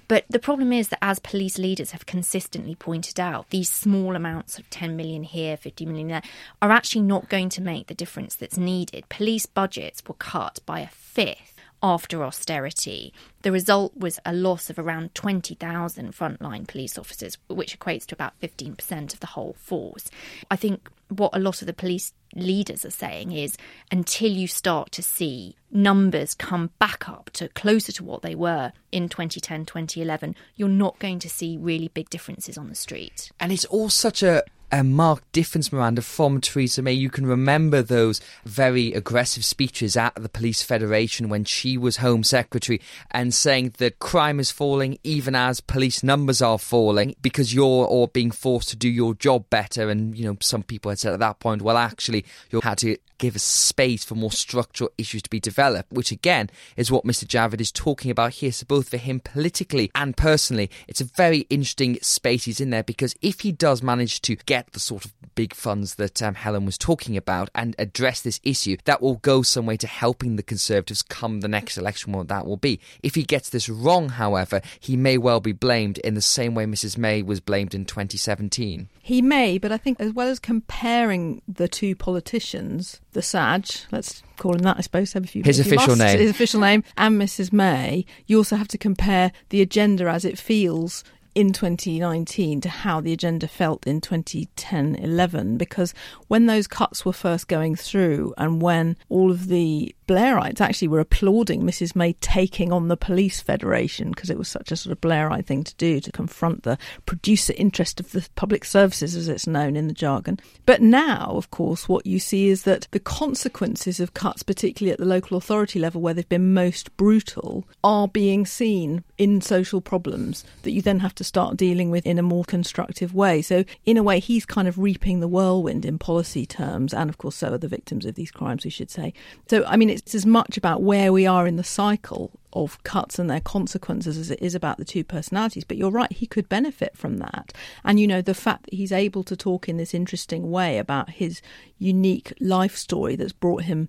But 0.08 0.24
the 0.28 0.40
problem 0.40 0.72
is 0.72 0.88
that 0.88 0.98
as 1.00 1.20
police 1.20 1.58
leaders 1.58 1.92
have 1.92 2.06
consistently 2.06 2.74
pointed 2.74 3.20
out, 3.20 3.50
these 3.50 3.70
small 3.70 4.16
amounts 4.16 4.58
of 4.58 4.68
10 4.70 4.96
million 4.96 5.22
here, 5.22 5.56
50 5.56 5.86
million 5.86 6.08
there, 6.08 6.22
are 6.60 6.72
actually 6.72 7.02
not 7.02 7.28
going 7.28 7.48
to 7.50 7.62
make 7.62 7.86
the 7.86 7.94
difference 7.94 8.34
that's 8.34 8.58
needed. 8.58 9.08
Police 9.08 9.46
budgets 9.46 10.02
were 10.06 10.14
cut 10.14 10.58
by 10.66 10.80
a 10.80 10.88
fifth 10.88 11.45
after 11.82 12.24
austerity. 12.24 13.12
The 13.42 13.52
result 13.52 13.96
was 13.96 14.18
a 14.24 14.32
loss 14.32 14.70
of 14.70 14.78
around 14.78 15.14
20,000 15.14 16.12
frontline 16.12 16.66
police 16.66 16.98
officers, 16.98 17.38
which 17.48 17.78
equates 17.78 18.06
to 18.06 18.14
about 18.14 18.38
15% 18.40 19.14
of 19.14 19.20
the 19.20 19.28
whole 19.28 19.54
force. 19.58 20.10
I 20.50 20.56
think 20.56 20.88
what 21.08 21.34
a 21.34 21.38
lot 21.38 21.62
of 21.62 21.66
the 21.66 21.72
police 21.72 22.12
leaders 22.34 22.84
are 22.84 22.90
saying 22.90 23.32
is 23.32 23.56
until 23.90 24.30
you 24.30 24.46
start 24.46 24.90
to 24.92 25.02
see 25.02 25.54
numbers 25.70 26.34
come 26.34 26.70
back 26.78 27.08
up 27.08 27.30
to 27.32 27.48
closer 27.50 27.92
to 27.92 28.04
what 28.04 28.22
they 28.22 28.34
were 28.34 28.72
in 28.90 29.08
2010 29.08 29.64
2011 29.64 30.34
you're 30.56 30.68
not 30.68 30.98
going 30.98 31.18
to 31.18 31.30
see 31.30 31.56
really 31.56 31.88
big 31.88 32.10
differences 32.10 32.58
on 32.58 32.68
the 32.68 32.74
street 32.74 33.30
And 33.38 33.52
it's 33.52 33.64
all 33.66 33.88
such 33.88 34.22
a 34.22 34.42
a 34.72 34.82
marked 34.82 35.30
difference, 35.32 35.72
Miranda, 35.72 36.02
from 36.02 36.40
Theresa 36.40 36.82
May. 36.82 36.92
You 36.92 37.10
can 37.10 37.26
remember 37.26 37.82
those 37.82 38.20
very 38.44 38.92
aggressive 38.92 39.44
speeches 39.44 39.96
at 39.96 40.14
the 40.14 40.28
Police 40.28 40.62
Federation 40.62 41.28
when 41.28 41.44
she 41.44 41.78
was 41.78 41.98
Home 41.98 42.24
Secretary 42.24 42.80
and 43.10 43.32
saying 43.32 43.74
that 43.78 43.98
crime 43.98 44.40
is 44.40 44.50
falling 44.50 44.98
even 45.04 45.34
as 45.34 45.60
police 45.60 46.02
numbers 46.02 46.42
are 46.42 46.58
falling 46.58 47.14
because 47.22 47.54
you're 47.54 47.86
all 47.86 48.08
being 48.08 48.30
forced 48.30 48.68
to 48.70 48.76
do 48.76 48.88
your 48.88 49.14
job 49.14 49.48
better. 49.50 49.88
And, 49.88 50.16
you 50.16 50.24
know, 50.24 50.36
some 50.40 50.62
people 50.62 50.90
had 50.90 50.98
said 50.98 51.12
at 51.12 51.20
that 51.20 51.38
point, 51.38 51.62
well, 51.62 51.76
actually, 51.76 52.24
you 52.50 52.60
had 52.60 52.78
to 52.78 52.96
give 53.18 53.40
space 53.40 54.04
for 54.04 54.14
more 54.14 54.32
structural 54.32 54.90
issues 54.98 55.22
to 55.22 55.30
be 55.30 55.40
developed, 55.40 55.92
which 55.92 56.10
again 56.10 56.50
is 56.76 56.90
what 56.90 57.04
Mr. 57.04 57.24
Javid 57.24 57.60
is 57.60 57.72
talking 57.72 58.10
about 58.10 58.34
here. 58.34 58.52
So, 58.52 58.66
both 58.66 58.88
for 58.88 58.96
him 58.96 59.20
politically 59.20 59.90
and 59.94 60.16
personally, 60.16 60.70
it's 60.88 61.00
a 61.00 61.04
very 61.04 61.40
interesting 61.50 61.98
space 62.02 62.44
he's 62.44 62.60
in 62.60 62.70
there 62.70 62.82
because 62.82 63.14
if 63.22 63.40
he 63.40 63.52
does 63.52 63.82
manage 63.82 64.20
to 64.22 64.36
get 64.36 64.72
the 64.72 64.80
sort 64.80 65.04
of 65.04 65.12
big 65.34 65.54
funds 65.54 65.96
that 65.96 66.22
um, 66.22 66.34
Helen 66.34 66.64
was 66.64 66.78
talking 66.78 67.16
about 67.16 67.50
and 67.54 67.74
address 67.78 68.20
this 68.20 68.40
issue, 68.42 68.76
that 68.84 69.02
will 69.02 69.16
go 69.16 69.42
some 69.42 69.66
way 69.66 69.76
to 69.76 69.86
helping 69.86 70.36
the 70.36 70.42
Conservatives 70.42 71.02
come 71.02 71.40
the 71.40 71.48
next 71.48 71.76
election, 71.76 72.12
what 72.12 72.28
that 72.28 72.46
will 72.46 72.56
be. 72.56 72.80
If 73.02 73.14
he 73.14 73.22
gets 73.22 73.50
this 73.50 73.68
wrong, 73.68 74.10
however, 74.10 74.60
he 74.80 74.96
may 74.96 75.18
well 75.18 75.40
be 75.40 75.52
blamed 75.52 75.98
in 75.98 76.14
the 76.14 76.22
same 76.22 76.54
way 76.54 76.64
Mrs. 76.64 76.96
May 76.96 77.22
was 77.22 77.40
blamed 77.40 77.74
in 77.74 77.84
2017. 77.84 78.88
He 79.02 79.22
may, 79.22 79.58
but 79.58 79.70
I 79.70 79.76
think 79.76 80.00
as 80.00 80.12
well 80.12 80.28
as 80.28 80.38
comparing 80.38 81.42
the 81.46 81.68
two 81.68 81.94
politicians, 81.94 83.00
the 83.16 83.22
Saj, 83.22 83.86
let's 83.90 84.22
call 84.36 84.54
him 84.54 84.60
that, 84.60 84.76
I 84.76 84.82
suppose. 84.82 85.16
If 85.16 85.34
you, 85.34 85.42
his 85.42 85.58
if 85.58 85.66
you 85.66 85.72
official 85.72 85.96
must, 85.96 86.00
name, 86.00 86.18
his 86.18 86.30
official 86.30 86.60
name, 86.60 86.84
and 86.96 87.20
Mrs. 87.20 87.52
May, 87.52 88.04
you 88.26 88.36
also 88.36 88.56
have 88.56 88.68
to 88.68 88.78
compare 88.78 89.32
the 89.48 89.60
agenda 89.62 90.08
as 90.08 90.24
it 90.24 90.38
feels 90.38 91.02
in 91.36 91.52
2019 91.52 92.62
to 92.62 92.68
how 92.70 92.98
the 92.98 93.12
agenda 93.12 93.46
felt 93.46 93.86
in 93.86 94.00
2010 94.00 94.94
11 94.94 95.58
because 95.58 95.92
when 96.28 96.46
those 96.46 96.66
cuts 96.66 97.04
were 97.04 97.12
first 97.12 97.46
going 97.46 97.76
through 97.76 98.32
and 98.38 98.62
when 98.62 98.96
all 99.10 99.30
of 99.30 99.48
the 99.48 99.94
Blairites 100.06 100.60
actually 100.60 100.88
were 100.88 101.00
applauding 101.00 101.62
Mrs. 101.62 101.96
May 101.96 102.12
taking 102.14 102.72
on 102.72 102.88
the 102.88 102.96
police 102.96 103.40
federation 103.40 104.10
because 104.10 104.30
it 104.30 104.38
was 104.38 104.48
such 104.48 104.70
a 104.70 104.76
sort 104.76 104.92
of 104.92 105.00
Blairite 105.00 105.46
thing 105.46 105.64
to 105.64 105.74
do 105.74 106.00
to 106.00 106.12
confront 106.12 106.62
the 106.62 106.78
producer 107.06 107.52
interest 107.56 107.98
of 107.98 108.12
the 108.12 108.26
public 108.36 108.64
services, 108.64 109.16
as 109.16 109.28
it's 109.28 109.48
known 109.48 109.74
in 109.74 109.88
the 109.88 109.94
jargon. 109.94 110.38
But 110.64 110.80
now, 110.80 111.32
of 111.34 111.50
course, 111.50 111.88
what 111.88 112.06
you 112.06 112.20
see 112.20 112.48
is 112.48 112.62
that 112.62 112.86
the 112.92 113.00
consequences 113.00 113.98
of 113.98 114.14
cuts, 114.14 114.44
particularly 114.44 114.92
at 114.92 114.98
the 114.98 115.04
local 115.04 115.36
authority 115.36 115.80
level 115.80 116.00
where 116.00 116.14
they've 116.14 116.28
been 116.28 116.54
most 116.54 116.96
brutal, 116.96 117.66
are 117.82 118.06
being 118.06 118.46
seen 118.46 119.02
in 119.18 119.40
social 119.40 119.80
problems 119.80 120.44
that 120.62 120.70
you 120.70 120.82
then 120.82 121.00
have 121.00 121.14
to 121.16 121.24
start 121.26 121.56
dealing 121.56 121.90
with 121.90 122.06
in 122.06 122.18
a 122.18 122.22
more 122.22 122.44
constructive 122.44 123.14
way. 123.14 123.42
So, 123.42 123.64
in 123.84 123.96
a 123.96 124.02
way, 124.02 124.20
he's 124.20 124.46
kind 124.46 124.68
of 124.68 124.78
reaping 124.78 125.20
the 125.20 125.28
whirlwind 125.28 125.84
in 125.84 125.98
policy 125.98 126.46
terms, 126.46 126.94
and 126.94 127.10
of 127.10 127.18
course, 127.18 127.36
so 127.36 127.52
are 127.52 127.58
the 127.58 127.68
victims 127.68 128.06
of 128.06 128.14
these 128.14 128.30
crimes, 128.30 128.64
we 128.64 128.70
should 128.70 128.90
say. 128.90 129.12
So, 129.48 129.64
I 129.66 129.76
mean, 129.76 129.90
it's 129.90 130.14
as 130.14 130.26
much 130.26 130.56
about 130.56 130.82
where 130.82 131.12
we 131.12 131.26
are 131.26 131.46
in 131.46 131.56
the 131.56 131.64
cycle 131.64 132.30
of 132.52 132.82
cuts 132.84 133.18
and 133.18 133.28
their 133.28 133.40
consequences 133.40 134.16
as 134.16 134.30
it 134.30 134.40
is 134.40 134.54
about 134.54 134.78
the 134.78 134.84
two 134.84 135.04
personalities. 135.04 135.64
But 135.64 135.76
you're 135.76 135.90
right, 135.90 136.10
he 136.10 136.26
could 136.26 136.48
benefit 136.48 136.96
from 136.96 137.18
that. 137.18 137.52
And, 137.84 138.00
you 138.00 138.06
know, 138.06 138.22
the 138.22 138.34
fact 138.34 138.64
that 138.64 138.74
he's 138.74 138.92
able 138.92 139.22
to 139.24 139.36
talk 139.36 139.68
in 139.68 139.76
this 139.76 139.92
interesting 139.92 140.50
way 140.50 140.78
about 140.78 141.10
his 141.10 141.42
unique 141.78 142.32
life 142.40 142.76
story 142.76 143.14
that's 143.14 143.32
brought 143.32 143.64
him 143.64 143.88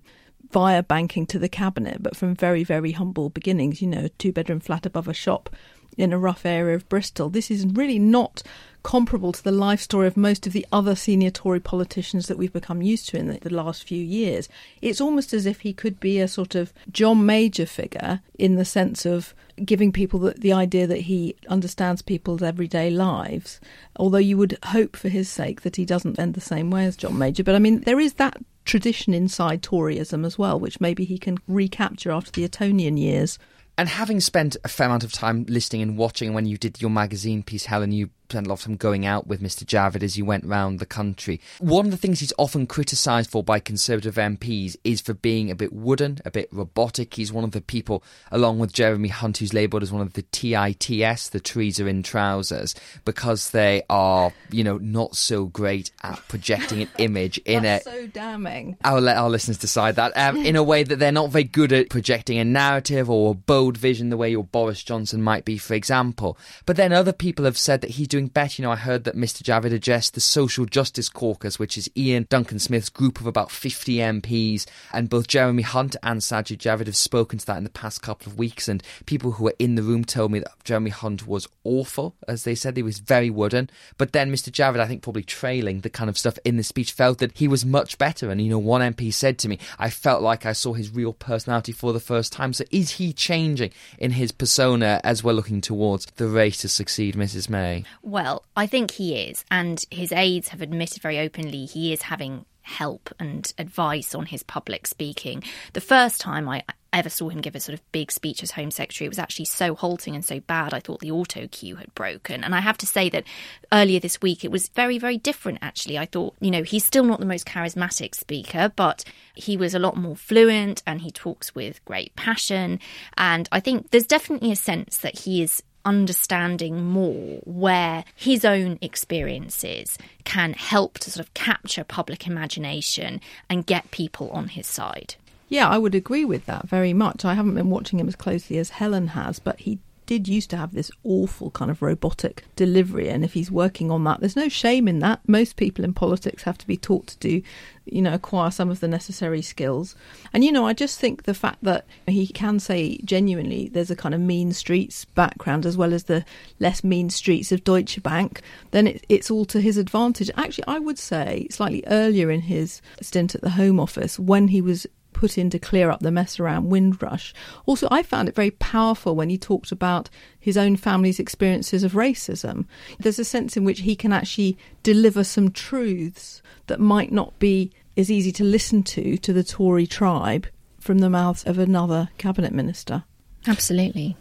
via 0.50 0.82
banking 0.82 1.26
to 1.26 1.38
the 1.38 1.48
cabinet, 1.48 2.02
but 2.02 2.16
from 2.16 2.34
very, 2.34 2.64
very 2.64 2.92
humble 2.92 3.30
beginnings, 3.30 3.82
you 3.82 3.88
know, 3.88 4.08
two 4.18 4.32
bedroom 4.32 4.60
flat 4.60 4.86
above 4.86 5.08
a 5.08 5.14
shop 5.14 5.50
in 5.98 6.12
a 6.12 6.18
rough 6.18 6.46
area 6.46 6.76
of 6.76 6.88
Bristol. 6.88 7.28
This 7.28 7.50
is 7.50 7.66
really 7.66 7.98
not 7.98 8.42
comparable 8.84 9.32
to 9.32 9.42
the 9.42 9.52
life 9.52 9.80
story 9.80 10.06
of 10.06 10.16
most 10.16 10.46
of 10.46 10.52
the 10.52 10.64
other 10.72 10.94
senior 10.94 11.30
Tory 11.30 11.60
politicians 11.60 12.28
that 12.28 12.38
we've 12.38 12.52
become 12.52 12.80
used 12.80 13.08
to 13.08 13.18
in 13.18 13.26
the, 13.26 13.38
the, 13.40 13.52
last 13.52 13.82
few 13.82 14.02
years. 14.02 14.48
It's 14.80 15.00
almost 15.00 15.34
as 15.34 15.44
if 15.44 15.60
he 15.60 15.72
could 15.72 15.98
be 15.98 16.20
a 16.20 16.28
sort 16.28 16.54
of 16.54 16.72
John 16.90 17.26
Major 17.26 17.66
figure 17.66 18.20
in 18.38 18.54
the 18.54 18.64
sense 18.64 19.04
of 19.04 19.34
giving 19.64 19.90
people 19.92 20.20
the, 20.20 20.30
the 20.30 20.52
idea 20.52 20.86
that 20.86 21.02
he 21.02 21.34
understands 21.48 22.00
people's 22.00 22.42
everyday 22.42 22.88
lives, 22.88 23.60
although 23.96 24.18
you 24.18 24.38
would 24.38 24.56
hope 24.66 24.96
for 24.96 25.08
his 25.08 25.28
sake 25.28 25.62
that 25.62 25.76
he 25.76 25.84
doesn't 25.84 26.18
end 26.18 26.34
the 26.34 26.40
same 26.40 26.70
way 26.70 26.86
as 26.86 26.96
John 26.96 27.18
Major. 27.18 27.42
But 27.42 27.56
I 27.56 27.58
mean, 27.58 27.80
there 27.80 28.00
is 28.00 28.14
that 28.14 28.36
tradition 28.64 29.12
inside 29.12 29.62
Toryism 29.62 30.24
as 30.24 30.38
well, 30.38 30.60
which 30.60 30.80
maybe 30.80 31.04
he 31.04 31.18
can 31.18 31.38
recapture 31.48 32.12
after 32.12 32.30
the 32.30 32.44
Etonian 32.44 32.96
years. 32.96 33.38
And 33.78 33.88
having 33.88 34.18
spent 34.18 34.56
a 34.64 34.68
fair 34.68 34.86
amount 34.88 35.04
of 35.04 35.12
time 35.12 35.46
listening 35.48 35.82
and 35.82 35.96
watching 35.96 36.34
when 36.34 36.46
you 36.46 36.58
did 36.58 36.82
your 36.82 36.90
magazine 36.90 37.44
piece, 37.44 37.64
Helen, 37.64 37.92
you 37.92 38.10
spent 38.30 38.46
a 38.46 38.50
lot 38.50 38.58
of 38.58 38.64
time 38.66 38.76
going 38.76 39.06
out 39.06 39.26
with 39.26 39.40
Mr. 39.40 39.64
Javid 39.64 40.02
as 40.02 40.14
he 40.14 40.22
went 40.22 40.44
round 40.44 40.78
the 40.78 40.86
country. 40.86 41.40
One 41.60 41.86
of 41.86 41.90
the 41.90 41.96
things 41.96 42.20
he's 42.20 42.32
often 42.36 42.66
criticised 42.66 43.30
for 43.30 43.42
by 43.42 43.58
Conservative 43.58 44.16
MPs 44.16 44.76
is 44.84 45.00
for 45.00 45.14
being 45.14 45.50
a 45.50 45.54
bit 45.54 45.72
wooden, 45.72 46.18
a 46.26 46.30
bit 46.30 46.48
robotic. 46.52 47.14
He's 47.14 47.32
one 47.32 47.44
of 47.44 47.52
the 47.52 47.62
people, 47.62 48.04
along 48.30 48.58
with 48.58 48.72
Jeremy 48.72 49.08
Hunt, 49.08 49.38
who's 49.38 49.54
labelled 49.54 49.82
as 49.82 49.90
one 49.90 50.02
of 50.02 50.12
the 50.12 50.22
TITS, 50.22 51.30
the 51.30 51.40
trees 51.40 51.80
are 51.80 51.88
in 51.88 52.02
trousers, 52.02 52.74
because 53.06 53.50
they 53.50 53.82
are, 53.88 54.30
you 54.50 54.62
know, 54.62 54.76
not 54.76 55.16
so 55.16 55.46
great 55.46 55.90
at 56.02 56.20
projecting 56.28 56.82
an 56.82 56.88
image 56.98 57.38
in 57.46 57.64
it. 57.64 57.84
so 57.84 58.06
damning. 58.08 58.76
I'll 58.84 59.00
let 59.00 59.16
our 59.16 59.30
listeners 59.30 59.56
decide 59.56 59.96
that. 59.96 60.12
Um, 60.16 60.36
in 60.36 60.54
a 60.54 60.62
way 60.62 60.82
that 60.82 60.96
they're 60.98 61.12
not 61.12 61.30
very 61.30 61.44
good 61.44 61.72
at 61.72 61.88
projecting 61.88 62.38
a 62.38 62.44
narrative 62.44 63.08
or 63.08 63.30
a 63.30 63.34
bold 63.34 63.78
vision 63.78 64.10
the 64.10 64.18
way 64.18 64.30
your 64.30 64.44
Boris 64.44 64.82
Johnson 64.82 65.22
might 65.22 65.46
be, 65.46 65.56
for 65.56 65.72
example. 65.72 66.36
But 66.66 66.76
then 66.76 66.92
other 66.92 67.14
people 67.14 67.46
have 67.46 67.56
said 67.56 67.80
that 67.80 67.92
he's 67.92 68.08
doing 68.08 68.17
better. 68.26 68.60
You 68.60 68.66
know, 68.66 68.72
I 68.72 68.76
heard 68.76 69.04
that 69.04 69.16
Mr. 69.16 69.42
Javid 69.42 69.72
addressed 69.72 70.14
the 70.14 70.20
Social 70.20 70.66
Justice 70.66 71.08
Caucus, 71.08 71.58
which 71.58 71.78
is 71.78 71.88
Iain 71.96 72.26
Duncan 72.28 72.58
Smith's 72.58 72.88
group 72.88 73.20
of 73.20 73.26
about 73.26 73.50
50 73.52 73.96
MPs, 73.96 74.66
and 74.92 75.08
both 75.08 75.28
Jeremy 75.28 75.62
Hunt 75.62 75.94
and 76.02 76.20
Sajid 76.20 76.58
Javid 76.58 76.86
have 76.86 76.96
spoken 76.96 77.38
to 77.38 77.46
that 77.46 77.58
in 77.58 77.64
the 77.64 77.70
past 77.70 78.02
couple 78.02 78.30
of 78.30 78.38
weeks. 78.38 78.66
And 78.66 78.82
people 79.06 79.32
who 79.32 79.44
were 79.44 79.54
in 79.60 79.76
the 79.76 79.82
room 79.82 80.04
told 80.04 80.32
me 80.32 80.40
that 80.40 80.52
Jeremy 80.64 80.90
Hunt 80.90 81.26
was 81.26 81.46
awful, 81.62 82.16
as 82.26 82.44
they 82.44 82.54
said. 82.54 82.76
He 82.76 82.82
was 82.82 82.98
very 82.98 83.30
wooden. 83.30 83.70
But 83.96 84.12
then 84.12 84.32
Mr. 84.32 84.50
Javid, 84.50 84.80
I 84.80 84.86
think 84.86 85.02
probably 85.02 85.22
trailing 85.22 85.80
the 85.80 85.90
kind 85.90 86.10
of 86.10 86.18
stuff 86.18 86.38
in 86.44 86.56
the 86.56 86.64
speech, 86.64 86.92
felt 86.92 87.18
that 87.18 87.36
he 87.36 87.46
was 87.46 87.64
much 87.64 87.98
better. 87.98 88.30
And, 88.30 88.40
you 88.40 88.50
know, 88.50 88.58
one 88.58 88.80
MP 88.80 89.12
said 89.12 89.38
to 89.38 89.48
me, 89.48 89.58
I 89.78 89.90
felt 89.90 90.22
like 90.22 90.44
I 90.44 90.52
saw 90.52 90.72
his 90.72 90.90
real 90.90 91.12
personality 91.12 91.72
for 91.72 91.92
the 91.92 92.00
first 92.00 92.32
time. 92.32 92.52
So 92.52 92.64
is 92.70 92.92
he 92.92 93.12
changing 93.12 93.70
in 93.98 94.12
his 94.12 94.32
persona 94.32 95.00
as 95.04 95.22
we're 95.22 95.32
looking 95.32 95.60
towards 95.60 96.06
the 96.16 96.28
race 96.28 96.58
to 96.58 96.68
succeed 96.68 97.14
Mrs. 97.14 97.48
May? 97.48 97.84
Well, 98.08 98.42
I 98.56 98.66
think 98.66 98.92
he 98.92 99.20
is, 99.20 99.44
and 99.50 99.84
his 99.90 100.12
aides 100.12 100.48
have 100.48 100.62
admitted 100.62 101.02
very 101.02 101.18
openly 101.18 101.66
he 101.66 101.92
is 101.92 102.00
having 102.00 102.46
help 102.62 103.14
and 103.20 103.52
advice 103.58 104.14
on 104.14 104.24
his 104.24 104.42
public 104.42 104.86
speaking. 104.86 105.42
The 105.74 105.82
first 105.82 106.18
time 106.18 106.48
I 106.48 106.62
ever 106.90 107.10
saw 107.10 107.28
him 107.28 107.42
give 107.42 107.54
a 107.54 107.60
sort 107.60 107.74
of 107.74 107.92
big 107.92 108.10
speech 108.10 108.42
as 108.42 108.52
Home 108.52 108.70
Secretary, 108.70 109.04
it 109.04 109.10
was 109.10 109.18
actually 109.18 109.44
so 109.44 109.74
halting 109.74 110.14
and 110.14 110.24
so 110.24 110.40
bad. 110.40 110.72
I 110.72 110.80
thought 110.80 111.00
the 111.00 111.10
auto 111.10 111.48
cue 111.48 111.76
had 111.76 111.94
broken. 111.94 112.42
And 112.42 112.54
I 112.54 112.60
have 112.60 112.78
to 112.78 112.86
say 112.86 113.10
that 113.10 113.24
earlier 113.72 114.00
this 114.00 114.22
week 114.22 114.42
it 114.42 114.50
was 114.50 114.68
very, 114.68 114.96
very 114.98 115.18
different, 115.18 115.58
actually. 115.60 115.98
I 115.98 116.06
thought, 116.06 116.34
you 116.40 116.50
know, 116.50 116.62
he's 116.62 116.86
still 116.86 117.04
not 117.04 117.20
the 117.20 117.26
most 117.26 117.44
charismatic 117.44 118.14
speaker, 118.14 118.72
but 118.74 119.04
he 119.34 119.54
was 119.58 119.74
a 119.74 119.78
lot 119.78 119.98
more 119.98 120.16
fluent 120.16 120.82
and 120.86 121.02
he 121.02 121.10
talks 121.10 121.54
with 121.54 121.84
great 121.84 122.16
passion. 122.16 122.80
And 123.18 123.50
I 123.52 123.60
think 123.60 123.90
there's 123.90 124.06
definitely 124.06 124.50
a 124.50 124.56
sense 124.56 124.96
that 124.98 125.20
he 125.20 125.42
is 125.42 125.62
understanding 125.88 126.84
more 126.84 127.40
where 127.44 128.04
his 128.14 128.44
own 128.44 128.78
experiences 128.82 129.96
can 130.24 130.52
help 130.52 130.98
to 130.98 131.10
sort 131.10 131.26
of 131.26 131.32
capture 131.32 131.82
public 131.82 132.26
imagination 132.26 133.22
and 133.48 133.64
get 133.64 133.90
people 133.90 134.28
on 134.30 134.48
his 134.48 134.66
side. 134.66 135.14
Yeah, 135.48 135.66
I 135.66 135.78
would 135.78 135.94
agree 135.94 136.26
with 136.26 136.44
that 136.44 136.68
very 136.68 136.92
much. 136.92 137.24
I 137.24 137.32
haven't 137.32 137.54
been 137.54 137.70
watching 137.70 137.98
him 137.98 138.06
as 138.06 138.16
closely 138.16 138.58
as 138.58 138.68
Helen 138.68 139.08
has, 139.08 139.38
but 139.38 139.60
he 139.60 139.78
did 140.08 140.26
used 140.26 140.48
to 140.48 140.56
have 140.56 140.72
this 140.72 140.90
awful 141.04 141.50
kind 141.50 141.70
of 141.70 141.82
robotic 141.82 142.42
delivery 142.56 143.10
and 143.10 143.26
if 143.26 143.34
he's 143.34 143.50
working 143.50 143.90
on 143.90 144.04
that 144.04 144.20
there's 144.20 144.34
no 144.34 144.48
shame 144.48 144.88
in 144.88 145.00
that. 145.00 145.20
Most 145.28 145.56
people 145.56 145.84
in 145.84 145.92
politics 145.92 146.44
have 146.44 146.56
to 146.58 146.66
be 146.66 146.78
taught 146.78 147.08
to 147.08 147.18
do 147.18 147.42
you 147.84 148.00
know 148.00 148.14
acquire 148.14 148.50
some 148.50 148.70
of 148.70 148.80
the 148.80 148.88
necessary 148.88 149.42
skills. 149.42 149.94
And 150.32 150.42
you 150.42 150.50
know 150.50 150.66
i 150.66 150.72
just 150.72 150.98
think 150.98 151.24
the 151.24 151.34
fact 151.34 151.58
that 151.62 151.84
he 152.06 152.26
can 152.26 152.58
say 152.58 152.98
genuinely 153.04 153.68
there's 153.68 153.90
a 153.90 153.96
kind 153.96 154.14
of 154.14 154.20
mean 154.22 154.52
streets 154.54 155.04
background 155.04 155.66
as 155.66 155.76
well 155.76 155.92
as 155.92 156.04
the 156.04 156.24
less 156.58 156.82
mean 156.82 157.10
streets 157.10 157.52
of 157.52 157.62
deutsche 157.62 158.02
bank 158.02 158.40
then 158.70 158.86
it, 158.86 159.04
it's 159.10 159.30
all 159.30 159.44
to 159.44 159.60
his 159.60 159.76
advantage. 159.76 160.30
Actually 160.36 160.64
i 160.68 160.78
would 160.78 160.98
say 160.98 161.46
slightly 161.50 161.84
earlier 161.86 162.30
in 162.30 162.40
his 162.40 162.80
stint 163.02 163.34
at 163.34 163.42
the 163.42 163.50
home 163.50 163.78
office 163.78 164.18
when 164.18 164.48
he 164.48 164.62
was 164.62 164.86
put 165.18 165.36
in 165.36 165.50
to 165.50 165.58
clear 165.58 165.90
up 165.90 165.98
the 165.98 166.12
mess 166.12 166.38
around 166.38 166.70
Windrush. 166.70 167.34
Also, 167.66 167.88
I 167.90 168.04
found 168.04 168.28
it 168.28 168.36
very 168.36 168.52
powerful 168.52 169.16
when 169.16 169.30
he 169.30 169.36
talked 169.36 169.72
about 169.72 170.08
his 170.38 170.56
own 170.56 170.76
family's 170.76 171.18
experiences 171.18 171.82
of 171.82 171.94
racism. 171.94 172.66
There's 173.00 173.18
a 173.18 173.24
sense 173.24 173.56
in 173.56 173.64
which 173.64 173.80
he 173.80 173.96
can 173.96 174.12
actually 174.12 174.56
deliver 174.84 175.24
some 175.24 175.50
truths 175.50 176.40
that 176.68 176.78
might 176.78 177.10
not 177.10 177.36
be 177.40 177.72
as 177.96 178.12
easy 178.12 178.30
to 178.30 178.44
listen 178.44 178.84
to 178.84 179.16
to 179.16 179.32
the 179.32 179.42
Tory 179.42 179.88
tribe 179.88 180.46
from 180.78 181.00
the 181.00 181.10
mouths 181.10 181.42
of 181.44 181.58
another 181.58 182.10
cabinet 182.16 182.52
minister. 182.52 183.02
Absolutely. 183.48 184.16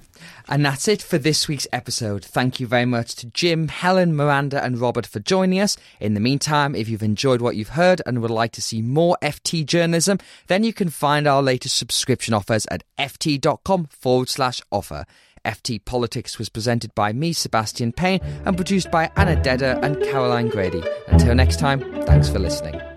And 0.47 0.65
that's 0.65 0.88
it 0.88 1.01
for 1.01 1.17
this 1.17 1.47
week's 1.47 1.67
episode. 1.73 2.23
Thank 2.23 2.60
you 2.60 2.67
very 2.67 2.86
much 2.86 3.15
to 3.15 3.27
Jim, 3.27 3.67
Helen, 3.67 4.15
Miranda, 4.15 4.63
and 4.63 4.80
Robert 4.80 5.06
for 5.06 5.19
joining 5.19 5.60
us. 5.60 5.77
In 6.00 6.13
the 6.13 6.19
meantime, 6.19 6.75
if 6.75 6.89
you've 6.89 7.04
enjoyed 7.04 7.42
what 7.42 7.56
you've 7.56 7.69
heard 7.69 8.02
and 8.06 8.21
would 8.21 8.31
like 8.31 8.52
to 8.54 8.62
see 8.62 8.81
more 8.81 9.17
FT 9.21 9.65
journalism, 9.65 10.19
then 10.48 10.63
you 10.63 10.73
can 10.73 10.89
find 10.89 11.27
our 11.27 11.42
latest 11.42 11.77
subscription 11.77 12.33
offers 12.33 12.65
at 12.71 12.83
ft.com 12.98 13.85
forward 13.85 14.29
slash 14.29 14.62
offer. 14.71 15.06
FT 15.46 15.83
Politics 15.83 16.37
was 16.37 16.50
presented 16.50 16.94
by 16.94 17.13
me, 17.13 17.31
Sebastian 17.31 17.94
Payne, 17.94 18.19
and 18.46 18.58
produced 18.58 18.92
by 18.92 19.10
Anna 19.15 19.42
Dedder 19.42 19.79
and 19.81 20.02
Caroline 20.04 20.50
Grady. 20.50 20.83
Until 21.08 21.35
next 21.35 21.60
time, 21.60 21.79
thanks 22.06 22.29
for 22.29 22.39
listening. 22.39 22.96